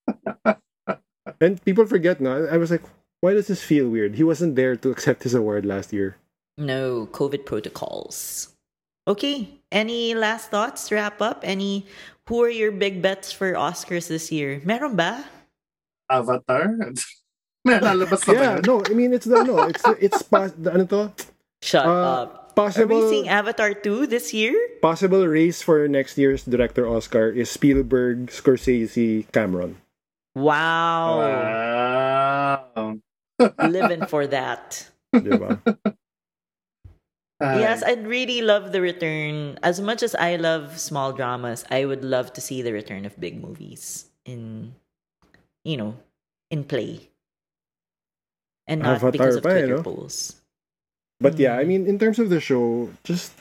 And 1.41 1.57
people 1.65 1.85
forget, 1.87 2.21
now. 2.21 2.45
I 2.45 2.57
was 2.57 2.69
like, 2.69 2.83
why 3.21 3.33
does 3.33 3.47
this 3.47 3.63
feel 3.63 3.89
weird? 3.89 4.13
He 4.15 4.23
wasn't 4.23 4.55
there 4.55 4.75
to 4.75 4.91
accept 4.91 5.23
his 5.23 5.33
award 5.33 5.65
last 5.65 5.91
year. 5.93 6.17
No 6.57 7.07
COVID 7.11 7.45
protocols. 7.45 8.53
Okay. 9.07 9.49
Any 9.71 10.13
last 10.13 10.51
thoughts 10.51 10.87
to 10.89 10.95
wrap 10.95 11.21
up? 11.21 11.41
Any 11.43 11.87
who 12.27 12.43
are 12.43 12.49
your 12.49 12.71
big 12.71 13.01
bets 13.01 13.31
for 13.31 13.53
Oscars 13.53 14.07
this 14.07 14.31
year? 14.31 14.61
Meron 14.63 14.95
ba? 14.95 15.25
Avatar? 16.09 16.77
May 17.63 17.77
lalabas 17.77 18.25
na 18.25 18.33
ba 18.33 18.39
Yeah, 18.41 18.55
no, 18.65 18.81
I 18.81 18.93
mean 18.97 19.13
it's 19.13 19.25
the 19.29 19.43
no, 19.45 19.69
it's 19.69 19.83
it's 20.01 20.21
pos- 20.31 20.57
ano 20.65 20.85
to? 20.89 21.13
Shut 21.61 21.85
Uh, 21.85 22.25
up. 22.25 22.29
Are 22.51 22.67
possible 22.67 22.99
we 22.99 23.09
seeing 23.09 23.29
Avatar 23.29 23.71
2 23.73 24.07
this 24.11 24.33
year? 24.33 24.53
possible 24.81 25.23
race 25.25 25.61
for 25.63 25.87
next 25.87 26.17
year's 26.17 26.43
director 26.43 26.83
Oscar 26.89 27.29
is 27.31 27.47
Spielberg, 27.49 28.27
Scorsese, 28.27 29.23
Cameron. 29.31 29.77
Wow. 30.35 31.21
Wow. 31.21 32.97
Living 33.67 34.03
for 34.05 34.27
that. 34.35 34.89
Diba? 35.15 35.59
Yes, 37.41 37.83
I'd 37.83 38.05
really 38.05 38.41
love 38.41 38.71
the 38.71 38.81
return. 38.81 39.57
As 39.63 39.79
much 39.81 40.03
as 40.03 40.13
I 40.15 40.35
love 40.35 40.77
small 40.77 41.13
dramas, 41.13 41.63
I 41.71 41.85
would 41.85 42.03
love 42.03 42.33
to 42.33 42.41
see 42.41 42.61
the 42.61 42.73
return 42.73 43.05
of 43.05 43.17
big 43.19 43.41
movies 43.41 44.09
in, 44.25 44.75
you 45.63 45.77
know, 45.77 45.95
in 46.51 46.63
play. 46.65 47.10
And 48.71 48.79
not 48.87 49.03
Avatar 49.03 49.11
because 49.11 49.35
of 49.37 49.43
pa 49.43 49.51
eh, 49.51 49.67
Twitter 49.67 49.77
no? 49.77 49.83
polls. 49.83 50.39
But 51.19 51.35
yeah. 51.35 51.59
I 51.59 51.67
mean 51.67 51.83
in 51.85 51.99
terms 51.99 52.17
of 52.17 52.31
the 52.31 52.39
show, 52.39 52.87
just 53.03 53.35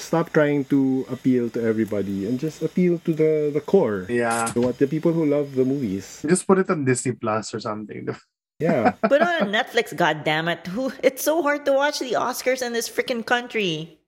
stop 0.00 0.32
trying 0.32 0.64
to 0.72 1.04
appeal 1.12 1.52
to 1.52 1.60
everybody 1.60 2.24
and 2.24 2.40
just 2.40 2.64
appeal 2.64 2.96
to 3.04 3.12
the 3.12 3.52
the 3.52 3.60
core. 3.60 4.08
Yeah. 4.08 4.48
The 4.50 4.64
what 4.64 4.80
the 4.80 4.88
people 4.88 5.12
who 5.12 5.28
love 5.28 5.52
the 5.54 5.68
movies. 5.68 6.24
Just 6.24 6.48
put 6.48 6.58
it 6.58 6.72
on 6.72 6.88
Disney 6.88 7.12
Plus 7.12 7.52
or 7.52 7.60
something. 7.60 8.08
Yeah. 8.62 8.94
Put 9.10 9.22
on 9.22 9.50
Netflix, 9.50 9.90
goddammit. 9.90 10.70
Who 10.70 10.92
it's 11.02 11.26
so 11.26 11.42
hard 11.42 11.66
to 11.66 11.72
watch 11.74 11.98
the 11.98 12.14
Oscars 12.14 12.62
in 12.62 12.72
this 12.72 12.88
freaking 12.88 13.26
country. 13.26 13.98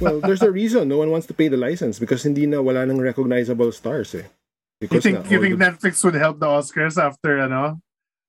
well, 0.00 0.20
there's 0.24 0.40
a 0.40 0.50
reason 0.50 0.88
no 0.88 0.96
one 0.96 1.10
wants 1.10 1.28
to 1.28 1.34
pay 1.34 1.48
the 1.48 1.60
license 1.60 2.00
because 2.00 2.24
hindi 2.24 2.46
na 2.48 2.64
wala 2.64 2.86
nang 2.86 2.96
recognizable 2.96 3.68
stars 3.76 4.14
eh. 4.16 4.24
You 4.80 4.88
think 4.88 5.20
na 5.20 5.28
you 5.28 5.36
think 5.44 5.58
the- 5.60 5.64
Netflix 5.68 6.00
would 6.00 6.16
help 6.16 6.40
the 6.40 6.48
Oscars 6.48 6.96
after 6.96 7.36
you 7.36 7.44
ano? 7.44 7.76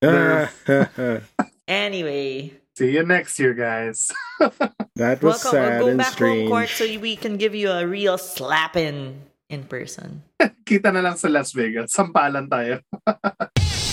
Anyway, 1.67 2.61
See 2.75 2.95
you 2.95 3.03
next 3.03 3.37
year, 3.37 3.53
guys. 3.53 4.11
that 4.95 5.21
was 5.21 5.43
welcome. 5.43 5.51
sad 5.51 5.69
We'll 5.69 5.79
go 5.79 5.87
and 5.89 5.97
back 5.97 6.17
home 6.17 6.47
court 6.47 6.69
so 6.69 6.85
we 6.99 7.15
can 7.15 7.35
give 7.35 7.53
you 7.53 7.69
a 7.69 7.85
real 7.85 8.17
slap 8.17 8.75
in 8.75 9.21
in 9.49 9.67
person. 9.67 10.23
Kita 10.65 10.89
na 10.93 11.03
lang 11.03 11.19
sa 11.19 11.27
Las 11.27 11.51
Vegas. 11.51 11.91
Sampalan 11.91 12.47
tayo. 12.47 12.79